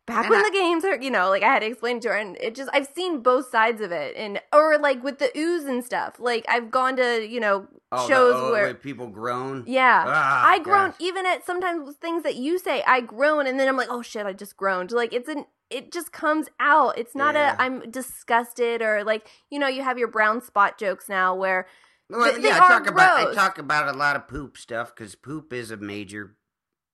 [0.07, 2.09] Back and when I, the games are, you know, like I had to explain to
[2.11, 5.31] her, and it just I've seen both sides of it, and or like with the
[5.37, 6.17] ooze and stuff.
[6.19, 9.65] Like I've gone to you know oh, shows the, oh, where people groan.
[9.67, 11.01] Yeah, ah, I groan gosh.
[11.01, 12.83] even at sometimes things that you say.
[12.87, 14.93] I groan, and then I'm like, oh shit, I just groaned.
[14.93, 16.99] Like it's an it just comes out.
[16.99, 17.57] It's not yeah.
[17.59, 21.67] a I'm disgusted or like you know you have your brown spot jokes now where.
[22.11, 22.93] Well, th- yeah, I talk gross.
[22.93, 26.37] about I talk about a lot of poop stuff because poop is a major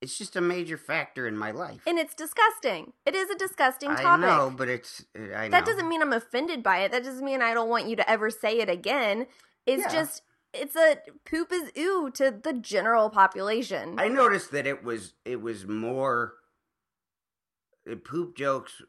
[0.00, 1.82] it's just a major factor in my life.
[1.86, 2.92] And it's disgusting.
[3.04, 4.06] It is a disgusting topic.
[4.06, 5.50] I know, but it's I know.
[5.50, 6.92] That doesn't mean I'm offended by it.
[6.92, 9.26] That doesn't mean I don't want you to ever say it again.
[9.66, 9.92] It's yeah.
[9.92, 10.22] just
[10.52, 13.98] it's a poop is ooh to the general population.
[13.98, 16.34] I noticed that it was it was more
[17.90, 18.82] uh, poop jokes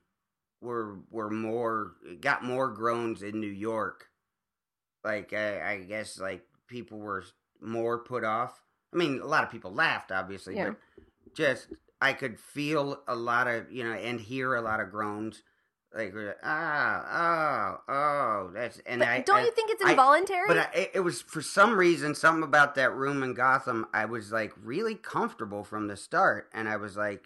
[0.61, 4.07] were were more got more groans in New York
[5.03, 7.25] Like I, I guess like people were
[7.61, 8.61] more put off.
[8.93, 10.71] I mean, a lot of people laughed, obviously, Yeah.
[10.71, 11.67] but just
[12.01, 15.43] I could feel a lot of you know and hear a lot of groans.
[15.93, 20.47] Like ah oh oh that's and But I don't I- you think it's I- involuntary?
[20.47, 23.85] but I, it was for some reason something about that room in Gotham.
[23.93, 27.25] I was like really comfortable from the start, and I was like,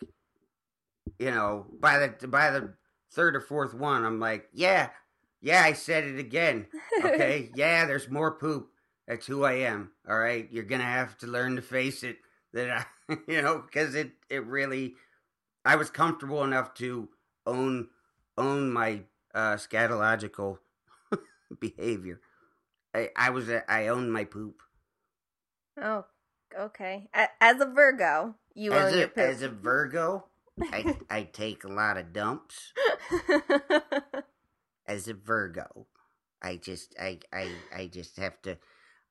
[1.19, 2.73] you know, by the by the
[3.11, 4.89] third or fourth one, I'm like, yeah,
[5.41, 6.65] yeah, I said it again.
[7.03, 8.69] Okay, yeah, there's more poop.
[9.07, 9.91] That's who I am.
[10.09, 12.17] All right, you're gonna have to learn to face it.
[12.53, 14.95] That I, you know, because it it really,
[15.63, 17.09] I was comfortable enough to
[17.45, 17.89] own
[18.37, 19.01] own my
[19.33, 20.59] uh scatological
[21.59, 22.21] behavior.
[22.93, 24.61] I, I was a, I owned my poop
[25.81, 26.05] oh,
[26.57, 27.07] okay.
[27.41, 29.17] As a Virgo, you as own a your poop.
[29.17, 30.25] as a Virgo.
[30.61, 32.73] I I take a lot of dumps
[34.87, 35.87] as a Virgo.
[36.41, 38.57] I just I I I just have to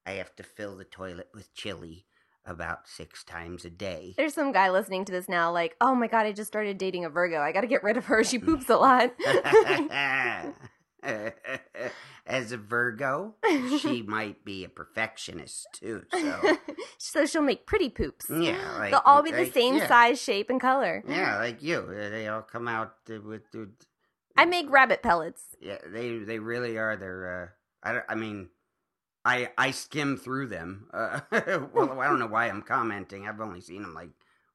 [0.06, 2.06] I have to fill the toilet with chili
[2.47, 4.14] about six times a day.
[4.18, 7.05] There's some guy listening to this now, like, oh my god, I just started dating
[7.05, 7.40] a Virgo.
[7.40, 8.22] I got to get rid of her.
[8.22, 9.12] She poops a lot.
[12.26, 13.35] As a Virgo,
[13.81, 16.05] she might be a perfectionist too.
[16.12, 16.56] So
[16.98, 18.26] so she'll make pretty poops.
[18.31, 19.89] yeah, like They'll all be the same yeah.
[19.89, 21.02] size, shape, and color.
[21.06, 23.43] Yeah, like you, Uh, they all come out with.
[23.52, 23.68] with
[24.36, 25.43] I make rabbit pellets.
[25.60, 26.97] Yeah, they they really are.
[26.97, 27.52] They're.
[27.85, 28.48] Uh, I I mean,
[29.25, 30.89] I I skim through them.
[30.93, 31.21] Uh,
[31.73, 33.27] well, I don't know why I'm commenting.
[33.27, 34.11] I've only seen them like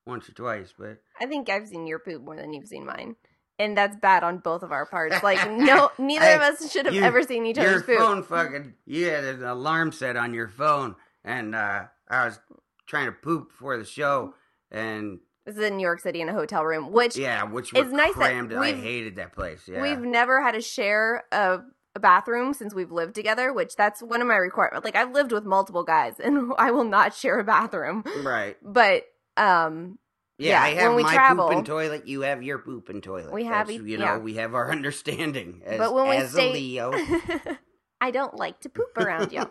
[0.06, 3.16] once or twice, but I think I've seen your poop more than you've seen mine.
[3.58, 5.22] And that's bad on both of our parts.
[5.22, 7.98] Like, no, neither of us should have you- ever seen each your other's poop.
[8.00, 12.40] phone fucking you had an alarm set on your phone, and uh, I was
[12.88, 14.34] trying to poop before the show,
[14.72, 17.91] and This is in New York City in a hotel room, which yeah, which was
[17.91, 18.54] nice that.
[18.54, 19.68] I hated that place.
[19.68, 21.60] Yeah, we've never had to share a
[21.99, 24.84] bathroom since we've lived together, which that's one of my requirements.
[24.85, 28.03] Like, I've lived with multiple guys, and I will not share a bathroom.
[28.23, 28.57] right.
[28.63, 29.03] But,
[29.38, 29.99] um,
[30.38, 32.07] Yeah, Yeah, I have when we my travel- pooping toilet.
[32.07, 33.31] You have your pooping toilet.
[33.34, 34.17] We have That's, you know, yeah.
[34.17, 36.93] we have our understanding as, But when we as stay- a Leo.
[38.01, 39.41] I don't like to poop around you.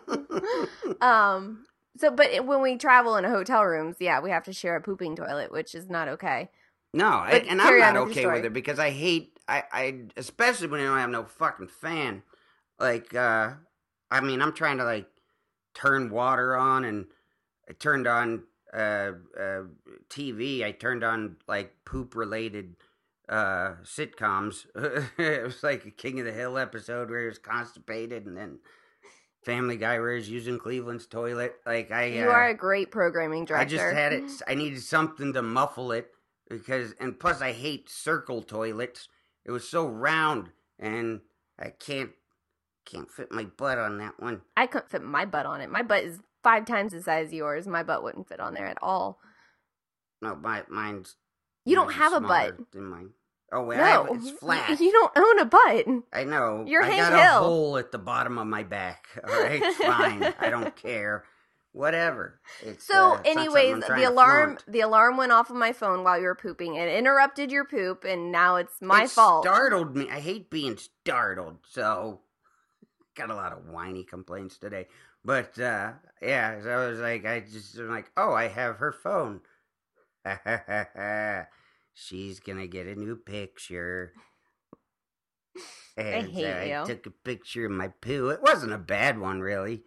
[1.01, 1.65] um,
[1.97, 5.15] so, but when we travel in hotel rooms, yeah, we have to share a pooping
[5.15, 6.49] toilet, which is not okay.
[6.93, 9.37] no, I, and I'm not with okay with it because I hate.
[9.47, 12.23] I, I especially when I don't have no fucking fan.
[12.79, 13.53] Like, uh
[14.11, 15.07] I mean, I'm trying to like
[15.73, 17.05] turn water on, and
[17.69, 18.43] I turned on
[18.73, 19.63] uh, uh
[20.09, 20.63] TV.
[20.63, 22.75] I turned on like poop related
[23.27, 24.65] uh sitcoms.
[25.17, 28.59] it was like a King of the Hill episode where he was constipated, and then
[29.43, 31.55] Family Guy where he's using Cleveland's toilet.
[31.65, 33.61] Like I, You uh, are a great programming director.
[33.61, 34.29] I just had it.
[34.47, 36.11] I needed something to muffle it
[36.49, 39.07] because, and plus, I hate circle toilets.
[39.45, 41.21] It was so round, and
[41.57, 42.11] I can't
[42.91, 44.41] can't fit my butt on that one.
[44.57, 45.69] I couldn't fit my butt on it.
[45.69, 47.67] My butt is five times the size of yours.
[47.67, 49.19] My butt wouldn't fit on there at all.
[50.21, 51.15] No, my mine's
[51.65, 52.71] You don't have a butt.
[52.71, 53.09] than mine.
[53.51, 54.69] Oh wait, no, I have, it's flat.
[54.79, 55.85] You don't own a butt.
[56.13, 56.65] I know.
[56.67, 57.37] You're I got Hill.
[57.39, 59.05] a hole at the bottom of my back.
[59.27, 60.33] All right, fine.
[60.39, 61.23] I don't care.
[61.71, 62.39] Whatever.
[62.63, 66.25] It's, So, uh, anyways, the alarm the alarm went off of my phone while you
[66.25, 66.75] were pooping.
[66.75, 69.45] It interrupted your poop, and now it's my It fault.
[69.45, 70.09] Startled me.
[70.11, 71.57] I hate being startled.
[71.67, 72.21] So
[73.19, 74.87] got a lot of whiny complaints today.
[75.23, 78.91] But uh yeah, so I was like I just was like, oh, I have her
[78.91, 79.41] phone.
[81.93, 84.13] She's gonna get a new picture.
[85.97, 88.29] And hate so I took a picture of my poo.
[88.29, 89.83] It wasn't a bad one, really.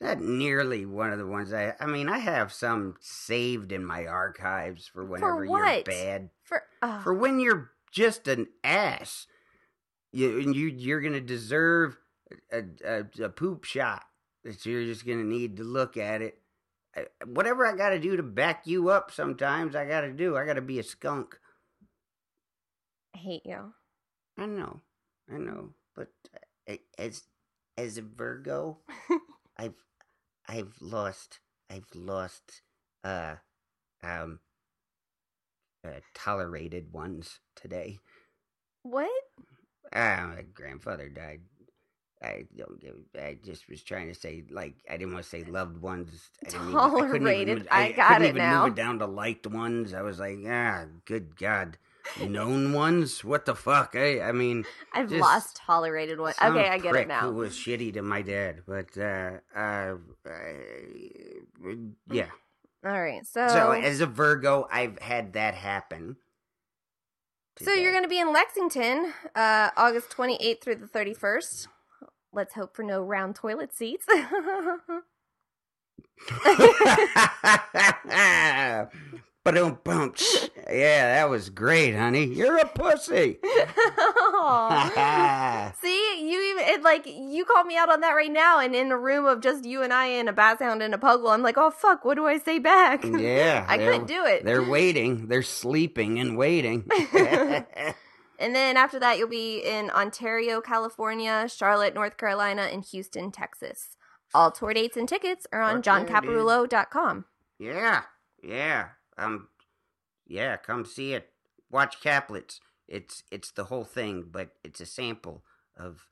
[0.00, 1.74] Not nearly one of the ones I.
[1.78, 7.00] I mean, I have some saved in my archives for whenever you're bad For, oh,
[7.02, 9.26] for when you're just an ass.
[10.12, 11.98] You and you you're gonna deserve
[12.52, 14.04] a, a, a poop shot.
[14.44, 16.40] That you're just gonna need to look at it.
[16.96, 20.36] I- Whatever I got to do to back you up, sometimes I got to do.
[20.36, 21.38] I got to be a skunk.
[23.14, 23.72] I hate you.
[24.38, 24.80] I know,
[25.30, 26.08] I know, but
[26.98, 27.24] as
[27.76, 28.78] as a Virgo,
[29.56, 29.74] I've
[30.48, 31.40] I've lost
[31.70, 32.62] I've lost
[33.04, 33.36] uh
[34.02, 34.40] um
[35.84, 37.98] uh, tolerated ones today.
[38.82, 39.10] What?
[39.92, 41.42] Ah, my grandfather died.
[42.22, 42.96] I don't give.
[43.18, 46.30] I just was trying to say like I didn't want to say loved ones.
[46.46, 47.58] I didn't even- I couldn't even Tolerated.
[47.58, 48.64] move- I got it even now.
[48.64, 49.94] Move it down to liked ones.
[49.94, 51.78] I was like, ah, good God,
[52.20, 53.24] known ones.
[53.24, 53.96] What the fuck?
[53.96, 56.34] I I mean, I've lost tolerated one.
[56.42, 57.20] Okay, I get it now.
[57.20, 58.64] Who was shitty to my dad?
[58.66, 60.30] But uh, uh, uh
[62.10, 62.30] yeah.
[62.84, 66.16] All right, so So as a Virgo, I've had that happen.
[67.60, 71.68] so you're going to be in Lexington, uh, August 28th through the 31st.
[72.32, 74.06] Let's hope for no round toilet seats.
[79.42, 80.18] But don't bump.
[80.70, 82.26] Yeah, that was great, honey.
[82.26, 83.38] You're a pussy.
[85.82, 88.92] See, you even it, like you called me out on that right now, and in
[88.92, 91.40] a room of just you and I and a bat sound and a puggle, I'm
[91.42, 93.02] like, oh fuck, what do I say back?
[93.02, 94.44] Yeah, I couldn't do it.
[94.44, 95.28] They're waiting.
[95.28, 96.84] They're sleeping and waiting.
[98.40, 103.96] And then after that, you'll be in Ontario, California, Charlotte, North Carolina, and Houston, Texas.
[104.32, 105.84] All tour dates and tickets are on dude.
[105.84, 107.26] johncaparulo.com.
[107.58, 108.02] yeah,
[108.42, 108.88] yeah.
[109.18, 109.48] Um,
[110.26, 110.56] yeah.
[110.56, 111.30] Come see it.
[111.70, 112.60] Watch Caplets.
[112.88, 115.44] It's it's the whole thing, but it's a sample
[115.76, 116.06] of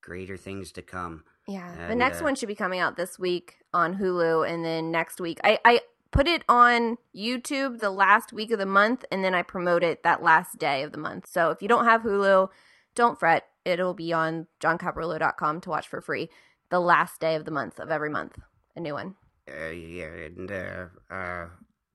[0.00, 1.24] greater things to come.
[1.46, 4.90] Yeah, the next uh, one should be coming out this week on Hulu, and then
[4.90, 5.80] next week I I
[6.12, 10.02] put it on YouTube the last week of the month, and then I promote it
[10.02, 11.26] that last day of the month.
[11.28, 12.48] So if you don't have Hulu,
[12.94, 16.30] don't fret; it'll be on johncaparulo.com to watch for free
[16.70, 18.38] the last day of the month of every month.
[18.76, 19.16] A new one.
[19.48, 21.46] Uh, yeah, and uh, uh,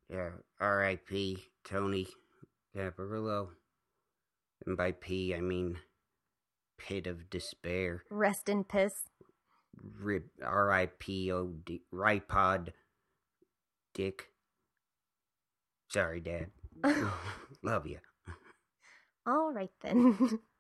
[0.10, 0.30] yeah.
[0.60, 1.38] R.I.P.
[1.68, 2.08] Tony
[2.76, 3.50] Caparulo.
[4.66, 5.78] And by P, I mean
[6.78, 8.04] pit of despair.
[8.10, 8.94] Rest in piss.
[10.00, 11.82] Rip, R.I.P.O.D.
[11.92, 12.74] Ripod.
[13.96, 14.30] Dick.
[15.90, 16.52] Sorry, Dad.
[17.64, 18.00] Love you.
[19.26, 20.40] All right then.